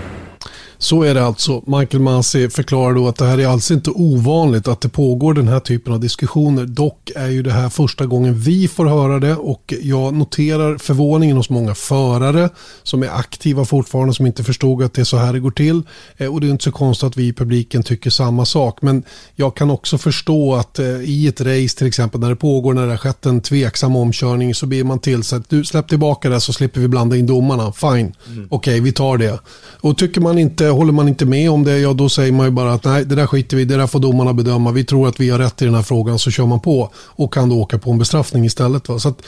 Så 0.90 1.02
är 1.02 1.14
det 1.14 1.24
alltså. 1.24 1.62
Michael 1.66 2.02
Masi 2.02 2.50
förklarar 2.50 2.94
då 2.94 3.08
att 3.08 3.16
det 3.16 3.24
här 3.24 3.38
är 3.38 3.46
alls 3.46 3.70
inte 3.70 3.90
ovanligt 3.90 4.68
att 4.68 4.80
det 4.80 4.88
pågår 4.88 5.34
den 5.34 5.48
här 5.48 5.60
typen 5.60 5.92
av 5.92 6.00
diskussioner. 6.00 6.66
Dock 6.66 7.10
är 7.16 7.28
ju 7.28 7.42
det 7.42 7.52
här 7.52 7.68
första 7.68 8.06
gången 8.06 8.40
vi 8.40 8.68
får 8.68 8.86
höra 8.86 9.18
det 9.18 9.34
och 9.34 9.74
jag 9.82 10.14
noterar 10.14 10.78
förvåningen 10.78 11.36
hos 11.36 11.50
många 11.50 11.74
förare 11.74 12.48
som 12.82 13.02
är 13.02 13.08
aktiva 13.08 13.64
fortfarande 13.64 14.14
som 14.14 14.26
inte 14.26 14.44
förstod 14.44 14.82
att 14.82 14.94
det 14.94 15.00
är 15.00 15.04
så 15.04 15.16
här 15.16 15.32
det 15.32 15.40
går 15.40 15.50
till. 15.50 15.82
Eh, 16.16 16.32
och 16.32 16.40
det 16.40 16.46
är 16.46 16.50
inte 16.50 16.64
så 16.64 16.72
konstigt 16.72 17.06
att 17.06 17.16
vi 17.16 17.26
i 17.26 17.32
publiken 17.32 17.82
tycker 17.82 18.10
samma 18.10 18.44
sak. 18.44 18.82
Men 18.82 19.02
jag 19.36 19.56
kan 19.56 19.70
också 19.70 19.98
förstå 19.98 20.54
att 20.54 20.78
eh, 20.78 20.86
i 20.86 21.28
ett 21.28 21.40
race 21.40 21.78
till 21.78 21.86
exempel 21.86 22.20
när 22.20 22.28
det 22.28 22.36
pågår 22.36 22.74
när 22.74 22.86
det 22.86 22.92
har 22.92 22.98
skett 22.98 23.26
en 23.26 23.40
tveksam 23.40 23.96
omkörning 23.96 24.54
så 24.54 24.66
blir 24.66 24.84
man 24.84 24.98
till 24.98 25.22
så 25.22 25.36
att 25.36 25.50
du 25.50 25.64
släpp 25.64 25.88
tillbaka 25.88 26.28
det 26.28 26.40
så 26.40 26.52
slipper 26.52 26.80
vi 26.80 26.88
blanda 26.88 27.16
in 27.16 27.26
domarna. 27.26 27.72
Fine, 27.72 27.90
mm. 27.90 28.12
okej 28.26 28.46
okay, 28.50 28.80
vi 28.80 28.92
tar 28.92 29.18
det. 29.18 29.38
Och 29.80 29.98
tycker 29.98 30.20
man 30.20 30.38
inte 30.38 30.79
håller 30.80 30.92
man 30.92 31.08
inte 31.08 31.26
med 31.26 31.50
om 31.50 31.64
det, 31.64 31.78
ja 31.78 31.92
då 31.92 32.08
säger 32.08 32.32
man 32.32 32.46
ju 32.46 32.52
bara 32.52 32.72
att 32.72 32.84
nej, 32.84 33.04
det 33.04 33.14
där 33.14 33.26
skiter 33.26 33.56
vi 33.56 33.64
det 33.64 33.76
där 33.76 33.86
får 33.86 34.00
domarna 34.00 34.32
bedöma. 34.32 34.72
Vi 34.72 34.84
tror 34.84 35.08
att 35.08 35.20
vi 35.20 35.30
har 35.30 35.38
rätt 35.38 35.62
i 35.62 35.64
den 35.64 35.74
här 35.74 35.82
frågan, 35.82 36.18
så 36.18 36.30
kör 36.30 36.46
man 36.46 36.60
på 36.60 36.90
och 36.94 37.34
kan 37.34 37.48
då 37.48 37.56
åka 37.56 37.78
på 37.78 37.90
en 37.90 37.98
bestraffning 37.98 38.44
istället. 38.44 38.88
Va? 38.88 38.98
Så 38.98 39.08
att, 39.08 39.22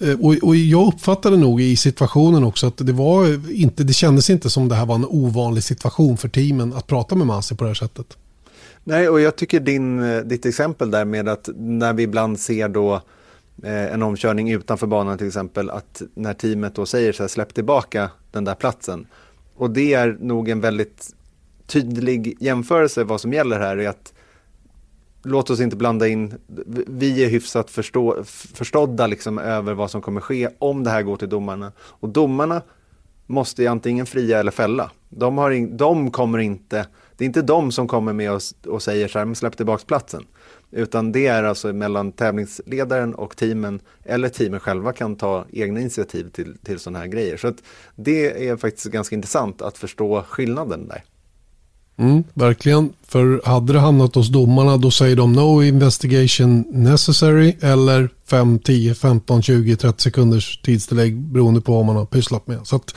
eh, 0.00 0.20
och, 0.20 0.34
och 0.42 0.56
jag 0.56 0.88
uppfattade 0.88 1.36
nog 1.36 1.60
i 1.60 1.76
situationen 1.76 2.44
också 2.44 2.66
att 2.66 2.76
det 2.76 2.92
var 2.92 3.50
inte, 3.52 3.84
det 3.84 3.92
kändes 3.92 4.30
inte 4.30 4.50
som 4.50 4.68
det 4.68 4.74
här 4.74 4.86
var 4.86 4.94
en 4.94 5.04
ovanlig 5.04 5.64
situation 5.64 6.16
för 6.16 6.28
teamen 6.28 6.72
att 6.72 6.86
prata 6.86 7.14
med 7.14 7.26
Masi 7.26 7.56
på 7.56 7.64
det 7.64 7.70
här 7.70 7.74
sättet. 7.74 8.16
Nej, 8.84 9.08
och 9.08 9.20
jag 9.20 9.36
tycker 9.36 9.60
din, 9.60 10.02
eh, 10.02 10.20
ditt 10.20 10.46
exempel 10.46 10.90
där 10.90 11.04
med 11.04 11.28
att 11.28 11.48
när 11.56 11.92
vi 11.92 12.02
ibland 12.02 12.40
ser 12.40 12.68
då 12.68 12.94
eh, 13.62 13.92
en 13.92 14.02
omkörning 14.02 14.50
utanför 14.50 14.86
banan 14.86 15.18
till 15.18 15.26
exempel, 15.26 15.70
att 15.70 16.02
när 16.14 16.34
teamet 16.34 16.74
då 16.74 16.86
säger 16.86 17.12
så 17.12 17.22
här, 17.22 17.28
släpp 17.28 17.54
tillbaka 17.54 18.10
den 18.32 18.44
där 18.44 18.54
platsen, 18.54 19.06
och 19.58 19.70
det 19.70 19.94
är 19.94 20.16
nog 20.20 20.48
en 20.48 20.60
väldigt 20.60 21.14
tydlig 21.66 22.36
jämförelse 22.40 23.04
vad 23.04 23.20
som 23.20 23.32
gäller 23.32 23.60
här 23.60 23.76
är 23.76 23.88
att 23.88 24.12
låt 25.22 25.50
oss 25.50 25.60
inte 25.60 25.76
blanda 25.76 26.08
in, 26.08 26.34
vi 26.86 27.24
är 27.24 27.28
hyfsat 27.28 27.70
förstå, 27.70 28.24
förstådda 28.54 29.06
liksom 29.06 29.38
över 29.38 29.74
vad 29.74 29.90
som 29.90 30.02
kommer 30.02 30.20
ske 30.20 30.48
om 30.58 30.84
det 30.84 30.90
här 30.90 31.02
går 31.02 31.16
till 31.16 31.28
domarna. 31.28 31.72
Och 31.78 32.08
domarna 32.08 32.62
måste 33.26 33.70
antingen 33.70 34.06
fria 34.06 34.38
eller 34.38 34.50
fälla. 34.50 34.90
De, 35.08 35.38
har 35.38 35.50
in, 35.50 35.76
de 35.76 36.10
kommer 36.10 36.38
inte, 36.38 36.86
det 37.18 37.24
är 37.24 37.26
inte 37.26 37.42
de 37.42 37.72
som 37.72 37.88
kommer 37.88 38.12
med 38.12 38.32
oss 38.32 38.54
och 38.66 38.82
säger 38.82 39.08
så 39.08 39.18
här, 39.18 39.34
släpp 39.34 39.56
tillbaka 39.56 39.84
platsen. 39.86 40.24
Utan 40.70 41.12
det 41.12 41.26
är 41.26 41.44
alltså 41.44 41.72
mellan 41.72 42.12
tävlingsledaren 42.12 43.14
och 43.14 43.36
teamen 43.36 43.80
eller 44.04 44.28
teamen 44.28 44.60
själva 44.60 44.92
kan 44.92 45.16
ta 45.16 45.44
egna 45.52 45.80
initiativ 45.80 46.30
till, 46.30 46.58
till 46.64 46.78
sådana 46.78 46.98
här 46.98 47.06
grejer. 47.06 47.36
Så 47.36 47.48
att 47.48 47.62
det 47.96 48.48
är 48.48 48.56
faktiskt 48.56 48.86
ganska 48.86 49.16
intressant 49.16 49.62
att 49.62 49.78
förstå 49.78 50.22
skillnaden 50.22 50.88
där. 50.88 51.04
Mm, 51.96 52.24
verkligen. 52.34 52.92
För 53.02 53.40
hade 53.44 53.72
det 53.72 53.78
hamnat 53.78 54.14
hos 54.14 54.28
domarna 54.28 54.76
då 54.76 54.90
säger 54.90 55.16
de 55.16 55.32
no 55.32 55.62
investigation 55.62 56.64
necessary 56.68 57.56
eller 57.60 58.08
5, 58.30 58.58
10, 58.58 58.94
15, 58.94 59.42
20, 59.42 59.76
30 59.76 60.02
sekunders 60.02 60.60
tidstillägg 60.62 61.20
beroende 61.20 61.60
på 61.60 61.72
vad 61.72 61.84
man 61.84 61.96
har 61.96 62.04
pysslat 62.04 62.46
med. 62.46 62.58
Så 62.64 62.76
att, 62.76 62.94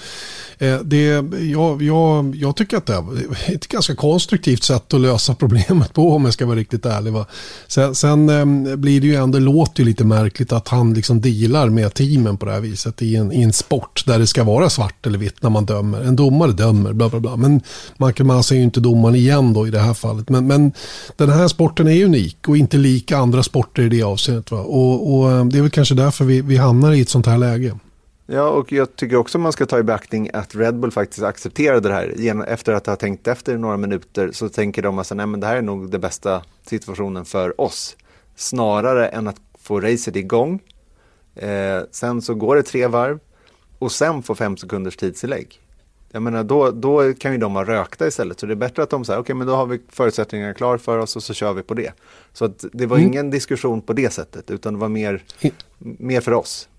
eh, 0.58 0.80
det, 0.80 1.04
jag, 1.52 1.82
jag, 1.82 2.36
jag 2.36 2.56
tycker 2.56 2.78
att 2.78 2.86
det 2.86 2.94
är 2.94 3.56
ett 3.56 3.68
ganska 3.68 3.96
konstruktivt 3.96 4.64
sätt 4.64 4.94
att 4.94 5.02
lösa 5.02 5.36
problemet 5.40 5.94
på 5.94 6.12
om 6.12 6.26
jag 6.26 6.34
ska 6.34 6.46
vara 6.46 6.56
riktigt 6.56 6.86
ärlig. 6.86 7.14
Va? 7.14 7.26
Sen, 7.68 7.96
sen 7.96 8.30
eh, 8.30 8.76
blir 8.76 9.02
det 9.02 9.08
ju 9.08 9.16
ändå, 9.16 9.40
låter 9.40 9.80
ju 9.80 9.86
lite 9.86 10.04
märkligt 10.04 10.52
att 10.52 10.68
han 10.68 10.94
liksom 10.94 11.22
dealar 11.22 11.70
med 11.70 11.94
teamen 11.94 12.38
på 12.38 12.46
det 12.46 12.52
här 12.52 12.62
viset 12.62 13.02
i 13.02 13.16
en, 13.16 13.32
i 13.32 13.42
en 13.42 13.54
sport 13.54 14.04
där 14.06 14.20
det 14.20 14.28
ska 14.28 14.44
vara 14.44 14.70
svart 14.70 15.06
eller 15.06 15.18
vitt 15.18 15.44
när 15.44 15.50
man 15.50 15.66
dömer. 15.66 16.02
En 16.02 16.16
domare 16.16 16.52
dömer, 16.52 16.94
bla 16.94 17.10
bla 17.10 17.20
bla. 17.20 17.36
Men 17.36 17.62
man, 17.98 18.14
kan, 18.14 18.28
man 18.28 18.44
ser 18.44 18.56
ju 18.56 18.64
inte 18.64 18.80
domaren 18.80 19.16
igen 19.16 19.54
då 19.54 19.68
i 19.68 19.72
det 19.72 19.80
här 19.80 19.94
fallet. 19.94 20.30
Men, 20.30 20.48
men 20.48 20.72
den 21.18 21.30
här 21.30 21.48
sporten 21.48 21.88
är 21.88 22.06
unik 22.06 22.48
och 22.48 22.58
inte 22.58 22.78
lik 22.78 23.12
andra 23.12 23.44
sporter 23.44 23.84
i 23.84 23.90
det 23.90 24.04
avseendet. 24.04 24.52
Va? 24.52 24.60
Och, 24.60 25.14
och 25.14 25.21
och 25.22 25.46
det 25.46 25.58
är 25.58 25.62
väl 25.62 25.72
kanske 25.72 25.96
därför 25.96 26.26
vi, 26.26 26.42
vi 26.42 26.58
hamnar 26.58 26.94
i 26.94 27.02
ett 27.02 27.10
sånt 27.10 27.26
här 27.26 27.38
läge. 27.38 27.78
Ja, 28.26 28.50
och 28.50 28.72
jag 28.72 28.96
tycker 28.96 29.16
också 29.16 29.38
man 29.38 29.52
ska 29.52 29.66
ta 29.66 29.80
i 29.80 29.84
beaktning 29.84 30.30
att 30.34 30.56
Red 30.56 30.80
Bull 30.80 30.92
faktiskt 30.92 31.24
accepterade 31.24 31.90
det 31.90 31.96
här. 31.96 32.44
Efter 32.48 32.74
att 32.74 32.86
ha 32.86 32.96
tänkt 32.96 33.28
efter 33.28 33.58
några 33.58 33.78
minuter 33.78 34.32
så 34.32 34.50
tänker 34.50 34.82
de 34.82 35.00
att 35.00 35.10
det 35.10 35.48
här 35.48 35.56
är 35.56 35.62
nog 35.62 35.92
den 35.92 36.02
bästa 36.02 36.42
situationen 36.66 37.26
för 37.26 37.62
oss. 37.62 37.98
Snarare 38.36 39.08
än 39.08 39.28
att 39.28 39.36
få 39.60 39.80
racet 39.80 40.16
igång. 40.16 40.60
Eh, 41.36 41.82
sen 41.92 42.22
så 42.22 42.34
går 42.34 42.56
det 42.56 42.64
tre 42.64 42.88
varv 42.88 43.20
och 43.80 43.92
sen 43.92 44.24
får 44.24 44.36
fem 44.36 44.58
sekunders 44.58 44.98
tidstillägg. 44.98 45.61
Jag 46.12 46.24
menar, 46.24 46.44
då, 46.44 46.72
då 46.72 47.14
kan 47.14 47.32
ju 47.32 47.38
de 47.38 47.54
vara 47.54 47.66
rökta 47.66 48.08
istället. 48.08 48.40
Så 48.40 48.46
det 48.46 48.54
är 48.54 48.56
bättre 48.56 48.84
att 48.84 48.90
de 48.90 49.06
säger, 49.06 49.20
okej 49.20 49.24
okay, 49.24 49.36
men 49.36 49.48
då 49.48 49.56
har 49.56 49.66
vi 49.66 49.80
förutsättningarna 49.90 50.54
klar 50.54 50.78
för 50.78 50.98
oss 50.98 51.16
och 51.16 51.24
så 51.24 51.34
kör 51.34 51.54
vi 51.54 51.64
på 51.64 51.74
det. 51.74 51.94
Så 52.34 52.54
det 52.74 52.86
var 52.86 52.98
mm. 52.98 53.08
ingen 53.08 53.30
diskussion 53.30 53.82
på 53.82 53.94
det 53.94 54.14
sättet, 54.14 54.52
utan 54.52 54.74
det 54.74 54.80
var 54.80 54.90
mer, 54.90 55.24
mer 55.78 56.22
för 56.22 56.34
oss. 56.34 56.70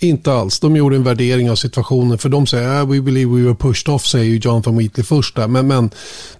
Inte 0.00 0.32
alls. 0.32 0.60
De 0.60 0.76
gjorde 0.76 0.96
en 0.96 1.02
värdering 1.02 1.50
av 1.50 1.56
situationen. 1.56 2.18
För 2.18 2.28
de 2.28 2.46
säger 2.46 2.80
uh, 2.80 2.90
we 2.90 3.00
believe 3.00 3.36
we 3.36 3.42
were 3.42 3.54
pushed 3.54 3.94
off, 3.94 4.06
säger 4.06 4.24
ju 4.24 4.38
Jonathan 4.38 4.78
Wheatley 4.78 5.04
först 5.04 5.36
där. 5.36 5.48
Men, 5.48 5.66
men, 5.66 5.90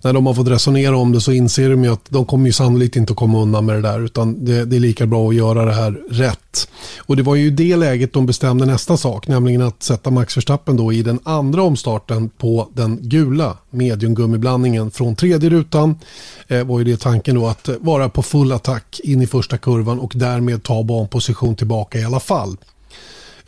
när 0.03 0.13
de 0.13 0.27
har 0.27 0.35
fått 0.35 0.49
resonera 0.49 0.97
om 0.97 1.13
det 1.13 1.21
så 1.21 1.33
inser 1.33 1.71
de 1.71 1.85
ju 1.85 1.93
att 1.93 2.05
de 2.09 2.25
kommer 2.25 2.47
ju 2.47 2.53
sannolikt 2.53 2.97
inte 2.97 3.13
att 3.13 3.17
komma 3.17 3.43
undan 3.43 3.67
med 3.67 3.75
det 3.75 3.83
där. 3.83 4.05
Utan 4.05 4.45
det, 4.45 4.65
det 4.65 4.77
är 4.77 4.81
lika 4.81 5.07
bra 5.07 5.29
att 5.29 5.35
göra 5.35 5.65
det 5.65 5.73
här 5.73 6.01
rätt. 6.11 6.69
Och 6.99 7.17
det 7.17 7.23
var 7.23 7.35
ju 7.35 7.47
i 7.47 7.51
det 7.51 7.77
läget 7.77 8.13
de 8.13 8.27
bestämde 8.27 8.67
nästa 8.67 8.97
sak. 8.97 9.29
Nämligen 9.29 9.63
att 9.63 9.83
sätta 9.83 10.11
Max 10.11 10.37
Verstappen 10.37 10.77
då 10.77 10.93
i 10.93 11.03
den 11.03 11.21
andra 11.25 11.63
omstarten 11.63 12.29
på 12.29 12.69
den 12.75 12.99
gula 13.03 13.57
mediumgummiblandningen 13.71 14.91
från 14.91 15.17
tredje 15.17 15.51
rutan. 15.51 15.99
Eh, 16.49 16.65
var 16.65 16.79
ju 16.79 16.85
det 16.85 17.01
tanken 17.01 17.35
då 17.35 17.47
att 17.47 17.69
vara 17.81 18.09
på 18.09 18.23
full 18.23 18.53
attack 18.53 19.01
in 19.05 19.23
i 19.23 19.27
första 19.27 19.59
kurvan 19.59 19.99
och 19.99 20.13
därmed 20.15 20.63
ta 20.63 20.83
banposition 20.83 21.57
tillbaka 21.57 21.99
i 21.99 22.05
alla 22.05 22.21
fall. 22.21 22.57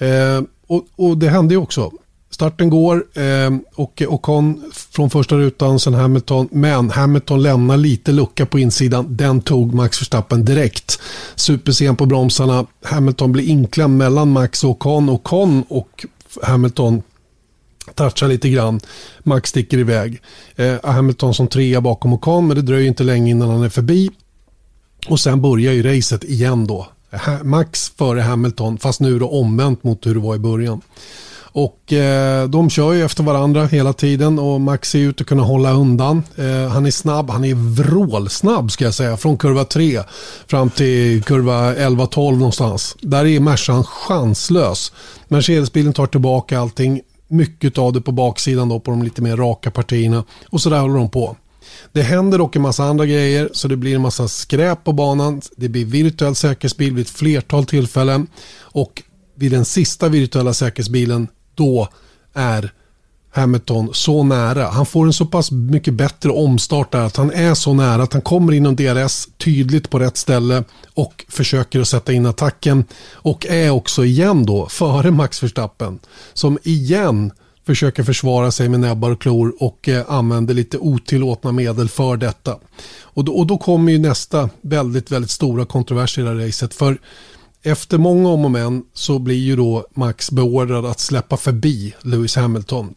Eh, 0.01 0.43
och, 0.67 0.87
och, 0.97 1.19
det 1.19 1.29
hände 1.29 1.55
ju 1.55 1.61
också. 1.61 1.91
Starten 2.31 2.71
går 2.71 3.05
eh, 3.15 3.51
och 3.75 4.03
Ocon 4.09 4.73
från 4.73 5.11
första 5.11 5.37
rutan, 5.37 5.81
sen 5.81 5.95
Hamilton. 5.95 6.49
Men 6.53 6.91
Hamilton 6.91 7.43
lämnar 7.43 7.77
lite 7.77 8.13
lucka 8.13 8.47
på 8.47 8.59
insidan. 8.59 9.17
Den 9.17 9.41
tog 9.41 9.75
Max 9.75 10.01
Verstappen 10.01 10.45
direkt. 10.45 11.01
Supersen 11.35 11.97
på 11.97 12.07
bromsarna. 12.07 12.67
Hamilton 12.85 13.33
blir 13.33 13.49
inklämd 13.49 13.97
mellan 13.99 14.33
Max 14.33 14.65
och 14.65 14.71
Ocon. 14.71 15.11
Ocon 15.11 15.65
och 15.69 16.07
Hamilton 16.43 17.03
touchar 17.95 18.29
lite 18.29 18.49
grann. 18.49 18.81
Max 19.23 19.51
sticker 19.51 19.79
iväg. 19.79 20.21
Eh, 20.57 20.75
Hamilton 20.83 21.35
som 21.35 21.49
trea 21.49 21.81
bakom 21.81 22.13
Ocon, 22.13 22.47
men 22.47 22.57
det 22.57 22.63
dröjer 22.63 22.89
inte 22.89 23.05
länge 23.05 23.31
innan 23.31 23.51
han 23.51 23.63
är 23.63 23.69
förbi. 23.69 24.11
Och 25.09 25.21
sen 25.21 25.43
börjar 25.43 25.73
ju 25.73 25.83
racet 25.83 26.25
igen 26.25 26.67
då. 26.67 26.89
Max 27.43 27.93
före 27.99 28.21
Hamilton, 28.21 28.79
fast 28.79 29.01
nu 29.01 29.19
då 29.19 29.29
omvänt 29.29 29.85
mot 29.85 30.07
hur 30.07 30.15
det 30.15 30.21
var 30.21 30.35
i 30.35 30.39
början. 30.39 30.81
Och 31.53 31.93
eh, 31.93 32.49
de 32.49 32.71
kör 32.71 32.93
ju 32.93 33.05
efter 33.05 33.23
varandra 33.23 33.67
hela 33.67 33.93
tiden 33.93 34.39
och 34.39 34.61
Max 34.61 34.91
ser 34.91 34.99
ut 34.99 35.21
att 35.21 35.27
kunna 35.27 35.43
hålla 35.43 35.73
undan. 35.73 36.23
Eh, 36.37 36.69
han 36.69 36.87
är 36.87 36.91
snabb, 36.91 37.31
han 37.31 37.45
är 37.45 37.55
vrålsnabb 37.55 38.71
ska 38.71 38.85
jag 38.85 38.95
säga. 38.95 39.17
Från 39.17 39.37
kurva 39.37 39.65
3 39.65 40.01
fram 40.47 40.71
till 40.71 41.23
kurva 41.23 41.75
11-12 41.75 42.37
någonstans. 42.37 42.97
Där 43.01 43.27
är 43.27 43.41
Mercan 43.41 43.85
chanslös. 43.85 44.93
Mercedesbilen 45.29 45.93
tar 45.93 46.07
tillbaka 46.07 46.61
allting. 46.61 47.01
Mycket 47.29 47.79
av 47.79 47.93
det 47.93 48.01
på 48.01 48.13
baksidan 48.13 48.69
då 48.69 48.81
på 48.81 48.91
de 48.91 49.03
lite 49.03 49.23
mer 49.23 49.37
raka 49.37 49.71
partierna. 49.71 50.25
Och 50.51 50.61
så 50.61 50.71
där 50.71 50.81
håller 50.81 50.95
de 50.95 51.11
på. 51.11 51.37
Det 51.93 52.03
händer 52.03 52.39
dock 52.39 52.57
en 52.57 52.63
massa 52.63 52.85
andra 52.85 53.07
grejer 53.07 53.51
så 53.53 53.69
det 53.69 53.77
blir 53.77 53.95
en 53.95 54.03
massa 54.03 54.29
skräp 54.29 54.85
på 54.85 54.93
banan. 54.93 55.41
Det 55.57 55.69
blir 55.69 55.85
virtuell 55.85 56.35
säkerhetsbil 56.35 56.95
vid 56.95 57.07
ett 57.07 57.11
flertal 57.11 57.67
tillfällen 57.67 58.27
och 58.59 59.03
vid 59.35 59.53
den 59.53 59.65
sista 59.65 60.09
virtuella 60.09 60.55
säkerhetsbilen 60.55 61.29
då 61.55 61.89
är 62.35 62.73
Hamilton 63.33 63.89
så 63.93 64.23
nära. 64.23 64.69
Han 64.69 64.87
får 64.87 65.07
en 65.07 65.13
så 65.13 65.27
pass 65.27 65.51
mycket 65.51 65.95
bättre 65.95 66.31
omstart 66.31 66.93
där 66.93 67.01
att 67.01 67.17
han 67.17 67.33
är 67.33 67.55
så 67.55 67.75
nära 67.75 68.03
att 68.03 68.13
han 68.13 68.23
kommer 68.23 68.53
inom 68.53 68.77
DRS 68.77 69.29
tydligt 69.39 69.91
på 69.91 69.99
rätt 69.99 70.17
ställe 70.17 70.65
och 70.95 71.25
försöker 71.29 71.81
att 71.81 71.89
sätta 71.89 72.13
in 72.13 72.27
attacken 72.27 72.85
och 73.13 73.47
är 73.47 73.71
också 73.71 74.05
igen 74.05 74.47
då 74.47 74.67
före 74.69 75.11
Max 75.11 75.43
Verstappen 75.43 75.99
som 76.33 76.59
igen 76.63 77.33
försöker 77.71 78.03
försvara 78.03 78.51
sig 78.51 78.69
med 78.69 78.81
näbbar 78.81 79.11
och 79.11 79.21
klor 79.21 79.55
och 79.59 79.89
eh, 79.89 80.05
använder 80.09 80.55
lite 80.55 80.79
otillåtna 80.79 81.53
medel 81.53 81.89
för 81.89 82.17
detta. 82.17 82.59
Och 83.03 83.25
då, 83.25 83.33
och 83.33 83.47
då 83.47 83.59
kommer 83.59 83.93
ju 83.93 83.99
nästa 83.99 84.51
väldigt, 84.61 85.11
väldigt 85.11 85.31
stora 85.31 85.67
kontrovers 85.67 86.19
i 86.19 86.23
det 86.23 86.29
här 86.29 86.35
racet. 86.35 86.75
För 86.75 86.99
efter 87.63 87.99
många 87.99 88.29
om 88.29 88.45
och 88.45 88.51
men 88.51 88.83
så 88.95 89.19
blir 89.19 89.37
ju 89.37 89.57
då 89.57 89.87
Max 89.95 90.31
beordrad 90.31 90.87
att 90.87 91.01
släppa 91.01 91.37
förbi 91.37 91.95
Lewis 92.01 92.37
Hamilton. 92.37 92.95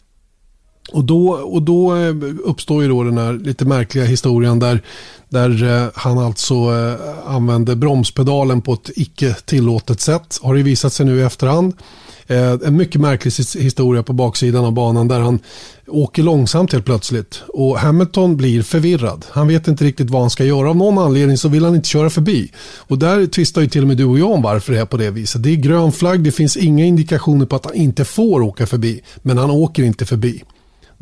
Och 0.92 1.04
då, 1.04 1.30
och 1.30 1.62
då 1.62 1.96
eh, 1.96 2.16
uppstår 2.44 2.84
ju 2.84 2.90
då 2.90 3.04
den 3.04 3.18
här 3.18 3.34
lite 3.34 3.66
märkliga 3.66 4.06
historien 4.06 4.60
där, 4.60 4.82
där 5.30 5.64
eh, 5.64 5.90
han 5.96 6.18
alltså 6.18 6.56
använde 6.56 7.14
använder 7.26 7.76
bromspedalen 7.76 8.62
på 8.62 8.74
ett 8.74 8.90
icke 8.96 9.36
tillåtet 9.46 10.02
sätt. 10.02 10.40
Har 10.42 10.56
det 10.56 10.64
visat 10.64 10.94
sig 10.94 11.06
nu 11.06 11.20
i 11.20 11.22
efterhand. 11.22 11.74
En 12.28 12.78
mycket 12.78 13.02
märklig 13.02 13.32
historia 13.64 14.04
på 14.04 14.14
baksidan 14.14 14.66
av 14.66 14.72
banan 14.72 15.08
där 15.08 15.20
han 15.20 15.40
åker 15.88 16.24
långsamt 16.24 16.72
helt 16.74 16.86
plötsligt. 16.86 17.44
Och 17.48 17.80
Hamilton 17.80 18.38
blir 18.38 18.62
förvirrad. 18.62 19.26
Han 19.30 19.48
vet 19.48 19.68
inte 19.68 19.86
riktigt 19.86 20.10
vad 20.10 20.22
han 20.22 20.30
ska 20.30 20.44
göra. 20.44 20.70
Av 20.70 20.76
någon 20.76 20.98
anledning 20.98 21.38
så 21.38 21.50
vill 21.50 21.66
han 21.66 21.76
inte 21.76 21.90
köra 21.90 22.10
förbi. 22.10 22.52
Och 22.78 22.98
där 22.98 23.26
tvistar 23.26 23.62
ju 23.62 23.68
till 23.68 23.82
och 23.82 23.88
med 23.88 23.98
du 23.98 24.06
och 24.06 24.20
jag 24.20 24.32
om 24.32 24.42
varför 24.42 24.74
det 24.74 24.80
är 24.80 24.86
på 24.86 24.98
det 24.98 25.12
viset. 25.12 25.44
Det 25.44 25.50
är 25.50 25.56
grön 25.56 25.92
flagg, 25.92 26.24
det 26.24 26.32
finns 26.32 26.58
inga 26.58 26.86
indikationer 26.86 27.46
på 27.46 27.56
att 27.56 27.66
han 27.66 27.76
inte 27.76 28.06
får 28.06 28.42
åka 28.42 28.68
förbi. 28.68 29.02
Men 29.22 29.38
han 29.38 29.52
åker 29.52 29.84
inte 29.84 30.06
förbi. 30.06 30.44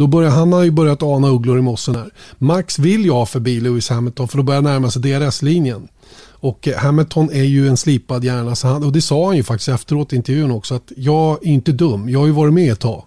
Då 0.01 0.07
börjar, 0.07 0.29
han 0.29 0.53
har 0.53 0.63
ju 0.63 0.71
börjat 0.71 1.03
ana 1.03 1.27
ugglor 1.27 1.59
i 1.59 1.61
mossen 1.61 1.95
här. 1.95 2.09
Max 2.37 2.79
vill 2.79 3.05
ju 3.05 3.11
ha 3.11 3.25
förbi 3.25 3.59
Lewis 3.59 3.89
Hamilton 3.89 4.27
för 4.27 4.37
då 4.37 4.43
börjar 4.43 4.61
närma 4.61 4.91
sig 4.91 5.01
DRS-linjen. 5.01 5.87
Och 6.31 6.67
eh, 6.67 6.77
Hamilton 6.77 7.29
är 7.31 7.43
ju 7.43 7.67
en 7.67 7.77
slipad 7.77 8.23
hjärna. 8.23 8.55
Så 8.55 8.67
han, 8.67 8.83
och 8.83 8.91
det 8.91 9.01
sa 9.01 9.25
han 9.25 9.37
ju 9.37 9.43
faktiskt 9.43 9.69
efteråt 9.69 10.13
i 10.13 10.15
intervjun 10.15 10.51
också. 10.51 10.75
Att 10.75 10.91
jag 10.95 11.47
är 11.47 11.51
inte 11.51 11.71
dum. 11.71 12.09
Jag 12.09 12.19
har 12.19 12.25
ju 12.25 12.31
varit 12.31 12.53
med 12.53 12.71
ett 12.71 12.79
tag. 12.79 13.03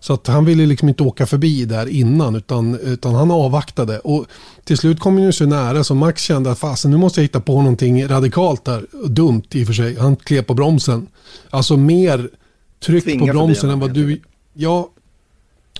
Så 0.00 0.12
att 0.12 0.26
han 0.26 0.44
ville 0.44 0.66
liksom 0.66 0.88
inte 0.88 1.02
åka 1.02 1.26
förbi 1.26 1.64
där 1.64 1.86
innan 1.86 2.34
utan, 2.34 2.78
utan 2.80 3.14
han 3.14 3.30
avvaktade. 3.30 3.98
Och 3.98 4.26
till 4.64 4.78
slut 4.78 5.00
kom 5.00 5.14
han 5.14 5.22
ju 5.22 5.32
så 5.32 5.46
nära 5.46 5.84
så 5.84 5.94
Max 5.94 6.22
kände 6.22 6.50
att 6.50 6.58
fasen 6.58 6.90
nu 6.90 6.96
måste 6.96 7.20
jag 7.20 7.24
hitta 7.24 7.40
på 7.40 7.56
någonting 7.62 8.08
radikalt 8.08 8.64
där. 8.64 8.86
Dumt 9.06 9.42
i 9.50 9.62
och 9.62 9.66
för 9.66 9.74
sig. 9.74 9.98
Han 9.98 10.16
klev 10.16 10.42
på 10.42 10.54
bromsen. 10.54 11.06
Alltså 11.50 11.76
mer 11.76 12.28
tryck 12.84 13.04
Tvinga 13.04 13.20
på 13.20 13.32
bromsen 13.32 13.70
än 13.70 13.80
vad 13.80 13.94
du... 13.94 14.20
Ja, 14.54 14.88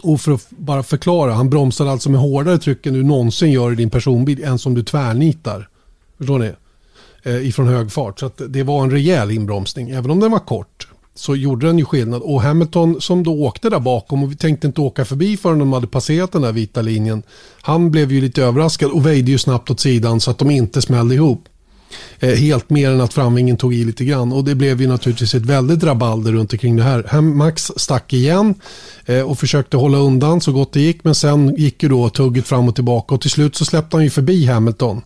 och 0.02 0.20
för 0.20 0.32
att 0.32 0.50
bara 0.50 0.82
förklara, 0.82 1.32
han 1.32 1.50
bromsar 1.50 1.86
alltså 1.86 2.10
med 2.10 2.20
hårdare 2.20 2.58
tryck 2.58 2.86
än 2.86 2.94
du 2.94 3.02
någonsin 3.02 3.52
gör 3.52 3.72
i 3.72 3.74
din 3.74 3.90
personbil, 3.90 4.44
än 4.44 4.58
som 4.58 4.74
du 4.74 4.82
tvärnitar. 4.82 5.68
Förstår 6.18 6.38
ni? 6.38 6.52
Eh, 7.22 7.48
ifrån 7.48 7.68
hög 7.68 7.92
fart. 7.92 8.20
Så 8.20 8.30
det 8.48 8.62
var 8.62 8.82
en 8.82 8.90
rejäl 8.90 9.30
inbromsning, 9.30 9.90
även 9.90 10.10
om 10.10 10.20
den 10.20 10.30
var 10.30 10.38
kort. 10.38 10.88
Så 11.14 11.36
gjorde 11.36 11.66
den 11.66 11.78
ju 11.78 11.84
skillnad. 11.84 12.22
Och 12.22 12.42
Hamilton 12.42 13.00
som 13.00 13.22
då 13.22 13.44
åkte 13.44 13.70
där 13.70 13.80
bakom 13.80 14.22
och 14.22 14.32
vi 14.32 14.36
tänkte 14.36 14.66
inte 14.66 14.80
åka 14.80 15.04
förbi 15.04 15.36
förrän 15.36 15.58
de 15.58 15.72
hade 15.72 15.86
passerat 15.86 16.32
den 16.32 16.42
där 16.42 16.52
vita 16.52 16.82
linjen. 16.82 17.22
Han 17.62 17.90
blev 17.90 18.12
ju 18.12 18.20
lite 18.20 18.42
överraskad 18.42 18.90
och 18.90 19.06
väjde 19.06 19.30
ju 19.30 19.38
snabbt 19.38 19.70
åt 19.70 19.80
sidan 19.80 20.20
så 20.20 20.30
att 20.30 20.38
de 20.38 20.50
inte 20.50 20.82
smällde 20.82 21.14
ihop. 21.14 21.48
Eh, 22.20 22.34
helt 22.34 22.70
mer 22.70 22.90
än 22.90 23.00
att 23.00 23.14
framvingen 23.14 23.56
tog 23.56 23.74
i 23.74 23.84
lite 23.84 24.04
grann. 24.04 24.32
Och 24.32 24.44
det 24.44 24.54
blev 24.54 24.80
ju 24.80 24.88
naturligtvis 24.88 25.34
ett 25.34 25.46
väldigt 25.46 25.84
rabalder 25.84 26.32
runt 26.32 26.52
omkring 26.52 26.76
det 26.76 26.82
här. 26.82 27.20
Max 27.20 27.72
stack 27.76 28.12
igen 28.12 28.54
eh, 29.06 29.20
och 29.20 29.38
försökte 29.38 29.76
hålla 29.76 29.98
undan 29.98 30.40
så 30.40 30.52
gott 30.52 30.72
det 30.72 30.80
gick. 30.80 31.04
Men 31.04 31.14
sen 31.14 31.54
gick 31.56 31.82
ju 31.82 31.88
då 31.88 32.08
tugget 32.08 32.46
fram 32.46 32.68
och 32.68 32.74
tillbaka 32.74 33.14
och 33.14 33.20
till 33.20 33.30
slut 33.30 33.56
så 33.56 33.64
släppte 33.64 33.96
han 33.96 34.04
ju 34.04 34.10
förbi 34.10 34.46
Hamilton. 34.46 35.02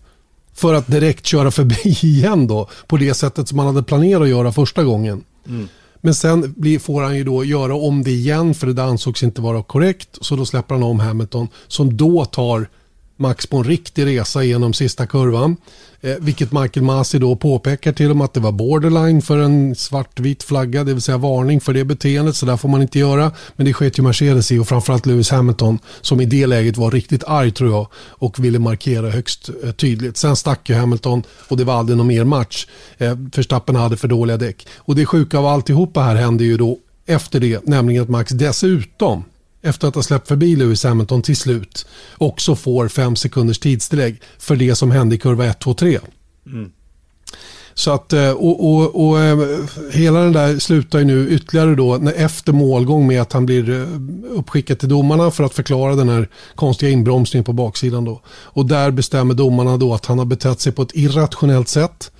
För 0.54 0.74
att 0.74 0.86
direkt 0.86 1.26
köra 1.26 1.50
förbi 1.50 1.76
igen 2.02 2.46
då 2.46 2.68
på 2.86 2.96
det 2.96 3.14
sättet 3.14 3.48
som 3.48 3.58
han 3.58 3.66
hade 3.68 3.82
planerat 3.82 4.22
att 4.22 4.28
göra 4.28 4.52
första 4.52 4.84
gången. 4.84 5.24
Mm. 5.48 5.68
Men 6.00 6.14
sen 6.14 6.54
får 6.80 7.02
han 7.02 7.16
ju 7.16 7.24
då 7.24 7.44
göra 7.44 7.74
om 7.74 8.02
det 8.02 8.10
igen 8.10 8.54
för 8.54 8.66
det 8.66 8.84
ansågs 8.84 9.22
inte 9.22 9.40
vara 9.40 9.62
korrekt. 9.62 10.08
Så 10.20 10.36
då 10.36 10.46
släpper 10.46 10.74
han 10.74 10.84
om 10.84 11.00
Hamilton 11.00 11.48
som 11.68 11.96
då 11.96 12.24
tar 12.24 12.68
Max 13.16 13.46
på 13.46 13.56
en 13.56 13.64
riktig 13.64 14.06
resa 14.06 14.44
genom 14.44 14.72
sista 14.72 15.06
kurvan. 15.06 15.56
Eh, 16.00 16.14
vilket 16.20 16.52
Michael 16.52 16.84
Masi 16.84 17.18
då 17.18 17.36
påpekar 17.36 17.92
till 17.92 18.08
dem 18.08 18.20
att 18.20 18.34
det 18.34 18.40
var 18.40 18.52
borderline 18.52 19.22
för 19.22 19.38
en 19.38 19.74
svartvit 19.74 20.42
flagga, 20.42 20.84
det 20.84 20.92
vill 20.92 21.02
säga 21.02 21.18
varning 21.18 21.60
för 21.60 21.74
det 21.74 21.84
beteendet, 21.84 22.36
så 22.36 22.46
där 22.46 22.56
får 22.56 22.68
man 22.68 22.82
inte 22.82 22.98
göra. 22.98 23.32
Men 23.56 23.66
det 23.66 23.72
sket 23.72 23.98
ju 23.98 24.02
Mercedes 24.02 24.52
i 24.52 24.58
och 24.58 24.68
framförallt 24.68 25.06
Lewis 25.06 25.30
Hamilton 25.30 25.78
som 26.00 26.20
i 26.20 26.24
det 26.24 26.46
läget 26.46 26.76
var 26.76 26.90
riktigt 26.90 27.24
arg 27.24 27.50
tror 27.50 27.70
jag 27.70 27.86
och 27.94 28.44
ville 28.44 28.58
markera 28.58 29.10
högst 29.10 29.50
eh, 29.64 29.70
tydligt. 29.70 30.16
Sen 30.16 30.36
stack 30.36 30.68
ju 30.68 30.74
Hamilton 30.74 31.22
och 31.48 31.56
det 31.56 31.64
var 31.64 31.74
aldrig 31.74 31.98
någon 31.98 32.06
mer 32.06 32.24
match. 32.24 32.66
Eh, 32.98 33.16
Förstappen 33.32 33.76
hade 33.76 33.96
för 33.96 34.08
dåliga 34.08 34.36
däck. 34.36 34.66
Och 34.76 34.94
det 34.94 35.06
sjuka 35.06 35.38
av 35.38 35.46
alltihopa 35.46 36.00
här 36.00 36.14
hände 36.14 36.44
ju 36.44 36.56
då 36.56 36.78
efter 37.06 37.40
det, 37.40 37.66
nämligen 37.66 38.02
att 38.02 38.08
Max 38.08 38.32
dessutom 38.32 39.24
efter 39.66 39.88
att 39.88 39.94
ha 39.94 40.02
släppt 40.02 40.28
förbi 40.28 40.56
Lewis 40.56 40.84
Hamilton 40.84 41.22
till 41.22 41.36
slut 41.36 41.86
också 42.18 42.56
får 42.56 42.88
fem 42.88 43.16
sekunders 43.16 43.58
tidstillägg 43.58 44.20
för 44.38 44.56
det 44.56 44.74
som 44.74 44.90
hände 44.90 45.14
i 45.14 45.18
kurva 45.18 45.44
1, 45.46 45.60
2, 45.60 45.74
3. 45.74 45.98
Mm. 46.46 46.70
Så 47.78 47.90
att, 47.90 48.12
eh, 48.12 48.30
och, 48.30 48.66
och, 48.70 49.06
och, 49.08 49.20
eh, 49.20 49.38
hela 49.92 50.20
den 50.20 50.32
där 50.32 50.58
slutar 50.58 50.98
ju 50.98 51.04
nu 51.04 51.28
ytterligare 51.28 51.74
då 51.74 51.94
efter 52.16 52.52
målgång 52.52 53.06
med 53.06 53.22
att 53.22 53.32
han 53.32 53.46
blir 53.46 53.70
eh, 53.70 53.86
uppskickad 54.38 54.78
till 54.78 54.88
domarna 54.88 55.30
för 55.30 55.44
att 55.44 55.54
förklara 55.54 55.94
den 55.94 56.08
här 56.08 56.28
konstiga 56.54 56.90
inbromsningen 56.90 57.44
på 57.44 57.52
baksidan 57.52 58.04
då. 58.04 58.20
Och 58.28 58.66
där 58.66 58.90
bestämmer 58.90 59.34
domarna 59.34 59.76
då 59.76 59.94
att 59.94 60.06
han 60.06 60.18
har 60.18 60.26
betett 60.26 60.60
sig 60.60 60.72
på 60.72 60.82
ett 60.82 60.94
irrationellt 60.94 61.68
sätt. 61.68 62.10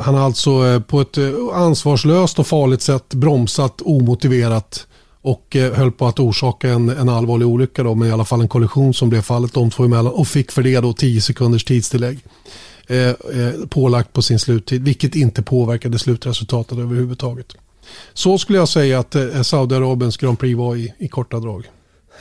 Han 0.00 0.14
har 0.14 0.24
alltså 0.24 0.82
på 0.88 1.00
ett 1.00 1.18
ansvarslöst 1.54 2.38
och 2.38 2.46
farligt 2.46 2.82
sätt 2.82 3.14
bromsat 3.14 3.80
omotiverat 3.84 4.86
och 5.22 5.56
eh, 5.56 5.72
höll 5.72 5.92
på 5.92 6.06
att 6.06 6.18
orsaka 6.18 6.68
en, 6.68 6.88
en 6.88 7.08
allvarlig 7.08 7.48
olycka 7.48 7.82
då, 7.82 7.94
men 7.94 8.08
i 8.08 8.12
alla 8.12 8.24
fall 8.24 8.40
en 8.40 8.48
kollision 8.48 8.94
som 8.94 9.08
blev 9.08 9.22
fallet 9.22 9.54
de 9.54 9.70
två 9.70 9.84
emellan 9.84 10.12
och 10.12 10.28
fick 10.28 10.52
för 10.52 10.62
det 10.62 10.80
då 10.80 10.92
10 10.92 11.20
sekunders 11.20 11.64
tidstillägg 11.64 12.18
eh, 12.86 13.08
eh, 13.08 13.14
pålagt 13.68 14.12
på 14.12 14.22
sin 14.22 14.38
sluttid, 14.38 14.84
vilket 14.84 15.14
inte 15.14 15.42
påverkade 15.42 15.98
slutresultatet 15.98 16.78
överhuvudtaget. 16.78 17.46
Så 18.12 18.38
skulle 18.38 18.58
jag 18.58 18.68
säga 18.68 18.98
att 18.98 19.14
eh, 19.14 19.42
Saudiarabiens 19.42 20.16
Grand 20.16 20.38
Prix 20.38 20.58
var 20.58 20.76
i, 20.76 20.94
i 20.98 21.08
korta 21.08 21.40
drag. 21.40 21.70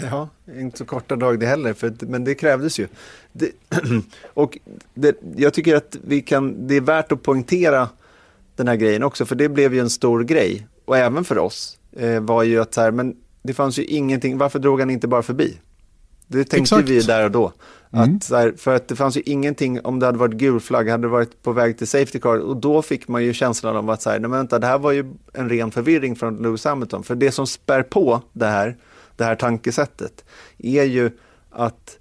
Ja, 0.01 0.29
inte 0.59 0.77
så 0.77 0.85
korta 0.85 1.15
drag 1.15 1.39
det 1.39 1.45
heller, 1.45 1.73
för, 1.73 1.93
men 1.99 2.23
det 2.23 2.35
krävdes 2.35 2.79
ju. 2.79 2.87
Det, 3.33 3.51
och 4.33 4.57
det, 4.93 5.15
jag 5.35 5.53
tycker 5.53 5.75
att 5.75 5.97
vi 6.07 6.21
kan, 6.21 6.67
det 6.67 6.75
är 6.75 6.81
värt 6.81 7.11
att 7.11 7.23
poängtera 7.23 7.89
den 8.55 8.67
här 8.67 8.75
grejen 8.75 9.03
också, 9.03 9.25
för 9.25 9.35
det 9.35 9.49
blev 9.49 9.73
ju 9.73 9.79
en 9.79 9.89
stor 9.89 10.23
grej. 10.23 10.67
Och 10.85 10.97
även 10.97 11.23
för 11.23 11.37
oss 11.37 11.77
var 12.21 12.43
ju 12.43 12.61
att 12.61 12.73
så 12.73 12.81
här, 12.81 12.91
men 12.91 13.15
det 13.43 13.53
fanns 13.53 13.79
ju 13.79 13.83
ingenting, 13.83 14.37
varför 14.37 14.59
drog 14.59 14.79
han 14.79 14.89
inte 14.89 15.07
bara 15.07 15.21
förbi? 15.21 15.57
Det 16.27 16.37
tänkte 16.37 16.57
Exakt. 16.75 16.89
vi 16.89 17.01
där 17.01 17.25
och 17.25 17.31
då. 17.31 17.53
Mm. 17.93 18.15
Att, 18.15 18.29
här, 18.29 18.53
för 18.57 18.75
att 18.75 18.87
det 18.87 18.95
fanns 18.95 19.17
ju 19.17 19.21
ingenting, 19.25 19.81
om 19.81 19.99
det 19.99 20.05
hade 20.05 20.17
varit 20.17 20.33
gul 20.33 20.59
flagg, 20.59 20.89
hade 20.89 21.03
det 21.03 21.07
varit 21.07 21.43
på 21.43 21.51
väg 21.51 21.77
till 21.77 21.87
safety 21.87 22.19
car 22.19 22.37
och 22.37 22.57
då 22.57 22.81
fick 22.81 23.07
man 23.07 23.23
ju 23.23 23.33
känslan 23.33 23.75
av 23.75 23.89
att 23.89 24.01
så 24.01 24.09
här, 24.09 24.19
nej, 24.19 24.31
vänta, 24.31 24.59
det 24.59 24.67
här 24.67 24.77
var 24.77 24.91
ju 24.91 25.13
en 25.33 25.49
ren 25.49 25.71
förvirring 25.71 26.15
från 26.15 26.37
Lewis 26.37 26.65
Hamilton. 26.65 27.03
För 27.03 27.15
det 27.15 27.31
som 27.31 27.47
spär 27.47 27.83
på 27.83 28.21
det 28.33 28.45
här, 28.45 28.77
det 29.15 29.23
här 29.23 29.35
tankesättet 29.35 30.25
är 30.57 30.83
ju 30.83 31.11
att 31.49 31.97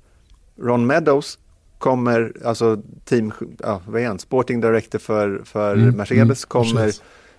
Ron 0.63 0.87
Meadows 0.87 1.39
kommer, 1.79 2.33
alltså 2.45 2.83
team, 3.05 3.33
ja, 3.59 3.81
vad 3.87 4.03
är 4.03 4.07
han, 4.07 4.19
sporting 4.19 4.61
director 4.61 4.99
för, 4.99 5.43
för 5.45 5.75
mm. 5.75 5.97
Mercedes, 5.97 6.45
mm. 6.45 6.49
kommer 6.49 6.93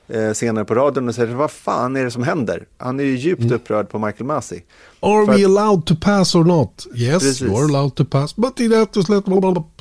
eh, 0.08 0.34
senare 0.34 0.66
på 0.66 0.76
radion 0.76 1.08
och 1.08 1.16
säger 1.16 1.36
vad 1.36 1.52
fan 1.52 1.95
är 1.95 2.04
det 2.04 2.12
som 2.12 2.24
händer? 2.24 2.66
Han 2.78 2.99
är 2.99 3.04
ju 3.04 3.18
djupt 3.18 3.41
mm. 3.41 3.54
upprörd 3.54 3.89
på 3.89 3.99
Michael 3.99 4.26
Masi. 4.26 4.64
Are 4.99 5.26
För 5.26 5.34
we 5.34 5.45
allowed 5.45 5.86
to 5.86 5.95
pass 6.02 6.36
or 6.36 6.43
not? 6.43 6.88
Yes, 6.95 7.24
Precis. 7.24 7.47
you're 7.47 7.64
allowed 7.64 7.95
to 7.95 8.06
pass. 8.06 8.36
But 8.36 8.60
it 8.60 8.74
has 8.74 8.88
to 8.88 9.14
let... 9.14 9.24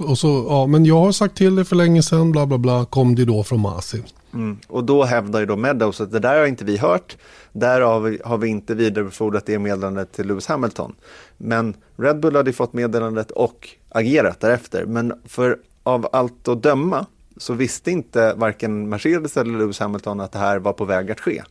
Och 0.00 0.18
så, 0.18 0.46
ja, 0.48 0.66
men 0.66 0.84
jag 0.84 1.00
har 1.00 1.12
sagt 1.12 1.36
till 1.36 1.56
det 1.56 1.64
för 1.64 1.76
länge 1.76 2.02
sedan, 2.02 2.32
bla 2.32 2.46
bla 2.46 2.58
bla, 2.58 2.84
kom 2.84 3.14
det 3.14 3.24
då 3.24 3.44
från 3.44 3.60
Masi. 3.60 4.02
Mm. 4.34 4.58
Och 4.68 4.84
då 4.84 5.04
hävdar 5.04 5.40
ju 5.40 5.46
då 5.46 5.56
Meadows 5.56 6.00
att 6.00 6.12
det 6.12 6.18
där 6.18 6.38
har 6.38 6.46
inte 6.46 6.64
vi 6.64 6.76
hört. 6.76 7.16
Där 7.52 7.80
har 7.80 8.00
vi, 8.00 8.18
har 8.24 8.38
vi 8.38 8.48
inte 8.48 8.74
vidarebefordrat 8.74 9.46
det 9.46 9.58
meddelandet 9.58 10.12
till 10.12 10.26
Lewis 10.26 10.46
Hamilton. 10.46 10.94
Men 11.36 11.74
Red 11.96 12.20
Bull 12.20 12.36
hade 12.36 12.52
fått 12.52 12.72
meddelandet 12.72 13.30
och 13.30 13.68
agerat 13.88 14.40
därefter. 14.40 14.84
Men 14.84 15.12
för 15.24 15.58
av 15.82 16.08
allt 16.12 16.48
att 16.48 16.62
döma 16.62 17.06
så 17.40 17.54
visste 17.54 17.90
inte 17.90 18.34
varken 18.34 18.88
Mercedes 18.88 19.36
eller 19.36 19.58
Lewis 19.58 19.80
Hamilton 19.80 20.20
att 20.20 20.32
det 20.32 20.38
här 20.38 20.58
var 20.58 20.72
på 20.72 20.84
väg 20.84 21.10
att 21.10 21.20
ske. 21.20 21.42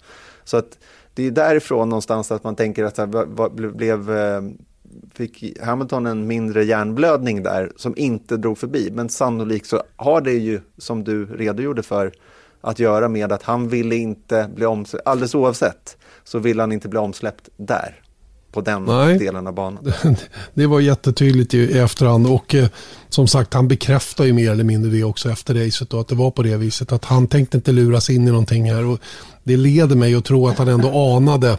Så 0.44 0.58
att 0.58 0.78
det 1.14 1.28
är 1.28 1.32
därifrån 1.32 1.90
någonstans 1.90 2.32
att 2.32 2.44
man 2.44 2.56
tänker 2.56 2.84
att 2.84 2.96
det 2.96 3.08
blev, 3.74 4.12
eh, 4.12 4.42
fick 5.14 5.60
Hamilton 5.62 6.06
en 6.06 6.28
mindre 6.28 6.64
hjärnblödning 6.64 7.44
där 7.44 7.72
som 7.76 7.94
inte 7.98 8.38
drog 8.38 8.58
förbi. 8.58 8.92
Men 8.92 9.10
sannolikt 9.10 9.66
så 9.66 9.84
har 9.96 10.22
det 10.22 10.34
ju, 10.34 10.62
som 10.78 11.04
du 11.04 11.26
redogjorde 11.26 11.84
för, 11.84 12.12
att 12.62 12.80
göra 12.80 13.10
med 13.10 13.32
att 13.32 13.44
han 13.44 13.70
ville 13.70 13.96
inte 13.96 14.50
bli 14.56 14.66
omsläppt, 14.66 15.08
alldeles 15.08 15.36
oavsett, 15.36 15.98
så 16.24 16.40
ville 16.40 16.62
han 16.62 16.72
inte 16.72 16.90
bli 16.90 17.00
omsläppt 17.00 17.50
där 17.58 18.02
på 18.52 18.62
den 18.62 18.86
Nej. 18.86 19.18
delen 19.18 19.48
av 19.48 19.54
banan. 19.54 19.92
Det 20.54 20.68
var 20.68 20.80
jättetydligt 20.80 21.54
i 21.54 21.80
efterhand 21.80 22.28
och 22.28 22.56
eh, 22.56 22.68
som 23.10 23.28
sagt 23.28 23.54
han 23.54 23.68
bekräftar 23.68 24.26
ju 24.26 24.34
mer 24.34 24.52
eller 24.52 24.64
mindre 24.64 24.92
det 24.92 25.04
också 25.04 25.30
efter 25.30 25.54
racet 25.54 25.94
och 25.94 26.02
att 26.02 26.08
det 26.08 26.16
var 26.16 26.32
på 26.32 26.44
det 26.44 26.58
viset 26.58 26.92
att 26.92 27.06
han 27.06 27.28
tänkte 27.28 27.58
inte 27.58 27.72
luras 27.72 28.10
in 28.10 28.28
i 28.28 28.32
någonting 28.32 28.72
här 28.72 28.86
och 28.86 29.00
det 29.44 29.58
leder 29.58 29.96
mig 29.96 30.16
att 30.16 30.26
tro 30.26 30.48
att 30.48 30.58
han 30.58 30.68
ändå 30.68 31.16
anade 31.18 31.58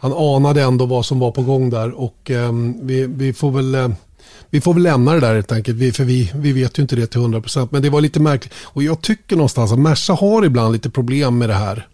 han 0.00 0.12
anade 0.12 0.62
ändå 0.62 0.86
vad 0.86 1.06
som 1.06 1.18
var 1.18 1.30
på 1.30 1.42
gång 1.42 1.70
där 1.70 1.90
och 1.90 2.30
eh, 2.30 2.52
vi, 2.82 3.06
vi 3.06 3.32
får 3.32 3.50
väl 3.50 3.74
eh, 3.74 3.88
vi 4.50 4.60
får 4.60 4.74
väl 4.74 4.82
lämna 4.82 5.12
det 5.14 5.20
där 5.20 5.34
helt 5.34 5.52
enkelt, 5.52 5.96
för 5.96 6.04
vi, 6.04 6.32
vi 6.34 6.52
vet 6.52 6.78
ju 6.78 6.82
inte 6.82 6.96
det 6.96 7.06
till 7.06 7.20
100%. 7.20 7.68
Men 7.70 7.82
det 7.82 7.90
var 7.90 8.00
lite 8.00 8.20
märkligt. 8.20 8.54
Och 8.62 8.82
jag 8.82 9.02
tycker 9.02 9.36
någonstans 9.36 9.72
att 9.72 9.78
Merca 9.78 10.12
har 10.12 10.44
ibland 10.44 10.72
lite 10.72 10.90
problem 10.90 11.38
med 11.38 11.48
det 11.48 11.54
här. 11.54 11.86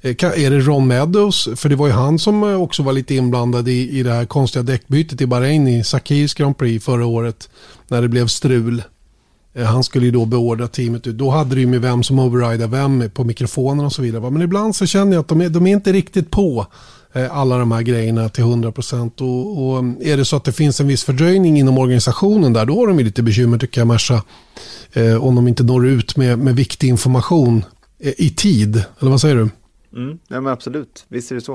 Eh, 0.00 0.10
är 0.44 0.50
det 0.50 0.60
Ron 0.60 0.86
Meadows? 0.86 1.48
För 1.56 1.68
det 1.68 1.76
var 1.76 1.86
ju 1.86 1.92
han 1.92 2.18
som 2.18 2.42
eh, 2.42 2.62
också 2.62 2.82
var 2.82 2.92
lite 2.92 3.14
inblandad 3.14 3.68
i, 3.68 3.98
i 3.98 4.02
det 4.02 4.12
här 4.12 4.24
konstiga 4.24 4.62
däckbytet 4.62 5.20
i 5.20 5.26
Bahrain 5.26 5.68
i 5.68 5.84
Sakirs 5.84 6.34
Grand 6.34 6.58
Prix 6.58 6.84
förra 6.84 7.06
året. 7.06 7.48
När 7.88 8.02
det 8.02 8.08
blev 8.08 8.26
strul. 8.26 8.82
Eh, 9.54 9.64
han 9.64 9.84
skulle 9.84 10.06
ju 10.06 10.12
då 10.12 10.24
beordra 10.24 10.68
teamet 10.68 11.06
ut. 11.06 11.18
Då 11.18 11.30
hade 11.30 11.54
det 11.54 11.60
ju 11.60 11.66
med 11.66 11.80
vem 11.80 12.02
som 12.02 12.18
overrider 12.18 12.66
vem 12.66 13.10
på 13.14 13.24
mikrofonen 13.24 13.86
och 13.86 13.92
så 13.92 14.02
vidare. 14.02 14.30
Men 14.30 14.42
ibland 14.42 14.76
så 14.76 14.86
känner 14.86 15.12
jag 15.12 15.20
att 15.20 15.28
de 15.28 15.40
är, 15.40 15.48
de 15.48 15.66
är 15.66 15.72
inte 15.72 15.92
riktigt 15.92 16.30
på 16.30 16.66
alla 17.30 17.58
de 17.58 17.72
här 17.72 17.82
grejerna 17.82 18.28
till 18.28 18.44
100%. 18.44 19.22
Och, 19.22 19.68
och 19.68 19.84
är 20.06 20.16
det 20.16 20.24
så 20.24 20.36
att 20.36 20.44
det 20.44 20.52
finns 20.52 20.80
en 20.80 20.86
viss 20.86 21.04
fördröjning 21.04 21.58
inom 21.58 21.78
organisationen 21.78 22.52
där, 22.52 22.66
då 22.66 22.80
har 22.80 22.86
de 22.86 22.98
ju 22.98 23.04
lite 23.04 23.22
bekymmer 23.22 23.58
tycker 23.58 23.80
jag, 23.80 23.88
Merca. 23.88 24.22
Eh, 24.92 25.24
om 25.24 25.34
de 25.34 25.48
inte 25.48 25.62
når 25.62 25.86
ut 25.86 26.16
med, 26.16 26.38
med 26.38 26.56
viktig 26.56 26.88
information 26.88 27.64
eh, 28.00 28.12
i 28.18 28.30
tid. 28.30 28.84
Eller 29.00 29.10
vad 29.10 29.20
säger 29.20 29.36
du? 29.36 29.48
Mm, 29.96 30.18
ja 30.28 30.40
men 30.40 30.52
absolut, 30.52 31.04
visst 31.08 31.30
är 31.30 31.34
det 31.34 31.40
så. 31.40 31.54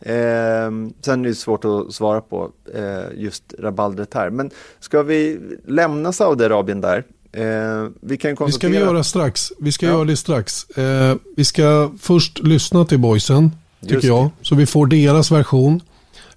Eh, 0.00 0.70
sen 1.00 1.24
är 1.24 1.28
det 1.28 1.34
svårt 1.34 1.64
att 1.64 1.94
svara 1.94 2.20
på 2.20 2.50
eh, 2.74 3.20
just 3.22 3.54
rabaldret 3.58 4.14
här. 4.14 4.30
Men 4.30 4.50
ska 4.80 5.02
vi 5.02 5.40
lämna 5.66 6.12
Saudiarabien 6.12 6.80
där? 6.80 7.04
Eh, 7.32 7.88
vi 8.00 8.16
kan 8.16 8.36
konstatera... 8.36 8.70
Vi 8.70 8.76
ska 8.76 8.84
vi 8.84 8.92
göra 8.92 9.04
strax. 9.04 9.52
Vi 9.58 9.72
ska 9.72 9.86
ja. 9.86 9.92
göra 9.92 10.04
det 10.04 10.16
strax. 10.16 10.70
Eh, 10.70 11.16
vi 11.36 11.44
ska 11.44 11.90
först 11.98 12.38
lyssna 12.38 12.84
till 12.84 12.98
boysen, 12.98 13.50
tycker 13.80 13.94
just 13.94 14.06
jag. 14.06 14.30
Så 14.42 14.54
vi 14.54 14.66
får 14.66 14.86
deras 14.86 15.30
version. 15.30 15.80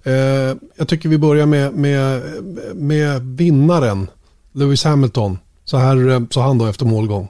Eh, 0.02 0.12
jag 0.76 0.88
tycker 0.88 1.08
vi 1.08 1.18
börjar 1.18 1.46
med, 1.46 1.74
med, 1.74 2.22
med 2.74 3.22
vinnaren, 3.22 4.08
Lewis 4.52 4.84
Hamilton. 4.84 5.38
Så 5.64 5.76
här 5.76 6.08
eh, 6.10 6.20
sa 6.30 6.42
han 6.42 6.58
då 6.58 6.66
efter 6.66 6.86
målgång. 6.86 7.28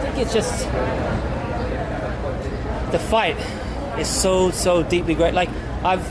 I 0.00 0.14
think 0.14 0.28
it's 0.28 0.36
just 0.36 0.68
the 2.92 2.98
fight 2.98 3.36
is 3.98 4.08
so 4.08 4.50
so 4.50 4.82
deeply 4.82 5.14
great. 5.14 5.34
Like 5.34 5.50
I've 5.84 6.04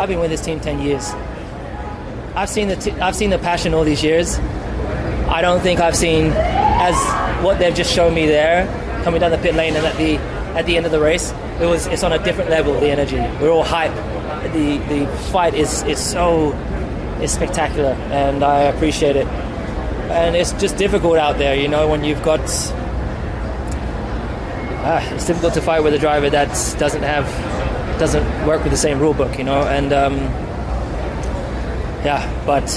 I've 0.00 0.08
been 0.08 0.20
with 0.20 0.30
this 0.30 0.40
team 0.40 0.60
ten 0.60 0.80
years. 0.80 1.12
I've 2.34 2.48
seen 2.50 2.68
the 2.68 2.76
t- 2.76 2.92
I've 2.92 3.16
seen 3.16 3.30
the 3.30 3.38
passion 3.38 3.74
all 3.74 3.84
these 3.84 4.02
years. 4.02 4.38
I 5.28 5.40
don't 5.40 5.60
think 5.60 5.80
I've 5.80 5.96
seen 5.96 6.32
as 6.34 6.94
what 7.44 7.58
they've 7.58 7.74
just 7.74 7.92
shown 7.92 8.14
me 8.14 8.26
there, 8.26 8.66
coming 9.04 9.20
down 9.20 9.30
the 9.30 9.38
pit 9.38 9.54
lane 9.54 9.74
and 9.74 9.86
at 9.86 9.96
the 9.96 10.16
at 10.56 10.66
the 10.66 10.76
end 10.76 10.86
of 10.86 10.92
the 10.92 11.00
race. 11.00 11.32
It 11.60 11.66
was 11.66 11.86
it's 11.86 12.02
on 12.02 12.12
a 12.12 12.22
different 12.22 12.50
level. 12.50 12.74
The 12.74 12.90
energy, 12.90 13.16
we're 13.40 13.50
all 13.50 13.64
hype. 13.64 13.94
The 14.52 14.78
the 14.88 15.06
fight 15.32 15.54
is 15.54 15.82
is 15.84 15.98
so 15.98 16.52
is 17.20 17.32
spectacular, 17.32 17.92
and 18.10 18.44
I 18.44 18.62
appreciate 18.64 19.16
it. 19.16 19.26
And 20.10 20.36
it's 20.36 20.52
just 20.52 20.76
difficult 20.76 21.18
out 21.18 21.36
there, 21.38 21.56
you 21.56 21.68
know, 21.68 21.88
when 21.88 22.04
you've 22.04 22.22
got 22.22 22.40
uh, 24.86 25.02
it's 25.12 25.26
difficult 25.26 25.52
to 25.54 25.60
fight 25.60 25.82
with 25.82 25.94
a 25.94 25.98
driver 25.98 26.30
that 26.30 26.48
doesn't 26.78 27.02
have 27.02 27.26
doesn't 27.98 28.46
work 28.46 28.62
with 28.62 28.70
the 28.70 28.78
same 28.78 29.00
rule 29.00 29.14
book, 29.14 29.36
you 29.36 29.42
know. 29.42 29.62
And 29.62 29.92
um, 29.92 30.16
yeah, 32.04 32.22
but 32.46 32.68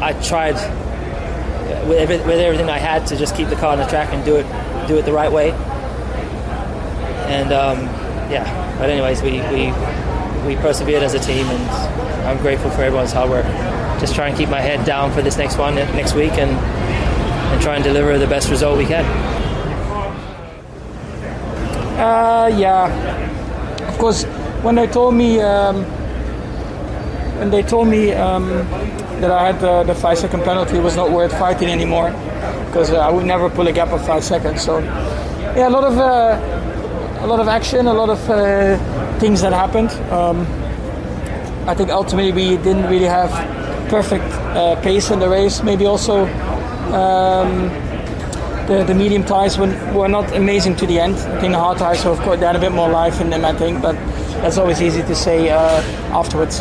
I 0.00 0.14
tried 0.22 0.54
with, 1.86 1.98
every, 1.98 2.16
with 2.18 2.40
everything 2.40 2.70
I 2.70 2.78
had 2.78 3.06
to 3.08 3.16
just 3.16 3.36
keep 3.36 3.48
the 3.48 3.56
car 3.56 3.72
on 3.72 3.78
the 3.78 3.86
track 3.86 4.10
and 4.14 4.24
do 4.24 4.36
it 4.36 4.46
do 4.88 4.96
it 4.96 5.04
the 5.04 5.12
right 5.12 5.30
way. 5.30 5.50
And 7.28 7.52
um, 7.52 7.80
yeah, 8.32 8.78
but 8.78 8.88
anyways, 8.88 9.20
we, 9.20 9.40
we 9.52 9.72
we 10.46 10.56
persevered 10.62 11.02
as 11.02 11.12
a 11.12 11.18
team, 11.18 11.46
and 11.46 11.70
I'm 12.26 12.38
grateful 12.38 12.70
for 12.70 12.82
everyone's 12.82 13.12
hard 13.12 13.28
work. 13.28 13.44
Just 14.00 14.14
try 14.14 14.28
and 14.28 14.36
keep 14.36 14.48
my 14.48 14.60
head 14.60 14.86
down 14.86 15.12
for 15.12 15.20
this 15.20 15.36
next 15.36 15.58
one 15.58 15.74
next 15.74 16.14
week, 16.14 16.32
and 16.32 16.52
and 16.52 17.60
try 17.60 17.74
and 17.74 17.84
deliver 17.84 18.18
the 18.18 18.26
best 18.26 18.48
result 18.48 18.78
we 18.78 18.86
can. 18.86 19.33
Uh, 21.96 22.50
yeah, 22.56 23.88
of 23.88 23.98
course. 23.98 24.24
When 24.64 24.74
they 24.74 24.86
told 24.86 25.14
me, 25.14 25.40
um, 25.40 25.84
when 27.38 27.50
they 27.50 27.62
told 27.62 27.86
me 27.86 28.12
um, 28.12 28.48
that 29.20 29.30
I 29.30 29.46
had 29.46 29.60
the, 29.60 29.84
the 29.84 29.94
five 29.94 30.18
second 30.18 30.42
penalty, 30.42 30.78
was 30.78 30.96
not 30.96 31.10
worth 31.10 31.32
fighting 31.38 31.68
anymore 31.68 32.10
because 32.66 32.90
uh, 32.90 32.98
I 32.98 33.10
would 33.10 33.26
never 33.26 33.48
pull 33.48 33.68
a 33.68 33.72
gap 33.72 33.88
of 33.88 34.04
five 34.04 34.24
seconds. 34.24 34.62
So, 34.62 34.80
yeah, 34.80 35.68
a 35.68 35.70
lot 35.70 35.84
of 35.84 35.98
uh, 35.98 37.24
a 37.24 37.26
lot 37.26 37.40
of 37.40 37.46
action, 37.46 37.86
a 37.86 37.94
lot 37.94 38.10
of 38.10 38.28
uh, 38.28 38.76
things 39.18 39.40
that 39.42 39.52
happened. 39.52 39.90
Um, 40.10 40.46
I 41.68 41.74
think 41.74 41.90
ultimately 41.90 42.32
we 42.32 42.56
didn't 42.56 42.90
really 42.90 43.06
have 43.06 43.30
perfect 43.88 44.24
uh, 44.56 44.80
pace 44.82 45.10
in 45.10 45.20
the 45.20 45.28
race. 45.28 45.62
Maybe 45.62 45.86
also. 45.86 46.26
Um, 46.92 47.83
the, 48.66 48.84
the 48.84 48.94
medium 48.94 49.24
tires 49.24 49.58
were, 49.58 49.68
were 49.94 50.08
not 50.08 50.34
amazing 50.34 50.76
to 50.76 50.86
the 50.86 50.98
end. 50.98 51.14
I 51.16 51.40
think 51.40 51.52
the 51.52 51.58
hard 51.58 51.78
tires, 51.78 52.04
of 52.04 52.18
course, 52.20 52.40
they 52.40 52.46
had 52.46 52.56
a 52.56 52.60
bit 52.60 52.72
more 52.72 52.88
life 52.88 53.20
in 53.20 53.30
them, 53.30 53.44
I 53.44 53.52
think, 53.54 53.82
but 53.82 53.94
that's 54.42 54.58
always 54.58 54.80
easy 54.82 55.02
to 55.02 55.14
say 55.14 55.50
uh, 55.50 55.80
afterwards. 56.12 56.60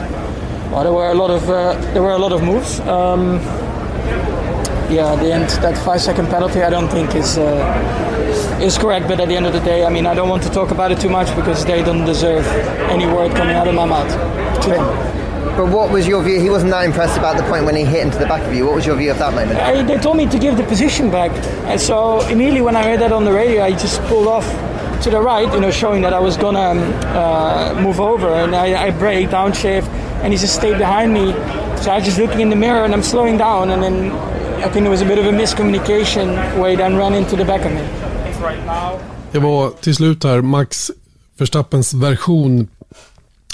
Well, 0.72 0.84
there 0.84 0.94
were 0.94 1.12
a 1.12 1.14
lot 1.14 1.30
of 1.30 1.50
uh, 1.50 1.74
there 1.94 2.02
were 2.02 2.14
a 2.14 2.18
lot 2.18 2.32
of 2.32 2.42
moves. 2.42 2.80
Um, 2.82 3.36
yeah, 4.90 5.16
the 5.16 5.32
end 5.32 5.50
that 5.62 5.78
five 5.86 6.02
second 6.02 6.28
penalty 6.28 6.62
I 6.62 6.70
don't 6.70 6.90
think 6.90 7.16
is 7.16 7.38
uh, 7.38 8.60
is 8.62 8.78
correct. 8.78 9.08
But 9.08 9.20
at 9.20 9.28
the 9.28 9.36
end 9.36 9.46
of 9.46 9.54
the 9.54 9.60
day, 9.60 9.86
I 9.86 9.90
mean, 9.90 10.06
I 10.06 10.16
don't 10.16 10.30
want 10.30 10.44
to 10.44 10.50
talk 10.50 10.72
about 10.72 10.92
it 10.92 11.00
too 11.00 11.10
much 11.10 11.34
because 11.36 11.64
they 11.66 11.84
don't 11.84 12.06
deserve 12.06 12.46
any 12.90 13.06
word 13.06 13.36
coming 13.36 13.56
out 13.56 13.68
of 13.68 13.76
my 13.76 13.86
mouth. 13.86 15.13
But 15.58 15.70
what 15.70 15.92
was 15.92 16.08
your 16.08 16.24
view? 16.24 16.40
He 16.40 16.50
wasn't 16.50 16.72
that 16.72 16.84
impressed 16.86 17.18
about 17.18 17.38
the 17.38 17.44
point 17.44 17.66
when 17.66 17.76
he 17.76 17.86
hit 17.86 18.02
into 18.02 18.18
the 18.18 18.26
back 18.26 18.42
of 18.42 18.54
you. 18.56 18.66
What 18.66 18.76
was 18.76 18.86
your 18.86 18.96
view 18.96 19.12
of 19.12 19.20
that 19.20 19.34
moment? 19.34 19.60
I, 19.60 19.84
they 19.84 19.98
told 19.98 20.18
me 20.18 20.26
to 20.28 20.40
give 20.40 20.58
the 20.58 20.64
position 20.64 21.12
back, 21.12 21.32
and 21.70 21.80
so 21.80 22.22
immediately 22.28 22.62
when 22.62 22.76
I 22.76 22.84
heard 22.84 23.00
that 23.02 23.12
on 23.12 23.24
the 23.24 23.32
radio, 23.32 23.64
I 23.64 23.72
just 23.72 24.02
pulled 24.10 24.28
off 24.28 24.48
to 25.04 25.10
the 25.12 25.22
right, 25.22 25.54
you 25.54 25.60
know, 25.60 25.72
showing 25.72 26.02
that 26.02 26.14
I 26.14 26.20
was 26.20 26.38
gonna 26.38 26.60
um, 26.60 26.80
uh, 27.16 27.82
move 27.82 28.00
over, 28.00 28.30
and 28.30 28.56
I, 28.56 28.88
I 28.88 28.92
brake, 28.92 29.30
downshift, 29.30 29.88
and 30.24 30.34
he 30.34 30.40
just 30.40 30.56
stayed 30.56 30.78
behind 30.78 31.14
me. 31.14 31.34
So 31.84 31.92
I 31.92 31.96
was 31.96 32.06
just 32.06 32.18
looking 32.18 32.40
in 32.42 32.50
the 32.50 32.56
mirror, 32.56 32.84
and 32.86 32.94
I'm 32.94 33.04
slowing 33.04 33.38
down, 33.38 33.70
and 33.70 33.84
then 33.84 34.12
I 34.64 34.70
think 34.70 34.84
there 34.86 34.92
was 34.92 35.02
a 35.02 35.06
bit 35.06 35.20
of 35.20 35.26
a 35.26 35.32
miscommunication 35.32 36.36
where 36.58 36.72
he 36.72 36.78
then 36.78 36.96
ran 36.98 37.14
into 37.14 37.36
the 37.36 37.46
back 37.46 37.66
of 37.66 37.72
me. 37.72 37.84
Det 39.32 39.40
var 39.40 39.70
till 39.82 39.96
slut 39.96 40.24
här 40.24 40.42
Max 40.42 40.92
Verstappens 41.38 41.94
version 41.94 42.68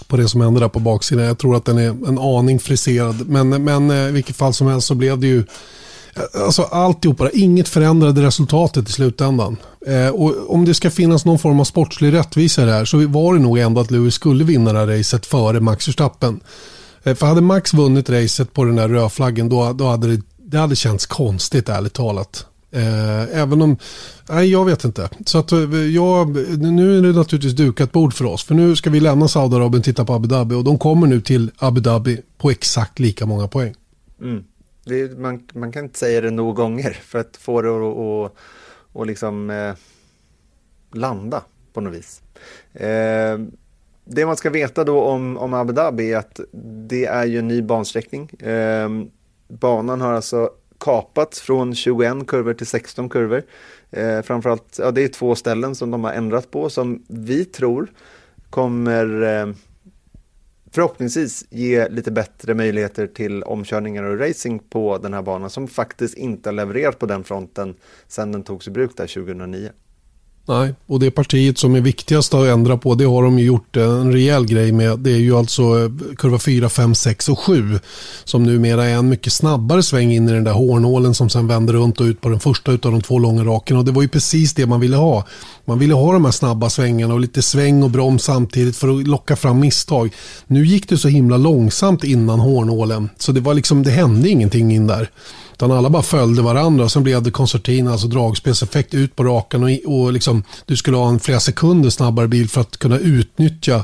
på 0.09 0.17
det 0.17 0.27
som 0.27 0.41
hände 0.41 0.59
där 0.59 0.67
på 0.67 0.79
baksidan. 0.79 1.25
Jag 1.25 1.37
tror 1.37 1.55
att 1.55 1.65
den 1.65 1.77
är 1.77 2.07
en 2.07 2.19
aning 2.19 2.59
friserad. 2.59 3.29
Men, 3.29 3.63
men 3.63 3.91
eh, 3.91 4.07
i 4.07 4.11
vilket 4.11 4.35
fall 4.35 4.53
som 4.53 4.67
helst 4.67 4.87
så 4.87 4.95
blev 4.95 5.19
det 5.19 5.27
ju 5.27 5.39
eh, 5.39 6.43
Alltså 6.45 6.61
alltihopa, 6.61 7.29
inget 7.33 7.69
förändrade 7.69 8.21
resultatet 8.21 8.89
i 8.89 8.91
slutändan. 8.91 9.57
Eh, 9.87 10.07
och 10.07 10.53
om 10.53 10.65
det 10.65 10.73
ska 10.73 10.91
finnas 10.91 11.25
någon 11.25 11.39
form 11.39 11.59
av 11.59 11.63
sportslig 11.63 12.13
rättvisa 12.13 12.65
här 12.65 12.85
så 12.85 13.07
var 13.07 13.33
det 13.33 13.39
nog 13.39 13.57
ändå 13.57 13.81
att 13.81 13.91
Lewis 13.91 14.13
skulle 14.13 14.43
vinna 14.43 14.73
det 14.73 14.79
här 14.79 14.87
racet 14.87 15.25
före 15.25 15.59
Max 15.59 15.87
Verstappen. 15.87 16.39
Eh, 17.03 17.15
för 17.15 17.25
hade 17.25 17.41
Max 17.41 17.73
vunnit 17.73 18.09
racet 18.09 18.53
på 18.53 18.63
den 18.63 18.75
där 18.75 18.89
rödflaggen 18.89 19.49
då, 19.49 19.73
då 19.73 19.87
hade 19.87 20.15
det, 20.15 20.21
det 20.37 20.57
hade 20.57 20.75
känts 20.75 21.05
konstigt 21.05 21.69
ärligt 21.69 21.93
talat. 21.93 22.45
Eh, 22.71 23.39
även 23.41 23.61
om, 23.61 23.77
nej 24.29 24.51
jag 24.51 24.65
vet 24.65 24.83
inte. 24.83 25.09
Så 25.25 25.37
att 25.37 25.51
eh, 25.51 25.59
jag, 25.75 26.35
nu 26.59 26.97
är 26.97 27.01
det 27.01 27.11
naturligtvis 27.11 27.53
dukat 27.53 27.91
bord 27.91 28.13
för 28.13 28.25
oss. 28.25 28.43
För 28.43 28.55
nu 28.55 28.75
ska 28.75 28.89
vi 28.89 28.99
lämna 28.99 29.27
Saudiarabien 29.27 29.79
och 29.79 29.85
titta 29.85 30.05
på 30.05 30.13
Abu 30.13 30.27
Dhabi. 30.27 30.55
Och 30.55 30.63
de 30.63 30.77
kommer 30.77 31.07
nu 31.07 31.21
till 31.21 31.51
Abu 31.57 31.81
Dhabi 31.81 32.21
på 32.37 32.51
exakt 32.51 32.99
lika 32.99 33.25
många 33.25 33.47
poäng. 33.47 33.75
Mm. 34.21 34.43
Det, 34.85 35.19
man, 35.19 35.47
man 35.53 35.71
kan 35.71 35.83
inte 35.85 35.99
säga 35.99 36.21
det 36.21 36.31
nog 36.31 36.55
gånger 36.55 36.91
för 36.91 37.19
att 37.19 37.37
få 37.37 37.61
det 37.61 37.69
att 37.69 38.31
och, 38.93 39.05
liksom 39.05 39.49
eh, 39.49 39.73
landa 40.93 41.43
på 41.73 41.81
något 41.81 41.93
vis. 41.93 42.21
Eh, 42.73 43.39
det 44.05 44.25
man 44.25 44.37
ska 44.37 44.49
veta 44.49 44.83
då 44.83 45.01
om, 45.01 45.37
om 45.37 45.53
Abu 45.53 45.73
Dhabi 45.73 46.11
är 46.11 46.17
att 46.17 46.39
det 46.87 47.05
är 47.05 47.25
ju 47.25 47.39
en 47.39 47.47
ny 47.47 47.61
bansträckning. 47.61 48.29
Eh, 48.29 48.89
banan 49.47 50.01
har 50.01 50.13
alltså 50.13 50.49
kapats 50.79 51.41
från 51.41 51.75
21 51.75 52.27
kurvor 52.27 52.53
till 52.53 52.67
16 52.67 53.09
kurvor. 53.09 53.43
Eh, 53.91 54.21
framförallt, 54.21 54.79
ja, 54.79 54.91
det 54.91 55.03
är 55.03 55.07
två 55.07 55.35
ställen 55.35 55.75
som 55.75 55.91
de 55.91 56.03
har 56.03 56.13
ändrat 56.13 56.51
på 56.51 56.69
som 56.69 57.03
vi 57.07 57.45
tror 57.45 57.91
kommer 58.49 59.21
eh, 59.21 59.53
förhoppningsvis 60.71 61.45
ge 61.49 61.89
lite 61.89 62.11
bättre 62.11 62.53
möjligheter 62.53 63.07
till 63.07 63.43
omkörningar 63.43 64.03
och 64.03 64.19
racing 64.19 64.69
på 64.69 64.97
den 64.97 65.13
här 65.13 65.21
banan 65.21 65.49
som 65.49 65.67
faktiskt 65.67 66.17
inte 66.17 66.49
har 66.49 66.53
levererat 66.53 66.99
på 66.99 67.05
den 67.05 67.23
fronten 67.23 67.75
sedan 68.07 68.31
den 68.31 68.43
togs 68.43 68.67
i 68.67 68.71
bruk 68.71 68.97
där 68.97 69.07
2009. 69.07 69.69
Nej, 70.49 70.73
och 70.87 70.99
det 70.99 71.11
partiet 71.11 71.57
som 71.57 71.75
är 71.75 71.81
viktigast 71.81 72.33
att 72.33 72.47
ändra 72.47 72.77
på 72.77 72.95
det 72.95 73.05
har 73.05 73.23
de 73.23 73.39
ju 73.39 73.45
gjort 73.45 73.77
en 73.77 74.13
rejäl 74.13 74.45
grej 74.45 74.71
med. 74.71 74.99
Det 74.99 75.11
är 75.11 75.17
ju 75.17 75.37
alltså 75.37 75.63
eh, 75.63 76.15
kurva 76.17 76.39
4, 76.39 76.69
5, 76.69 76.95
6 76.95 77.29
och 77.29 77.39
7 77.39 77.79
som 78.23 78.43
numera 78.43 78.85
är 78.85 78.95
en 78.95 79.09
mycket 79.09 79.33
snabbare 79.33 79.83
sväng 79.83 80.11
in 80.11 80.29
i 80.29 80.31
den 80.31 80.43
där 80.43 80.51
hårnålen 80.51 81.13
som 81.13 81.29
sen 81.29 81.47
vänder 81.47 81.73
runt 81.73 81.99
och 81.99 82.05
ut 82.05 82.21
på 82.21 82.29
den 82.29 82.39
första 82.39 82.71
av 82.71 82.79
de 82.79 83.01
två 83.01 83.19
långa 83.19 83.43
raken. 83.43 83.77
Och 83.77 83.85
det 83.85 83.91
var 83.91 84.01
ju 84.01 84.07
precis 84.07 84.53
det 84.53 84.65
man 84.65 84.79
ville 84.79 84.97
ha. 84.97 85.25
Man 85.65 85.79
ville 85.79 85.93
ha 85.93 86.13
de 86.13 86.25
här 86.25 86.31
snabba 86.31 86.69
svängarna 86.69 87.13
och 87.13 87.19
lite 87.19 87.41
sväng 87.41 87.83
och 87.83 87.89
broms 87.89 88.23
samtidigt 88.23 88.77
för 88.77 88.99
att 88.99 89.07
locka 89.07 89.35
fram 89.35 89.59
misstag. 89.59 90.13
Nu 90.47 90.65
gick 90.65 90.89
det 90.89 90.97
så 90.97 91.07
himla 91.07 91.37
långsamt 91.37 92.03
innan 92.03 92.39
hårnålen 92.39 93.09
så 93.17 93.31
det 93.31 93.41
var 93.41 93.53
liksom, 93.53 93.83
det 93.83 93.91
hände 93.91 94.29
ingenting 94.29 94.71
in 94.71 94.87
där. 94.87 95.09
Utan 95.59 95.71
alla 95.71 95.89
bara 95.89 96.03
följde 96.03 96.41
varandra. 96.41 96.89
Sen 96.89 97.03
blev 97.03 97.23
det 97.23 97.31
koncertina, 97.31 97.91
alltså 97.91 98.07
dragspelseffekt 98.07 98.93
ut 98.93 99.15
på 99.15 99.23
rakan 99.23 99.63
och, 99.63 99.69
och 99.85 100.13
liksom, 100.13 100.43
du 100.65 100.77
skulle 100.77 100.97
ha 100.97 101.09
en 101.09 101.19
flera 101.19 101.39
sekunder 101.39 101.89
snabbare 101.89 102.27
bil 102.27 102.49
för 102.49 102.61
att 102.61 102.77
kunna 102.77 102.99
utnyttja 102.99 103.75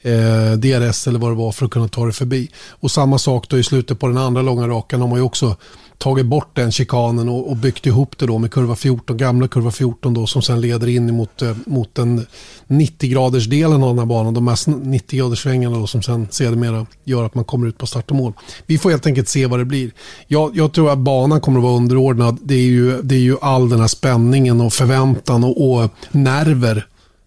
eh, 0.00 0.52
DRS 0.52 1.06
eller 1.06 1.18
vad 1.18 1.30
det 1.30 1.34
var 1.34 1.52
för 1.52 1.64
att 1.64 1.70
kunna 1.70 1.88
ta 1.88 2.06
det 2.06 2.12
förbi. 2.12 2.50
Och 2.68 2.90
samma 2.90 3.18
sak 3.18 3.48
då 3.48 3.58
i 3.58 3.62
slutet 3.62 3.98
på 3.98 4.06
den 4.06 4.18
andra 4.18 4.42
långa 4.42 4.68
rakan 4.68 5.00
har 5.00 5.08
man 5.08 5.18
ju 5.18 5.22
också 5.22 5.56
tagit 6.00 6.26
bort 6.26 6.56
den 6.56 6.72
chikanen 6.72 7.28
och, 7.28 7.50
och 7.50 7.56
byggt 7.56 7.86
ihop 7.86 8.18
det 8.18 8.26
då 8.26 8.38
med 8.38 8.50
kurva 8.50 8.76
14, 8.76 9.16
gamla 9.16 9.48
kurva 9.48 9.70
14 9.70 10.14
då 10.14 10.26
som 10.26 10.42
sen 10.42 10.60
leder 10.60 10.86
in 10.86 11.14
mot, 11.14 11.42
eh, 11.42 11.56
mot 11.66 11.94
den 11.94 12.26
90-graders 12.68 13.46
delen 13.46 13.82
av 13.82 13.88
den 13.88 13.98
här 13.98 14.06
banan, 14.06 14.34
de 14.34 14.48
här 14.48 14.54
90-graders 14.54 15.42
svängarna 15.42 15.78
då 15.78 15.86
som 15.86 16.02
sen 16.02 16.28
sedermera 16.30 16.86
gör 17.04 17.24
att 17.24 17.34
man 17.34 17.44
kommer 17.44 17.66
ut 17.66 17.78
på 17.78 17.86
start 17.86 18.10
och 18.10 18.16
mål. 18.16 18.32
Vi 18.66 18.78
får 18.78 18.90
helt 18.90 19.06
enkelt 19.06 19.28
se 19.28 19.46
vad 19.46 19.58
det 19.58 19.64
blir. 19.64 19.90
Jag, 20.26 20.56
jag 20.56 20.72
tror 20.72 20.90
att 20.90 20.98
banan 20.98 21.40
kommer 21.40 21.58
att 21.58 21.64
vara 21.64 21.76
underordnad. 21.76 22.38
Det 22.42 22.54
är 22.54 22.58
ju, 22.58 23.02
det 23.02 23.14
är 23.14 23.20
ju 23.20 23.36
all 23.40 23.68
den 23.68 23.80
här 23.80 23.88
spänningen 23.88 24.60
och 24.60 24.72
förväntan 24.72 25.44
och, 25.44 25.82
och 25.82 25.90
nerver 26.10 26.86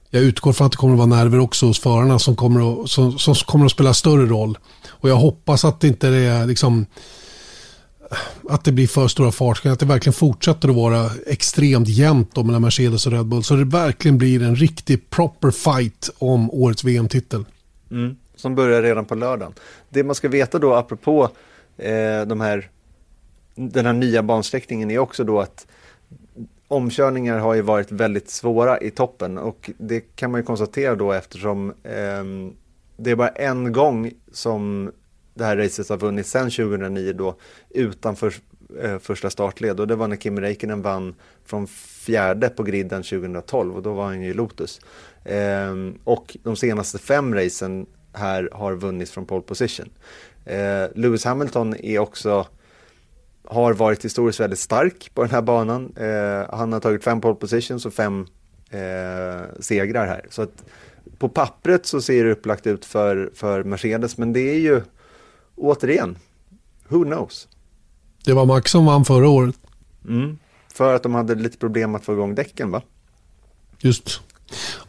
jag 0.10 0.24
utgår 0.24 0.54
från 0.54 0.66
att 0.66 0.72
det 0.72 0.78
kommer 0.78 0.94
att 0.94 1.10
vara 1.10 1.24
nerver 1.24 1.40
också 1.40 1.66
hos 1.66 1.80
förarna 1.80 2.20
som 2.20 2.36
kommer 2.36 2.84
att, 2.84 2.90
som, 2.90 3.20
som 3.20 3.36
kommer 3.36 3.66
att 3.66 3.72
spela 3.72 3.94
större 3.94 4.26
roll. 4.26 4.58
Och 4.88 5.10
jag 5.10 5.16
hoppas 5.16 5.66
att 5.66 5.80
det 5.80 5.88
inte 5.88 6.08
är 6.08 6.46
liksom 6.46 6.86
att 8.50 8.64
det 8.64 8.72
blir 8.72 8.88
för 8.88 9.08
stora 9.08 9.32
fartskillnader. 9.32 9.74
Att 9.74 9.80
det 9.80 9.86
verkligen 9.86 10.14
fortsätter 10.14 10.70
att 10.70 10.76
vara 10.76 11.10
extremt 11.28 11.88
jämnt 11.88 12.36
mellan 12.36 12.62
Mercedes 12.62 13.06
och 13.06 13.12
Red 13.12 13.26
Bull. 13.26 13.44
Så 13.44 13.56
det 13.56 13.66
verkligen 13.66 14.18
blir 14.18 14.44
en 14.44 14.56
riktig 14.56 15.10
proper 15.10 15.52
fight 15.52 16.10
om 16.18 16.52
årets 16.52 16.84
VM-titel. 16.84 17.46
Mm, 17.92 18.16
som 18.36 18.56
börjar 18.56 18.82
redan 18.82 19.06
på 19.06 19.16
lördagen. 19.16 19.54
Det 19.90 20.04
man 20.04 20.16
ska 20.16 20.30
veta 20.30 20.60
då 20.60 20.74
apropå 20.74 21.30
eh, 21.78 22.22
de 22.28 22.42
här, 22.42 22.70
den 23.56 23.86
här 23.86 23.94
nya 23.94 24.24
bansträckningen 24.24 24.92
är 24.92 25.00
också 25.00 25.24
då 25.24 25.40
att 25.40 25.68
omkörningar 26.68 27.40
har 27.40 27.54
ju 27.54 27.62
varit 27.62 27.92
väldigt 27.92 28.30
svåra 28.30 28.80
i 28.80 28.92
toppen 28.92 29.38
och 29.38 29.72
det 29.78 30.00
kan 30.00 30.32
man 30.32 30.40
ju 30.42 30.46
konstatera 30.46 30.96
då 30.96 31.12
eftersom 31.12 31.70
eh, 31.70 32.24
det 32.98 33.12
är 33.12 33.16
bara 33.16 33.30
en 33.30 33.72
gång 33.72 34.12
som 34.32 34.92
det 35.34 35.44
här 35.44 35.58
racet 35.58 35.90
har 35.90 35.98
vunnit 35.98 36.28
sedan 36.28 36.52
2009 36.52 37.14
då 37.14 37.36
utanför 37.70 38.34
eh, 38.82 39.00
första 39.00 39.30
startled 39.30 39.80
och 39.80 39.88
det 39.88 39.96
var 39.96 40.08
när 40.08 40.16
Kim 40.16 40.40
Räikkönen 40.40 40.82
vann 40.82 41.16
från 41.46 41.68
fjärde 41.68 42.50
på 42.50 42.64
griden 42.64 43.04
2012 43.04 43.76
och 43.76 43.84
då 43.84 43.94
var 43.94 44.06
han 44.06 44.22
ju 44.22 44.30
i 44.30 44.34
Lotus. 44.34 44.82
Eh, 45.26 45.74
och 46.04 46.38
de 46.44 46.56
senaste 46.56 46.98
fem 46.98 47.36
racen 47.36 47.86
här 48.14 48.50
har 48.52 48.76
vunnits 48.76 49.12
från 49.12 49.26
pole 49.26 49.42
position. 49.42 49.90
Eh, 50.46 50.86
Lewis 50.96 51.26
Hamilton 51.26 51.76
är 51.76 52.00
också 52.00 52.48
har 53.46 53.74
varit 53.74 54.06
historiskt 54.06 54.40
väldigt 54.40 54.60
stark 54.60 55.12
på 55.14 55.22
den 55.22 55.32
här 55.32 55.42
banan. 55.42 55.94
Eh, 55.98 56.56
han 56.58 56.74
har 56.74 56.80
tagit 56.80 57.04
fem 57.04 57.22
pole 57.22 57.36
positions 57.36 57.86
och 57.86 57.94
fem 57.94 58.28
eh, 58.70 59.42
segrar 59.60 60.08
här. 60.08 60.26
Så 60.30 60.42
att 60.42 60.64
på 61.18 61.30
pappret 61.30 61.86
så 61.86 62.02
ser 62.02 62.24
det 62.24 62.32
upplagt 62.32 62.68
ut 62.68 62.86
för, 62.86 63.32
för 63.36 63.64
Mercedes, 63.64 64.18
men 64.18 64.34
det 64.34 64.40
är 64.40 64.60
ju 64.60 64.82
återigen, 65.56 66.18
who 66.88 67.04
knows? 67.04 67.48
Det 68.26 68.34
var 68.34 68.46
Max 68.46 68.72
som 68.72 68.86
vann 68.86 69.06
förra 69.06 69.30
året. 69.30 69.56
Mm, 70.08 70.38
för 70.74 70.96
att 70.96 71.04
de 71.04 71.16
hade 71.16 71.36
lite 71.36 71.58
problem 71.58 71.96
att 71.96 72.06
få 72.06 72.14
igång 72.14 72.36
däcken 72.36 72.72
va? 72.72 72.82
Just. 73.80 74.22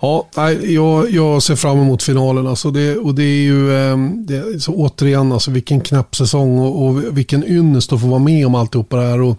Ja, 0.01 0.29
jag, 0.63 1.11
jag 1.11 1.43
ser 1.43 1.57
fram 1.57 1.79
emot 1.79 2.03
finalen. 2.03 2.47
Alltså 2.47 2.71
det, 2.71 2.97
och 2.97 3.15
det 3.15 3.23
är 3.23 3.43
ju 3.43 3.77
ehm, 3.77 4.27
det, 4.27 4.63
så 4.63 4.75
återigen 4.75 5.33
alltså 5.33 5.51
vilken 5.51 5.81
knapp 5.81 6.17
säsong 6.17 6.59
och, 6.59 6.87
och 6.87 7.19
vilken 7.19 7.45
ynnest 7.45 7.93
att 7.93 8.01
få 8.01 8.07
vara 8.07 8.19
med 8.19 8.47
om 8.47 8.55
alltihopa 8.55 8.97
det 8.97 9.03
här. 9.03 9.21
Och 9.21 9.39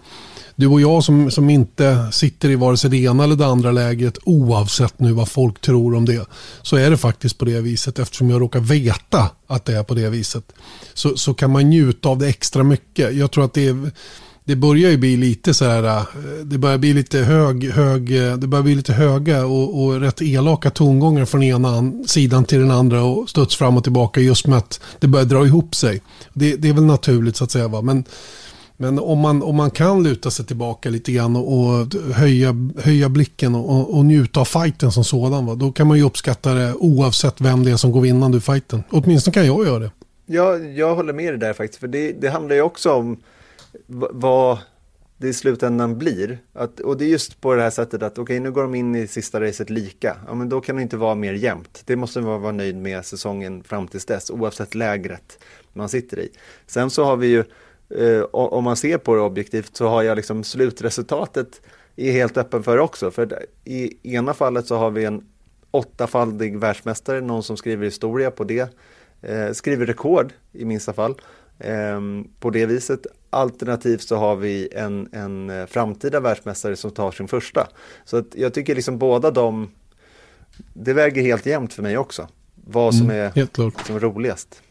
du 0.56 0.66
och 0.66 0.80
jag 0.80 1.04
som, 1.04 1.30
som 1.30 1.50
inte 1.50 2.08
sitter 2.12 2.50
i 2.50 2.56
vare 2.56 2.76
sig 2.76 2.90
det 2.90 2.96
ena 2.96 3.24
eller 3.24 3.36
det 3.36 3.46
andra 3.46 3.72
lägret 3.72 4.18
oavsett 4.24 5.00
nu 5.00 5.12
vad 5.12 5.28
folk 5.28 5.60
tror 5.60 5.94
om 5.94 6.04
det. 6.04 6.26
Så 6.62 6.76
är 6.76 6.90
det 6.90 6.96
faktiskt 6.96 7.38
på 7.38 7.44
det 7.44 7.60
viset 7.60 7.98
eftersom 7.98 8.30
jag 8.30 8.40
råkar 8.40 8.60
veta 8.60 9.30
att 9.46 9.64
det 9.64 9.76
är 9.76 9.82
på 9.82 9.94
det 9.94 10.10
viset. 10.10 10.52
Så, 10.94 11.16
så 11.16 11.34
kan 11.34 11.50
man 11.50 11.70
njuta 11.70 12.08
av 12.08 12.18
det 12.18 12.28
extra 12.28 12.62
mycket. 12.62 13.14
Jag 13.14 13.30
tror 13.30 13.44
att 13.44 13.54
det 13.54 13.66
är 13.66 13.90
det 14.46 14.56
börjar 14.56 14.90
ju 14.90 14.96
bli 14.96 15.16
lite 15.16 15.54
så 15.54 15.64
här, 15.64 15.84
äh, 15.84 16.04
det 16.44 16.58
börjar 16.58 16.78
bli 16.78 16.92
lite 16.92 17.18
hög, 17.18 17.70
hög 17.70 18.16
äh, 18.16 18.36
det 18.36 18.46
börjar 18.46 18.62
bli 18.62 18.74
lite 18.74 18.92
höga 18.92 19.46
och, 19.46 19.82
och 19.82 20.00
rätt 20.00 20.22
elaka 20.22 20.70
tongångar 20.70 21.24
från 21.24 21.42
ena 21.42 21.92
sidan 22.06 22.44
till 22.44 22.58
den 22.58 22.70
andra 22.70 23.04
och 23.04 23.28
studs 23.30 23.56
fram 23.56 23.76
och 23.76 23.82
tillbaka 23.82 24.20
just 24.20 24.46
med 24.46 24.58
att 24.58 24.80
det 25.00 25.06
börjar 25.06 25.26
dra 25.26 25.46
ihop 25.46 25.74
sig. 25.74 26.02
Det, 26.32 26.56
det 26.56 26.68
är 26.68 26.72
väl 26.72 26.84
naturligt 26.84 27.36
så 27.36 27.44
att 27.44 27.50
säga 27.50 27.68
va, 27.68 27.82
men 27.82 28.04
men 28.76 28.98
om 28.98 29.18
man, 29.18 29.42
om 29.42 29.56
man 29.56 29.70
kan 29.70 30.02
luta 30.02 30.30
sig 30.30 30.46
tillbaka 30.46 30.90
lite 30.90 31.12
grann 31.12 31.36
och, 31.36 31.52
och 31.52 31.94
höja, 32.14 32.54
höja 32.78 33.08
blicken 33.08 33.54
och, 33.54 33.98
och, 33.98 34.04
njuta 34.04 34.40
av 34.40 34.44
fighten 34.44 34.92
som 34.92 35.04
sådan, 35.04 35.46
va? 35.46 35.54
då 35.54 35.72
kan 35.72 35.86
man 35.86 35.96
ju 35.96 36.04
uppskatta 36.04 36.54
det 36.54 36.74
oavsett 36.74 37.40
vem 37.40 37.64
det 37.64 37.70
är 37.70 37.76
som 37.76 37.92
går 37.92 38.00
vinnande 38.00 38.36
ur 38.36 38.40
fighten. 38.40 38.84
Åtminstone 38.90 39.34
kan 39.34 39.46
jag 39.46 39.66
göra 39.66 39.78
det. 39.78 39.90
Ja, 40.26 40.56
jag 40.56 40.94
håller 40.94 41.12
med 41.12 41.32
dig 41.32 41.38
där 41.38 41.52
faktiskt, 41.52 41.80
för 41.80 41.88
det, 41.88 42.12
det 42.12 42.28
handlar 42.28 42.56
ju 42.56 42.62
också 42.62 42.92
om 42.92 43.16
vad 44.10 44.58
det 45.18 45.28
i 45.28 45.32
slutändan 45.32 45.98
blir. 45.98 46.38
Att, 46.52 46.80
och 46.80 46.96
det 46.96 47.04
är 47.04 47.08
just 47.08 47.40
på 47.40 47.54
det 47.54 47.62
här 47.62 47.70
sättet 47.70 48.02
att 48.02 48.12
okej, 48.12 48.22
okay, 48.22 48.40
nu 48.40 48.52
går 48.52 48.62
de 48.62 48.74
in 48.74 48.96
i 48.96 49.06
sista 49.06 49.40
racet 49.40 49.70
lika. 49.70 50.16
Ja, 50.26 50.34
men 50.34 50.48
då 50.48 50.60
kan 50.60 50.76
det 50.76 50.82
inte 50.82 50.96
vara 50.96 51.14
mer 51.14 51.32
jämnt. 51.32 51.82
Det 51.84 51.96
måste 51.96 52.20
man 52.20 52.42
vara 52.42 52.52
nöjd 52.52 52.76
med 52.76 53.04
säsongen 53.04 53.62
fram 53.62 53.88
tills 53.88 54.04
dess, 54.04 54.30
oavsett 54.30 54.74
lägret 54.74 55.38
man 55.72 55.88
sitter 55.88 56.18
i. 56.18 56.28
Sen 56.66 56.90
så 56.90 57.04
har 57.04 57.16
vi 57.16 57.26
ju 57.26 57.44
eh, 57.88 58.22
om 58.22 58.64
man 58.64 58.76
ser 58.76 58.98
på 58.98 59.14
det 59.14 59.20
objektivt 59.20 59.76
så 59.76 59.88
har 59.88 60.02
jag 60.02 60.16
liksom 60.16 60.44
slutresultatet 60.44 61.60
är 61.96 62.12
helt 62.12 62.36
öppen 62.36 62.62
för 62.62 62.78
också. 62.78 63.10
För 63.10 63.46
i 63.64 63.98
ena 64.02 64.34
fallet 64.34 64.66
så 64.66 64.76
har 64.76 64.90
vi 64.90 65.04
en 65.04 65.24
åttafaldig 65.70 66.58
världsmästare, 66.58 67.20
någon 67.20 67.42
som 67.42 67.56
skriver 67.56 67.84
historia 67.84 68.30
på 68.30 68.44
det, 68.44 68.74
eh, 69.22 69.52
skriver 69.52 69.86
rekord 69.86 70.32
i 70.52 70.64
minsta 70.64 70.92
fall 70.92 71.14
eh, 71.58 72.00
på 72.40 72.50
det 72.50 72.66
viset. 72.66 73.06
Alternativt 73.30 74.02
så 74.02 74.16
har 74.16 74.36
vi 74.36 74.68
en, 74.72 75.08
en 75.12 75.50
eh, 75.50 75.66
framtida 75.66 76.20
världsmästare 76.20 76.76
som 76.76 76.90
tar 76.90 77.10
sin 77.10 77.28
första. 77.28 77.68
Så 78.04 78.16
att 78.16 78.26
jag 78.34 78.54
tycker 78.54 78.74
liksom 78.74 78.98
båda 78.98 79.30
de, 79.30 79.70
det 80.72 80.92
väger 80.92 81.22
helt 81.22 81.46
jämnt 81.46 81.72
för 81.72 81.82
mig 81.82 81.98
också. 81.98 82.28
Vad 82.54 82.94
som 82.94 83.10
mm, 83.10 83.32
är 83.36 83.84
som 83.86 84.00
roligast. 84.00 84.62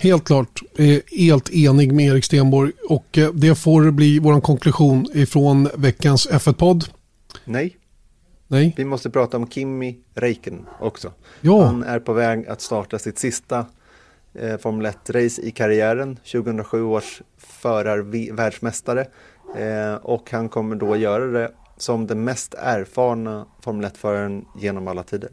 Helt 0.00 0.24
klart. 0.24 0.62
Helt 1.10 1.50
enig 1.50 1.92
med 1.92 2.06
Erik 2.06 2.24
Stenborg. 2.24 2.72
Och 2.88 3.18
eh, 3.18 3.32
det 3.32 3.54
får 3.54 3.90
bli 3.90 4.18
vår 4.18 4.40
konklusion 4.40 5.06
ifrån 5.14 5.68
veckans 5.74 6.28
F1-podd. 6.28 6.84
Nej. 7.44 7.76
Nej. 8.48 8.74
Vi 8.76 8.84
måste 8.84 9.10
prata 9.10 9.36
om 9.36 9.48
Kimi 9.48 9.98
Räikkönen 10.14 10.66
också. 10.80 11.12
Ja. 11.40 11.64
Han 11.64 11.82
är 11.82 12.00
på 12.00 12.12
väg 12.12 12.48
att 12.48 12.60
starta 12.60 12.98
sitt 12.98 13.18
sista 13.18 13.66
eh, 14.34 14.58
Formel 14.58 14.86
1-race 14.86 15.42
i 15.42 15.50
karriären. 15.50 16.16
2007 16.16 16.82
års 16.82 17.22
förar-världsmästare. 17.38 19.06
Eh, 19.56 19.94
och 19.94 20.30
han 20.30 20.48
kommer 20.48 20.76
då 20.76 20.96
göra 20.96 21.26
det 21.26 21.50
som 21.76 22.06
den 22.06 22.24
mest 22.24 22.54
erfarna 22.58 23.46
Formel 23.60 23.90
1-föraren 23.90 24.44
genom 24.60 24.88
alla 24.88 25.02
tider. 25.02 25.30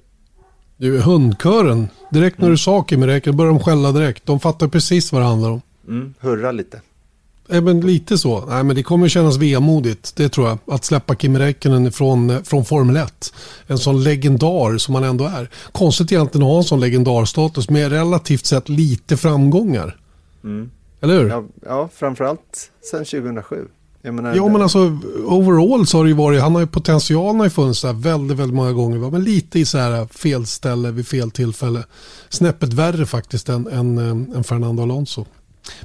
Du, 0.78 1.00
hundkören. 1.00 1.88
Direkt 2.10 2.38
när 2.38 2.50
du 2.50 2.58
sa 2.58 2.86
Kimirek, 2.90 3.26
börjar 3.26 3.52
de 3.52 3.60
skälla 3.60 3.92
direkt. 3.92 4.26
De 4.26 4.40
fattar 4.40 4.68
precis 4.68 5.12
vad 5.12 5.22
det 5.22 5.26
handlar 5.26 5.50
om. 5.50 5.62
Mm, 5.88 6.14
hurra 6.20 6.52
lite. 6.52 6.82
Men 7.48 7.82
lite 7.82 8.18
så. 8.18 8.46
Nej, 8.46 8.64
men 8.64 8.76
det 8.76 8.84
kommer 8.84 9.08
kännas 9.08 9.38
vemodigt, 9.38 10.16
det 10.16 10.30
tror 10.30 10.48
jag. 10.48 10.58
Att 10.68 10.86
släppa 10.86 11.16
Kimi 11.16 11.40
Räikkönen 11.40 11.92
från, 11.92 12.44
från 12.44 12.66
Formel 12.66 12.96
1. 12.98 13.34
En 13.68 13.78
sån 13.78 14.04
legendar 14.04 14.78
som 14.78 14.96
han 14.96 15.04
ändå 15.04 15.26
är. 15.26 15.50
Konstigt 15.72 16.12
egentligen 16.12 16.44
att 16.44 16.52
ha 16.52 16.58
en 16.58 16.64
sån 16.64 16.80
legendarstatus 16.80 17.70
med 17.70 17.92
relativt 17.92 18.46
sett 18.46 18.70
lite 18.70 19.18
framgångar. 19.18 19.98
Mm. 20.44 20.72
Eller 21.02 21.20
hur? 21.20 21.30
Ja, 21.30 21.44
ja, 21.66 21.90
framförallt 21.94 22.72
sen 22.92 23.06
2007. 23.06 23.68
Menar, 24.12 24.36
ja 24.36 24.48
men 24.48 24.62
alltså 24.62 25.00
overall 25.26 25.88
så 25.88 25.98
har 25.98 26.04
det 26.04 26.10
ju 26.10 26.16
varit, 26.16 26.42
han 26.42 26.54
har 26.54 26.62
ju 26.62 26.68
potentialen 26.68 27.40
har 27.40 27.46
ju 27.46 27.50
funnits 27.50 27.82
där 27.82 27.94
väldigt, 27.94 28.38
väldigt 28.38 28.56
många 28.56 28.72
gånger. 28.72 28.98
Va? 28.98 29.10
Men 29.10 29.24
lite 29.24 29.60
i 29.60 29.66
så 29.66 29.78
här 29.78 30.06
fel 30.06 30.46
ställe 30.46 30.92
vid 30.92 31.08
fel 31.08 31.32
tillfälle. 31.32 31.84
Snäppet 32.30 32.74
värre 32.74 33.06
faktiskt 33.06 33.50
än, 33.50 33.68
än, 33.68 33.98
än 34.36 34.44
Fernando 34.44 34.84
Alonso. 34.84 35.26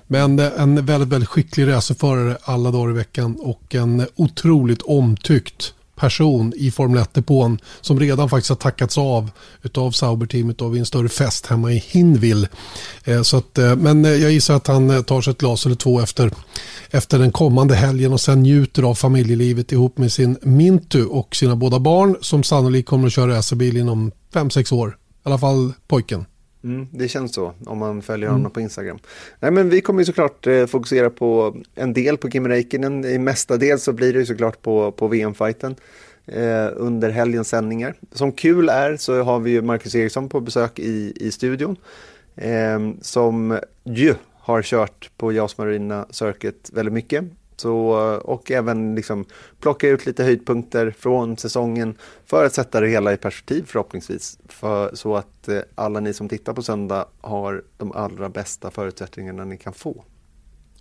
Men 0.07 0.39
en 0.39 0.87
väldigt, 0.87 1.09
väldigt 1.09 1.29
skicklig 1.29 1.69
racerförare 1.69 2.39
alla 2.43 2.71
dagar 2.71 2.91
i 2.91 2.95
veckan 2.95 3.37
och 3.41 3.75
en 3.75 4.07
otroligt 4.17 4.83
omtyckt 4.83 5.75
person 6.01 6.53
i 6.57 6.71
Formel 6.71 7.03
1-depån 7.03 7.59
som 7.81 8.01
redan 8.01 8.29
faktiskt 8.29 8.49
har 8.49 8.57
tackats 8.57 8.99
av 8.99 9.31
av 9.75 9.91
Sauber-teamet 9.91 10.63
vid 10.63 10.79
en 10.81 10.87
större 10.87 11.09
fest 11.09 11.47
hemma 11.47 11.73
i 11.73 11.77
Hinville. 11.77 12.49
Eh, 13.05 13.23
så 13.23 13.37
att, 13.37 13.59
eh, 13.59 13.77
men 13.77 14.05
eh, 14.05 14.11
jag 14.11 14.33
gissar 14.33 14.55
att 14.55 14.67
han 14.67 14.91
eh, 14.91 15.03
tar 15.03 15.21
sig 15.21 15.31
ett 15.31 15.39
glas 15.39 15.67
eller 15.67 15.77
två 15.77 16.01
efter, 16.01 16.31
efter 16.91 17.19
den 17.19 17.33
kommande 17.33 17.75
helgen 17.75 18.13
och 18.13 18.21
sen 18.21 18.43
njuter 18.43 18.83
av 18.83 18.95
familjelivet 18.95 19.73
ihop 19.73 19.99
med 19.99 20.13
sin 20.13 20.39
Mintu 20.43 21.05
och 21.05 21.37
sina 21.37 21.57
båda 21.57 21.79
barn 21.79 22.17
som 22.21 22.43
sannolikt 22.43 22.89
kommer 22.89 23.07
att 23.07 23.13
köra 23.13 23.37
racerbil 23.37 23.77
inom 23.77 24.13
5-6 24.35 24.75
år. 24.75 24.89
I 24.89 24.93
alla 25.23 25.39
fall 25.39 25.73
pojken. 25.89 26.25
Mm, 26.65 26.87
det 26.91 27.09
känns 27.09 27.35
så 27.35 27.53
om 27.67 27.79
man 27.79 28.03
följer 28.03 28.29
honom 28.29 28.41
mm. 28.41 28.53
på 28.53 28.61
Instagram. 28.61 28.99
Nej, 29.41 29.51
men 29.51 29.69
vi 29.69 29.81
kommer 29.81 30.01
ju 30.01 30.05
såklart 30.05 30.47
eh, 30.47 30.67
fokusera 30.67 31.11
på 31.11 31.57
en 31.75 31.93
del 31.93 32.17
på 32.17 32.31
Kim 32.31 32.49
Räikkönen. 32.49 33.05
I 33.05 33.19
mestadels 33.19 33.83
så 33.83 33.93
blir 33.93 34.13
det 34.13 34.19
ju 34.19 34.27
såklart 34.27 34.63
på, 34.63 34.93
på 34.93 35.09
VM-fighten 35.09 35.77
eh, 36.27 36.69
under 36.77 37.11
helgens 37.11 37.49
sändningar. 37.49 37.95
Som 38.13 38.33
kul 38.33 38.69
är 38.69 38.97
så 38.97 39.23
har 39.23 39.41
vi 39.41 39.51
ju 39.51 39.63
Marcus 39.63 39.95
Eriksson 39.95 40.29
på 40.29 40.41
besök 40.41 40.79
i, 40.79 41.13
i 41.17 41.31
studion. 41.31 41.77
Eh, 42.37 42.79
som 43.01 43.59
ju 43.85 44.15
har 44.35 44.63
kört 44.63 45.11
på 45.17 45.33
Jas 45.33 45.59
Marina 45.59 46.07
Circuit 46.11 46.71
väldigt 46.73 46.95
mycket. 46.95 47.25
Så, 47.61 47.89
och 48.25 48.51
även 48.51 48.95
liksom 48.95 49.25
plocka 49.61 49.89
ut 49.89 50.07
lite 50.07 50.25
höjdpunkter 50.25 50.95
från 50.99 51.37
säsongen 51.37 51.95
för 52.27 52.47
att 52.47 52.55
sätta 52.55 52.81
det 52.81 52.89
hela 52.89 53.13
i 53.13 53.17
perspektiv 53.17 53.65
förhoppningsvis. 53.67 54.39
För, 54.49 54.95
så 54.95 55.17
att 55.17 55.49
eh, 55.49 55.61
alla 55.75 56.01
ni 56.01 56.15
som 56.15 56.29
tittar 56.29 56.53
på 56.53 56.63
söndag 56.63 57.07
har 57.21 57.63
de 57.77 57.93
allra 57.93 58.29
bästa 58.29 58.71
förutsättningarna 58.71 59.45
ni 59.45 59.57
kan 59.57 59.73
få. 59.73 60.05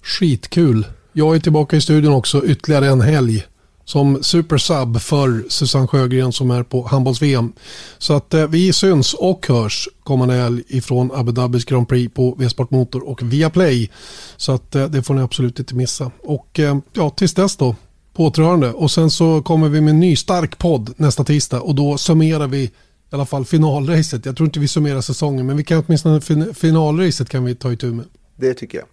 Skitkul. 0.01 0.87
Jag 1.13 1.35
är 1.35 1.39
tillbaka 1.39 1.75
i 1.75 1.81
studion 1.81 2.13
också 2.13 2.45
ytterligare 2.45 2.87
en 2.87 3.01
helg 3.01 3.45
som 3.89 4.23
supersub 4.23 5.01
för 5.01 5.49
Susanne 5.49 5.87
Sjögren 5.87 6.31
som 6.31 6.51
är 6.51 6.63
på 6.63 6.87
handbolls-VM. 6.87 7.53
Så 7.97 8.13
att 8.13 8.33
eh, 8.33 8.47
vi 8.47 8.73
syns 8.73 9.13
och 9.13 9.47
hörs 9.47 9.89
kommande 10.03 10.33
helg 10.33 10.63
ifrån 10.67 11.11
Abu 11.13 11.31
Dhabis 11.31 11.65
Grand 11.65 11.87
Prix 11.87 12.13
på 12.13 12.35
V-Sport 12.37 12.71
Motor 12.71 13.09
och 13.09 13.21
Viaplay. 13.21 13.89
Så 14.37 14.51
att 14.51 14.75
eh, 14.75 14.85
det 14.85 15.03
får 15.03 15.13
ni 15.13 15.21
absolut 15.21 15.59
inte 15.59 15.75
missa. 15.75 16.11
Och 16.23 16.59
eh, 16.59 16.77
ja, 16.93 17.09
tills 17.09 17.33
dess 17.33 17.57
då, 17.57 17.75
påtrörande. 18.13 18.73
Och 18.73 18.91
sen 18.91 19.09
så 19.09 19.41
kommer 19.41 19.69
vi 19.69 19.81
med 19.81 19.91
en 19.91 19.99
ny 19.99 20.15
stark 20.15 20.57
podd 20.57 20.93
nästa 20.97 21.23
tisdag 21.23 21.61
och 21.61 21.75
då 21.75 21.97
summerar 21.97 22.47
vi 22.47 22.59
i 22.63 22.71
alla 23.09 23.25
fall 23.25 23.45
finalracet. 23.45 24.25
Jag 24.25 24.37
tror 24.37 24.47
inte 24.47 24.59
vi 24.59 24.67
summerar 24.67 25.01
säsongen 25.01 25.45
men 25.45 25.57
vi 25.57 25.63
kan 25.63 25.83
åtminstone 25.87 26.21
fin 26.21 26.53
finalracet 26.53 27.29
kan 27.29 27.43
vi 27.43 27.55
ta 27.55 27.71
itu 27.71 27.91
med. 27.91 28.05
Det 28.35 28.53
tycker 28.53 28.77
jag. 28.77 28.87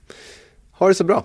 Ha 0.73 0.89
det 0.89 0.95
så 0.95 1.05
bra. 1.05 1.25